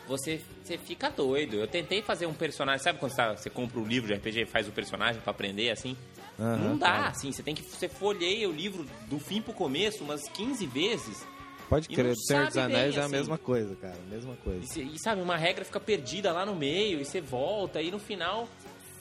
você, 0.08 0.40
você 0.64 0.76
fica 0.78 1.10
doido. 1.10 1.56
Eu 1.56 1.66
tentei 1.66 2.02
fazer 2.02 2.26
um 2.26 2.34
personagem, 2.34 2.82
sabe 2.82 2.98
quando 2.98 3.12
você, 3.12 3.16
tá- 3.16 3.36
você 3.36 3.50
compra 3.50 3.78
um 3.78 3.84
livro 3.86 4.08
de 4.08 4.14
RPG 4.14 4.42
e 4.42 4.46
faz 4.46 4.66
o 4.68 4.72
personagem 4.72 5.20
pra 5.20 5.30
aprender, 5.30 5.70
assim? 5.70 5.96
Aham, 6.38 6.56
Não 6.58 6.76
dá, 6.76 6.86
claro. 6.86 7.04
assim, 7.08 7.32
você 7.32 7.42
tem 7.42 7.54
que. 7.54 7.62
Você 7.62 7.88
folheia 7.88 8.48
o 8.48 8.52
livro 8.52 8.84
do 9.08 9.18
fim 9.18 9.40
pro 9.40 9.52
começo 9.54 10.02
umas 10.04 10.28
15 10.28 10.66
vezes. 10.66 11.24
Pode 11.68 11.88
crer, 11.88 12.12
o 12.12 12.16
Senhor 12.16 12.46
dos 12.46 12.56
Anéis 12.56 12.94
bem, 12.94 12.98
é 12.98 13.02
a 13.02 13.06
assim. 13.06 13.16
mesma 13.16 13.38
coisa, 13.38 13.74
cara. 13.76 13.96
Mesma 14.08 14.36
coisa. 14.36 14.78
E, 14.78 14.94
e, 14.94 14.98
sabe, 14.98 15.20
uma 15.20 15.36
regra 15.36 15.64
fica 15.64 15.80
perdida 15.80 16.32
lá 16.32 16.46
no 16.46 16.54
meio, 16.54 17.00
e 17.00 17.04
você 17.04 17.20
volta, 17.20 17.82
e 17.82 17.90
no 17.90 17.98
final, 17.98 18.48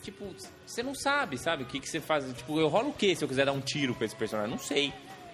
tipo, 0.01 0.34
você 0.66 0.82
não 0.82 0.95
sabe, 0.95 1.38
sabe? 1.38 1.63
O 1.63 1.66
que, 1.66 1.80
que 1.80 1.88
você 1.88 1.99
faz. 1.99 2.26
Tipo, 2.34 2.59
eu 2.59 2.68
rolo 2.68 2.89
o 2.89 2.93
quê 2.93 3.16
se 3.16 3.24
eu 3.24 3.28
quiser 3.28 3.45
dar 3.45 3.51
um 3.51 3.61
tiro 3.61 3.93
pra 3.93 4.05
esse 4.05 4.16
personagem? 4.16 4.51
Não 4.51 4.59
sei. 4.59 4.91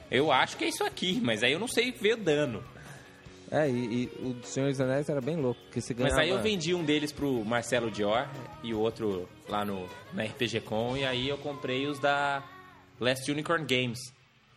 Eu 0.10 0.32
acho 0.32 0.58
que 0.58 0.66
é 0.66 0.68
isso 0.68 0.84
aqui, 0.84 1.22
mas 1.24 1.42
aí 1.42 1.54
eu 1.54 1.60
não 1.60 1.70
sei 1.70 1.92
ver 1.92 2.18
dano. 2.18 2.62
É, 3.50 3.70
e, 3.70 4.04
e 4.04 4.12
o 4.22 4.46
Senhor 4.46 4.70
dos 4.70 4.80
Anéis 4.80 5.10
era 5.10 5.20
bem 5.20 5.36
louco, 5.36 5.60
porque 5.64 5.82
você 5.82 5.94
ganhava... 5.94 6.16
Mas 6.16 6.24
aí 6.26 6.30
eu 6.30 6.42
vendi 6.42 6.74
um 6.74 6.86
deles 6.86 7.12
pro 7.12 7.44
Marcelo 7.44 7.92
Dior 7.92 8.26
e 8.64 8.74
o 8.74 8.80
outro 8.80 9.28
lá 9.50 9.66
no 9.66 9.90
na 10.14 10.24
RPG 10.24 10.62
Com 10.62 10.96
e 10.96 11.04
aí 11.04 11.28
eu 11.28 11.38
comprei 11.38 11.86
os 11.86 12.00
da 12.00 12.42
Last 12.98 13.30
Unicorn 13.30 13.66
Games, 13.66 14.00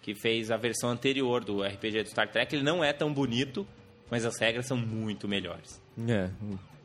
que 0.05 0.15
fez 0.15 0.51
a 0.51 0.59
versão 0.59 0.91
anterior 0.91 1.43
do 1.43 1.63
RPG 1.63 2.03
do 2.03 2.09
Star 2.11 2.31
Trek. 2.31 2.55
Ele 2.55 2.63
não 2.63 2.85
é 2.85 2.93
tão 2.93 3.11
bonito, 3.11 3.67
mas 4.11 4.27
as 4.27 4.39
regras 4.39 4.67
são 4.67 4.77
muito 4.77 5.27
melhores. 5.27 5.81
É, 6.07 6.29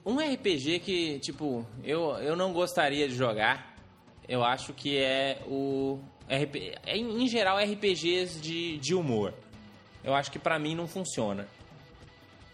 Um 0.05 0.15
RPG 0.19 0.79
que, 0.79 1.19
tipo, 1.19 1.67
eu, 1.83 2.11
eu 2.19 2.33
não 2.33 2.53
gostaria 2.53 3.09
de 3.09 3.15
jogar, 3.15 3.75
eu 4.25 4.41
acho 4.41 4.71
que 4.71 4.97
é 4.97 5.41
o 5.45 5.99
RP, 6.29 6.77
é, 6.85 6.95
em 6.95 7.23
em 7.23 7.27
geral 7.27 7.57
RPGs 7.57 8.39
de, 8.39 8.77
de 8.77 8.95
humor. 8.95 9.33
Eu 10.01 10.15
acho 10.15 10.31
que 10.31 10.39
pra 10.39 10.57
mim 10.57 10.73
não 10.73 10.87
funciona. 10.87 11.45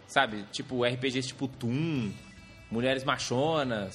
Sabe, 0.08 0.46
tipo 0.52 0.84
RPGs 0.84 1.28
tipo 1.28 1.48
Toon, 1.48 2.10
Mulheres 2.72 3.04
Machonas. 3.04 3.94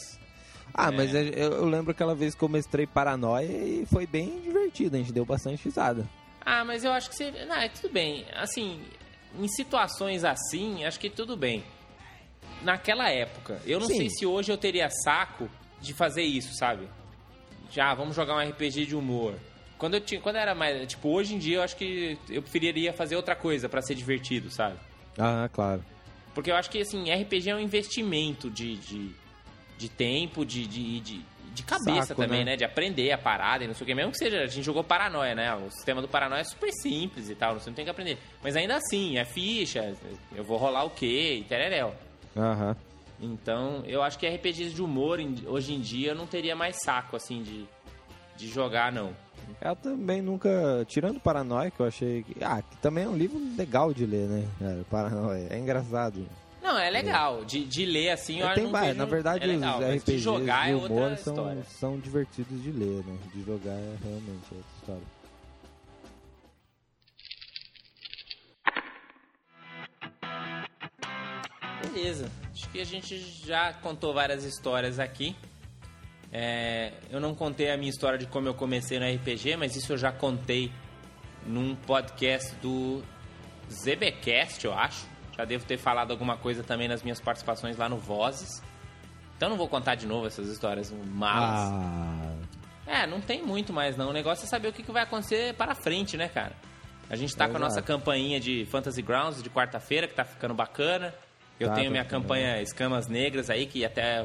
Ah, 0.72 0.92
mas 0.92 1.12
eu, 1.12 1.24
eu 1.24 1.64
lembro 1.64 1.90
aquela 1.90 2.14
vez 2.14 2.36
que 2.36 2.44
eu 2.44 2.48
mestrei 2.48 2.86
Paranoia 2.86 3.44
e 3.44 3.84
foi 3.86 4.06
bem 4.06 4.40
divertido, 4.40 4.94
a 4.94 5.00
gente 5.00 5.12
deu 5.12 5.24
bastante 5.24 5.64
risada. 5.64 6.08
Ah, 6.44 6.64
mas 6.64 6.84
eu 6.84 6.92
acho 6.92 7.08
que 7.10 7.16
você. 7.16 7.30
Não, 7.44 7.56
é 7.56 7.68
tudo 7.68 7.92
bem. 7.92 8.24
Assim, 8.34 8.80
em 9.38 9.48
situações 9.48 10.24
assim, 10.24 10.84
acho 10.84 10.98
que 10.98 11.10
tudo 11.10 11.36
bem. 11.36 11.64
Naquela 12.62 13.08
época, 13.10 13.60
eu 13.64 13.80
não 13.80 13.86
Sim. 13.86 13.96
sei 13.96 14.10
se 14.10 14.26
hoje 14.26 14.52
eu 14.52 14.58
teria 14.58 14.88
saco 14.90 15.48
de 15.80 15.94
fazer 15.94 16.22
isso, 16.22 16.54
sabe? 16.54 16.88
Já, 17.70 17.94
vamos 17.94 18.14
jogar 18.14 18.36
um 18.36 18.48
RPG 18.50 18.86
de 18.86 18.96
humor. 18.96 19.34
Quando 19.78 19.94
eu 19.94 20.00
tinha, 20.00 20.20
quando 20.20 20.36
eu 20.36 20.42
era 20.42 20.54
mais, 20.54 20.86
tipo, 20.86 21.08
hoje 21.08 21.34
em 21.34 21.38
dia 21.38 21.56
eu 21.56 21.62
acho 21.62 21.74
que 21.76 22.18
eu 22.28 22.42
preferiria 22.42 22.92
fazer 22.92 23.16
outra 23.16 23.34
coisa 23.34 23.68
pra 23.68 23.80
ser 23.80 23.94
divertido, 23.94 24.50
sabe? 24.50 24.76
Ah, 25.16 25.48
claro. 25.50 25.82
Porque 26.34 26.50
eu 26.50 26.54
acho 26.54 26.68
que 26.68 26.80
assim, 26.80 27.10
RPG 27.10 27.48
é 27.48 27.54
um 27.54 27.60
investimento 27.60 28.50
de, 28.50 28.76
de, 28.76 29.10
de 29.78 29.88
tempo, 29.88 30.44
de, 30.44 30.66
de, 30.66 31.00
de, 31.00 31.20
de 31.54 31.62
cabeça 31.62 32.08
Saco, 32.08 32.22
também, 32.22 32.40
né? 32.44 32.52
né? 32.52 32.56
De 32.56 32.64
aprender 32.64 33.10
a 33.12 33.18
parada 33.18 33.64
e 33.64 33.66
não 33.66 33.74
sei 33.74 33.84
o 33.84 33.86
que. 33.86 33.94
Mesmo 33.94 34.12
que 34.12 34.18
seja, 34.18 34.42
a 34.42 34.46
gente 34.46 34.64
jogou 34.64 34.82
Paranoia, 34.84 35.34
né? 35.34 35.54
O 35.54 35.70
sistema 35.70 36.00
do 36.00 36.08
Paranoia 36.08 36.40
é 36.40 36.44
super 36.44 36.70
simples 36.72 37.28
e 37.28 37.34
tal, 37.34 37.58
você 37.58 37.68
não 37.70 37.74
tem 37.74 37.84
que 37.84 37.90
aprender. 37.90 38.18
Mas 38.42 38.56
ainda 38.56 38.76
assim, 38.76 39.18
é 39.18 39.24
ficha, 39.24 39.94
eu 40.34 40.44
vou 40.44 40.56
rolar 40.56 40.84
o 40.84 40.90
quê 40.90 41.38
e 41.40 41.44
tereréu. 41.44 41.92
Aham. 42.36 42.76
Então, 43.22 43.82
eu 43.86 44.02
acho 44.02 44.18
que 44.18 44.26
RPGs 44.26 44.72
de 44.74 44.82
humor, 44.82 45.18
hoje 45.46 45.74
em 45.74 45.80
dia, 45.80 46.12
eu 46.12 46.14
não 46.14 46.26
teria 46.26 46.56
mais 46.56 46.76
saco, 46.82 47.16
assim, 47.16 47.42
de, 47.42 47.66
de 48.36 48.48
jogar, 48.48 48.90
não. 48.90 49.12
Eu 49.60 49.76
também 49.76 50.22
nunca. 50.22 50.48
Tirando 50.88 51.20
Paranoia, 51.20 51.70
que 51.70 51.80
eu 51.80 51.86
achei. 51.86 52.22
que- 52.22 52.42
Ah, 52.42 52.62
que 52.62 52.76
também 52.78 53.04
é 53.04 53.08
um 53.08 53.16
livro 53.16 53.38
legal 53.58 53.92
de 53.92 54.06
ler, 54.06 54.26
né? 54.28 54.48
cara? 54.58 54.84
Paranoia. 54.90 55.48
É 55.50 55.58
engraçado. 55.58 56.24
Não, 56.62 56.78
é 56.78 56.90
legal. 56.90 57.44
De, 57.44 57.64
de 57.64 57.86
ler, 57.86 58.10
assim, 58.10 58.40
eu 58.40 58.48
É, 58.48 58.54
tem 58.54 58.64
não 58.64 58.70
vários. 58.70 58.88
vejo- 58.92 58.98
Na 58.98 59.04
verdade, 59.06 59.44
é 59.44 59.46
legal, 59.46 59.78
os 59.78 59.84
RPGs 59.96 60.18
jogar 60.18 60.64
de 60.66 60.72
é 60.72 60.76
humor 60.76 60.90
outra 60.90 61.16
são, 61.16 61.62
são 61.64 61.98
divertidos 61.98 62.62
de 62.62 62.70
ler, 62.70 63.02
né? 63.04 63.18
De 63.34 63.42
jogar 63.44 63.70
é 63.72 63.96
realmente 64.02 64.44
outra 64.52 64.66
história. 64.78 65.02
Beleza. 71.82 72.30
Acho 72.52 72.68
que 72.70 72.80
a 72.80 72.84
gente 72.84 73.18
já 73.46 73.72
contou 73.74 74.12
várias 74.12 74.44
histórias 74.44 74.98
aqui. 74.98 75.34
É, 76.32 76.92
eu 77.10 77.18
não 77.20 77.34
contei 77.34 77.70
a 77.70 77.76
minha 77.76 77.90
história 77.90 78.18
de 78.18 78.26
como 78.26 78.46
eu 78.46 78.54
comecei 78.54 78.98
no 78.98 79.06
RPG, 79.06 79.56
mas 79.56 79.74
isso 79.74 79.92
eu 79.92 79.98
já 79.98 80.12
contei 80.12 80.70
num 81.46 81.74
podcast 81.74 82.54
do 82.56 83.02
ZBcast, 83.72 84.64
eu 84.64 84.72
acho. 84.74 85.06
Já 85.40 85.44
devo 85.46 85.64
ter 85.64 85.78
falado 85.78 86.10
alguma 86.10 86.36
coisa 86.36 86.62
também 86.62 86.86
nas 86.86 87.02
minhas 87.02 87.18
participações 87.18 87.78
lá 87.78 87.88
no 87.88 87.96
Vozes. 87.96 88.62
Então 89.36 89.48
não 89.48 89.56
vou 89.56 89.66
contar 89.68 89.94
de 89.94 90.06
novo 90.06 90.26
essas 90.26 90.48
histórias 90.48 90.92
malas. 91.06 91.72
Ah. 91.72 92.34
É, 92.86 93.06
não 93.06 93.20
tem 93.22 93.42
muito 93.42 93.72
mais 93.72 93.96
não. 93.96 94.10
O 94.10 94.12
negócio 94.12 94.44
é 94.44 94.48
saber 94.48 94.68
o 94.68 94.72
que 94.72 94.82
vai 94.92 95.02
acontecer 95.04 95.54
para 95.54 95.74
frente, 95.74 96.16
né, 96.16 96.28
cara? 96.28 96.52
A 97.08 97.16
gente 97.16 97.34
tá 97.34 97.48
com 97.48 97.56
a 97.56 97.60
nossa 97.60 97.80
campainha 97.80 98.38
de 98.38 98.66
Fantasy 98.66 99.00
Grounds 99.00 99.42
de 99.42 99.48
quarta-feira, 99.48 100.06
que 100.06 100.14
tá 100.14 100.24
ficando 100.24 100.52
bacana. 100.54 101.14
Eu 101.58 101.68
Tá, 101.68 101.74
tenho 101.74 101.86
tá 101.86 101.90
minha 101.92 102.04
campanha 102.04 102.60
Escamas 102.60 103.06
Negras 103.08 103.48
aí, 103.48 103.66
que 103.66 103.82
até 103.84 104.24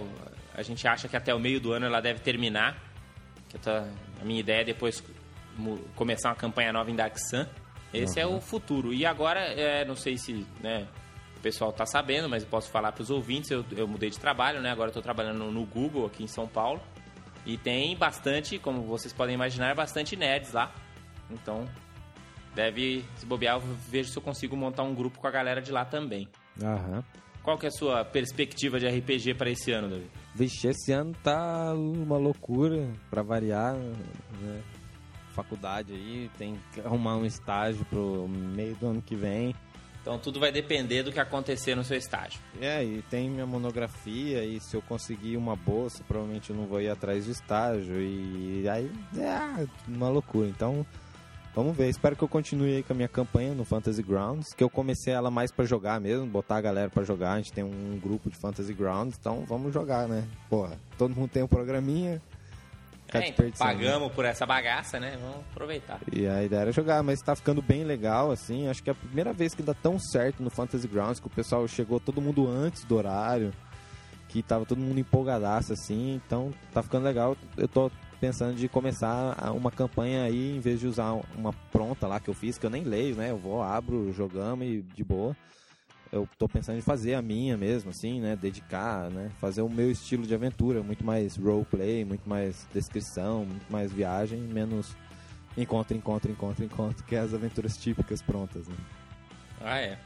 a 0.53 0.61
gente 0.61 0.86
acha 0.88 1.07
que 1.07 1.16
até 1.16 1.34
o 1.34 1.39
meio 1.39 1.59
do 1.61 1.72
ano 1.72 1.86
ela 1.86 2.01
deve 2.01 2.20
terminar. 2.20 2.78
Que 3.49 3.57
tô- 3.57 3.72
a 3.72 4.26
minha 4.26 4.39
ideia 4.41 4.61
é 4.61 4.66
depois 4.66 5.01
começar 5.95 6.30
uma 6.30 6.36
campanha 6.36 6.74
nova 6.74 6.91
em 6.91 6.95
Dark 6.95 7.16
Sun. 7.18 7.45
Esse 7.93 8.20
é 8.20 8.26
o 8.28 8.41
futuro. 8.41 8.93
E 8.93 9.05
agora, 9.05 9.39
é, 9.39 9.86
não 9.86 9.95
sei 9.95 10.18
se 10.18 10.45
né, 10.61 10.86
pessoal 11.45 11.71
tá 11.71 11.85
sabendo, 11.85 12.27
mas 12.27 12.41
eu 12.41 12.49
posso 12.49 12.71
falar 12.71 12.91
para 12.91 13.03
os 13.03 13.11
ouvintes, 13.11 13.51
eu, 13.51 13.63
eu 13.77 13.87
mudei 13.87 14.09
de 14.09 14.19
trabalho, 14.19 14.61
né? 14.61 14.71
Agora 14.71 14.89
eu 14.89 14.93
tô 14.93 14.99
trabalhando 14.99 15.51
no 15.51 15.63
Google 15.63 16.07
aqui 16.07 16.23
em 16.23 16.27
São 16.27 16.47
Paulo. 16.47 16.81
E 17.45 17.55
tem 17.55 17.95
bastante, 17.95 18.57
como 18.57 18.81
vocês 18.81 19.13
podem 19.13 19.35
imaginar, 19.35 19.75
bastante 19.75 20.15
nerds 20.15 20.53
lá. 20.53 20.73
Então, 21.29 21.69
deve 22.55 23.05
se 23.17 23.27
bobear, 23.27 23.57
eu 23.57 23.61
vejo 23.61 24.09
se 24.09 24.17
eu 24.17 24.23
consigo 24.23 24.57
montar 24.57 24.81
um 24.81 24.95
grupo 24.95 25.19
com 25.19 25.27
a 25.27 25.29
galera 25.29 25.61
de 25.61 25.71
lá 25.71 25.85
também. 25.85 26.27
Aham. 26.63 27.03
Qual 27.43 27.59
que 27.59 27.67
é 27.67 27.69
a 27.69 27.71
sua 27.71 28.03
perspectiva 28.03 28.79
de 28.79 28.87
RPG 28.87 29.35
para 29.35 29.51
esse 29.51 29.71
ano, 29.71 29.87
Davi? 29.87 30.09
Vixe, 30.33 30.67
esse 30.67 30.91
ano 30.91 31.13
tá 31.23 31.75
uma 31.75 32.17
loucura, 32.17 32.89
pra 33.11 33.21
variar, 33.21 33.75
né? 33.75 34.63
Faculdade 35.29 35.93
aí, 35.93 36.27
tem 36.39 36.57
que 36.73 36.79
arrumar 36.79 37.17
um 37.17 37.25
estágio 37.25 37.85
pro 37.85 38.27
meio 38.27 38.75
do 38.77 38.87
ano 38.87 39.01
que 39.01 39.15
vem. 39.15 39.53
Então 40.06 40.20
tudo 40.20 40.39
vai 40.39 40.51
depender 40.51 41.01
do 41.01 41.12
que 41.12 41.20
acontecer 41.20 41.74
no 41.74 41.84
seu 41.84 41.97
estágio. 41.97 42.39
É, 42.62 42.84
e 42.84 43.01
tem 43.10 43.28
minha 43.28 43.47
monografia, 43.47 44.45
e 44.45 44.60
se 44.60 44.76
eu 44.76 44.82
conseguir 44.84 45.36
uma 45.36 45.56
bolsa, 45.56 46.03
provavelmente 46.08 46.51
eu 46.51 46.56
não 46.56 46.68
vou 46.68 46.80
ir 46.80 46.89
atrás 46.89 47.26
do 47.26 47.32
estágio, 47.32 47.99
e 47.99 48.70
aí 48.70 48.91
é 49.18 49.68
uma 49.88 50.08
loucura. 50.08 50.47
Então, 50.47 50.86
vamos 51.56 51.76
ver. 51.76 51.89
Espero 51.89 52.16
que 52.16 52.24
eu 52.24 52.28
continue 52.28 52.76
aí 52.76 52.84
com 52.84 52.93
a 52.93 52.95
minha 52.95 53.08
campanha 53.08 53.56
no 53.56 53.66
Fantasy 53.66 54.03
Grounds, 54.03 54.53
que 54.53 54.64
eu 54.64 54.70
comecei 54.70 55.12
ela 55.12 55.32
mais 55.32 55.51
pra 55.51 55.66
jogar 55.66 55.99
mesmo, 55.99 56.28
botar 56.28 56.58
a 56.58 56.62
galera 56.62 56.89
pra 56.91 57.03
jogar. 57.03 57.32
A 57.32 57.38
gente 57.38 57.51
tem 57.51 57.64
um 57.64 57.99
grupo 57.99 58.30
de 58.30 58.36
Fantasy 58.36 58.76
Grounds, 58.76 59.18
então 59.20 59.43
vamos 59.47 59.74
jogar, 59.74 60.08
né? 60.08 60.24
Porra, 60.47 60.78
todo 60.99 61.16
mundo 61.16 61.32
tem 61.32 61.41
um 61.41 61.47
programinha. 61.47 62.22
Ficar 63.18 63.26
É, 63.26 63.30
desperdiçando. 63.30 63.70
pagamos 63.72 64.11
por 64.13 64.26
essa 64.26 64.45
bagaça, 64.45 64.99
né? 64.99 65.18
Vamos 65.22 65.38
aproveitar. 65.51 65.99
E 66.11 66.28
a 66.28 66.43
ideia 66.43 66.61
era 66.61 66.72
jogar, 66.72 67.01
mas 67.03 67.22
tá 67.22 67.36
ficando 67.36 67.61
bem 67.61 67.84
legal, 67.84 68.32
assim. 68.32 68.68
Acho 68.68 68.82
que 68.84 68.89
é 68.89 68.93
a 68.93 68.95
primeira 68.95 69.34
vez 69.34 69.53
que 69.53 69.61
dá 69.63 69.74
tão 69.74 69.97
certo 69.99 70.41
no 70.43 70.49
Fantasy 70.49 70.88
Grounds, 70.88 71.20
que 71.20 71.28
o 71.28 71.30
pessoal 71.30 71.68
chegou 71.68 71.99
todo 71.99 72.22
mundo 72.22 72.47
antes 72.47 72.84
do 72.86 72.95
horário, 72.95 73.51
que 74.30 74.41
tava 74.41 74.66
todo 74.66 74.80
mundo 74.80 74.99
empolgadaço, 74.99 75.74
assim. 75.74 76.22
Então 76.26 76.51
tá 76.74 76.82
ficando 76.84 77.03
legal. 77.05 77.36
Eu 77.57 77.68
tô 77.68 77.91
pensando 78.20 78.55
de 78.55 78.68
começar 78.70 79.36
uma 79.53 79.70
campanha 79.72 80.24
aí, 80.24 80.55
em 80.55 80.59
vez 80.59 80.80
de 80.80 80.88
usar 80.88 81.13
uma 81.38 81.53
pronta 81.72 82.07
lá 82.07 82.20
que 82.20 82.30
eu 82.30 82.34
fiz, 82.34 82.57
que 82.57 82.66
eu 82.66 82.70
nem 82.70 82.84
leio, 82.84 83.16
né? 83.16 83.30
Eu 83.32 83.38
vou, 83.38 83.61
abro, 83.61 84.11
jogamos 84.13 84.66
e 84.66 84.82
de 84.82 85.03
boa. 85.03 85.36
Eu 86.12 86.28
tô 86.38 86.47
pensando 86.47 86.78
em 86.78 86.82
fazer 86.82 87.16
a 87.16 87.22
minha 87.22 87.58
mesmo, 87.58 87.89
assim, 87.89 88.22
né? 88.22 88.36
Dedicar, 88.36 89.10
né? 89.10 89.32
Fazer 89.41 89.62
o 89.62 89.70
meu 89.70 89.91
estilo 89.91 90.26
de 90.26 90.34
aventura, 90.34 90.82
muito 90.82 91.03
mais 91.03 91.36
roleplay, 91.36 92.06
muito 92.06 92.28
mais 92.28 92.68
descrição, 92.74 93.45
muito 93.45 93.72
mais 93.72 93.91
viagem, 93.91 94.39
menos 94.39 94.95
Encontro, 95.58 95.95
encontro, 95.95 96.30
encontro, 96.30 96.66
encontro, 96.66 97.03
que 97.06 97.16
é 97.16 97.20
as 97.20 97.34
aventuras 97.34 97.78
típicas 97.78 98.22
prontas, 98.22 98.68
né? 98.68 98.76
Ah, 99.62 99.80
é. 99.80 99.97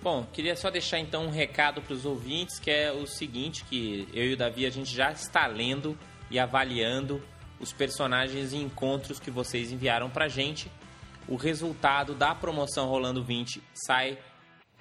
Bom, 0.00 0.24
queria 0.32 0.54
só 0.54 0.70
deixar 0.70 1.00
então 1.00 1.24
um 1.26 1.30
recado 1.30 1.82
para 1.82 1.92
os 1.92 2.04
ouvintes, 2.04 2.60
que 2.60 2.70
é 2.70 2.92
o 2.92 3.06
seguinte, 3.06 3.64
que 3.64 4.06
eu 4.12 4.24
e 4.26 4.34
o 4.34 4.36
Davi 4.36 4.64
a 4.64 4.70
gente 4.70 4.94
já 4.94 5.10
está 5.10 5.46
lendo 5.46 5.98
e 6.30 6.38
avaliando 6.38 7.20
os 7.58 7.72
personagens 7.72 8.52
e 8.52 8.58
encontros 8.58 9.18
que 9.18 9.30
vocês 9.30 9.72
enviaram 9.72 10.08
pra 10.08 10.28
gente. 10.28 10.70
O 11.26 11.34
resultado 11.34 12.14
da 12.14 12.32
promoção 12.32 12.88
Rolando 12.88 13.24
20 13.24 13.60
sai 13.74 14.16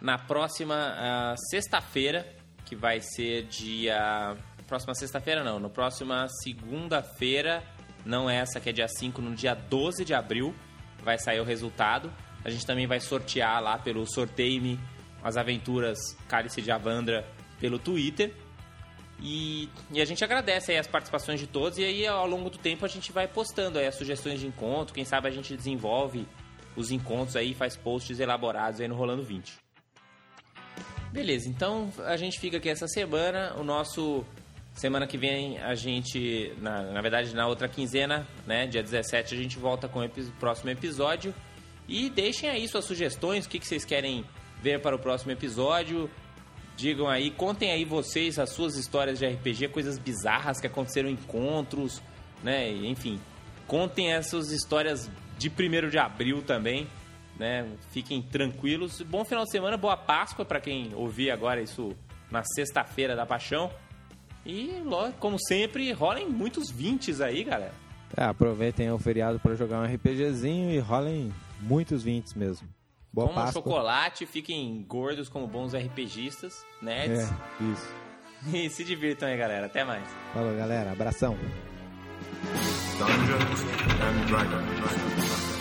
na 0.06 0.20
próxima 0.20 0.94
uh, 0.94 1.50
sexta-feira, 1.50 2.28
que 2.64 2.76
vai 2.76 3.02
ser 3.02 3.48
dia. 3.48 4.38
Próxima 4.68 4.94
sexta-feira 4.94 5.44
não, 5.44 5.60
na 5.60 5.68
próxima 5.68 6.28
segunda-feira, 6.44 7.64
não 8.06 8.30
essa 8.30 8.60
que 8.60 8.70
é 8.70 8.72
dia 8.72 8.88
5, 8.88 9.20
no 9.20 9.36
dia 9.36 9.56
12 9.56 10.06
de 10.06 10.14
abril, 10.14 10.54
vai 11.04 11.18
sair 11.18 11.40
o 11.40 11.44
resultado. 11.44 12.14
A 12.44 12.52
gente 12.52 12.66
também 12.68 12.86
vai 12.86 13.00
sortear 13.00 13.62
lá 13.62 13.80
pelo 13.80 14.06
Sorteio-me 14.06 14.80
as 15.24 15.38
aventuras 15.38 15.98
Cálice 16.28 16.62
de 16.62 16.70
Avandra 16.70 17.26
pelo 17.60 17.80
Twitter. 17.80 18.32
E, 19.20 19.70
e, 19.92 20.02
a 20.02 20.06
gente 20.06 20.24
agradece 20.24 20.72
aí 20.72 20.78
as 20.78 20.88
participações 20.88 21.40
de 21.40 21.48
todos 21.48 21.80
e 21.80 21.84
aí 21.84 22.06
ao 22.06 22.28
longo 22.28 22.50
do 22.50 22.58
tempo 22.60 22.86
a 22.86 22.88
gente 22.88 23.12
vai 23.12 23.28
postando 23.28 23.80
aí 23.80 23.88
as 23.88 23.96
sugestões 23.96 24.40
de 24.40 24.46
encontro, 24.46 24.94
quem 24.94 25.06
sabe 25.06 25.30
a 25.30 25.32
gente 25.32 25.56
desenvolve 25.56 26.28
os 26.76 26.92
encontros 26.92 27.36
aí, 27.36 27.54
faz 27.54 27.78
posts 27.78 28.20
elaborados 28.20 28.82
aí 28.82 28.88
no 28.88 28.96
Rolando 28.96 29.24
20. 29.24 29.65
Beleza, 31.16 31.48
então 31.48 31.90
a 32.00 32.18
gente 32.18 32.38
fica 32.42 32.58
aqui 32.58 32.68
essa 32.68 32.90
semana, 32.90 33.56
o 33.58 33.64
nosso 33.64 34.26
semana 34.74 35.08
que 35.08 35.18
vem 35.18 35.58
a 35.60 35.74
gente, 35.74 36.52
na, 36.58 36.92
na 36.92 37.02
verdade 37.02 37.34
na 37.34 37.48
outra 37.48 37.70
quinzena, 37.70 38.28
né, 38.46 38.68
dia 38.68 38.84
17 38.84 39.34
a 39.34 39.38
gente 39.38 39.58
volta 39.58 39.88
com 39.88 40.00
o 40.00 40.04
epi 40.04 40.24
próximo 40.38 40.72
episódio. 40.72 41.34
E 41.88 42.10
deixem 42.10 42.50
aí 42.50 42.68
suas 42.68 42.84
sugestões, 42.84 43.46
o 43.46 43.50
que, 43.50 43.60
que 43.60 43.66
vocês 43.66 43.86
querem 43.86 44.26
ver 44.62 44.82
para 44.82 44.94
o 44.94 45.00
próximo 45.00 45.32
episódio, 45.32 46.10
Digam 46.76 47.08
aí, 47.08 47.32
contem 47.32 47.72
aí 47.72 47.86
vocês 47.86 48.38
as 48.38 48.50
suas 48.50 48.76
histórias 48.76 49.18
de 49.18 49.26
RPG, 49.26 49.70
coisas 49.70 49.98
bizarras 49.98 50.60
que 50.60 50.68
aconteceram, 50.68 51.10
encontros, 51.10 52.02
né? 52.44 52.70
Enfim, 52.70 53.22
contem 53.68 54.12
essas 54.12 54.52
histórias 54.52 55.10
de 55.38 55.48
1 55.48 55.90
de 55.90 55.98
abril 55.98 56.42
também, 56.42 56.86
né? 57.38 57.68
Fiquem 57.92 58.22
tranquilos. 58.22 59.02
Bom 59.02 59.24
final 59.26 59.44
de 59.44 59.52
semana, 59.52 59.78
boa 59.78 59.98
Páscoa 59.98 60.46
para 60.46 60.60
quem 60.60 60.94
ouvir 60.96 61.32
agora 61.32 61.62
isso 61.62 61.96
na 62.32 62.44
sexta-feira 62.44 63.16
da 63.16 63.26
paixão. 63.26 63.72
E, 64.46 64.72
como 65.20 65.38
sempre, 65.40 65.92
rolem 65.92 66.30
muitos 66.30 66.70
20 66.70 67.24
aí, 67.24 67.44
galera. 67.44 67.74
É, 68.16 68.24
aproveitem 68.24 68.92
o 68.92 69.00
feriado 69.00 69.40
para 69.40 69.56
jogar 69.56 69.82
um 69.82 69.86
RPGzinho 69.86 70.72
e 70.72 70.80
rolem 70.80 71.34
muitos 71.60 72.04
20 72.04 72.38
mesmo. 72.38 72.68
Boa 73.12 73.28
Comam 73.28 73.46
Páscoa. 73.46 73.64
chocolate, 73.64 74.26
fiquem 74.26 74.84
gordos 74.88 75.30
como 75.30 75.48
bons 75.48 75.74
RPGistas, 75.74 76.66
nerds. 76.82 77.30
É, 77.30 77.64
isso. 77.64 78.06
E 78.54 78.70
se 78.70 78.84
divirtam 78.84 79.28
aí, 79.28 79.38
galera. 79.38 79.66
Até 79.66 79.84
mais. 79.84 80.08
Falou, 80.34 80.56
galera. 80.56 80.92
Abração. 80.92 81.36
Dungeons 83.00 83.62
and 84.02 84.26
Dragons. 84.28 85.55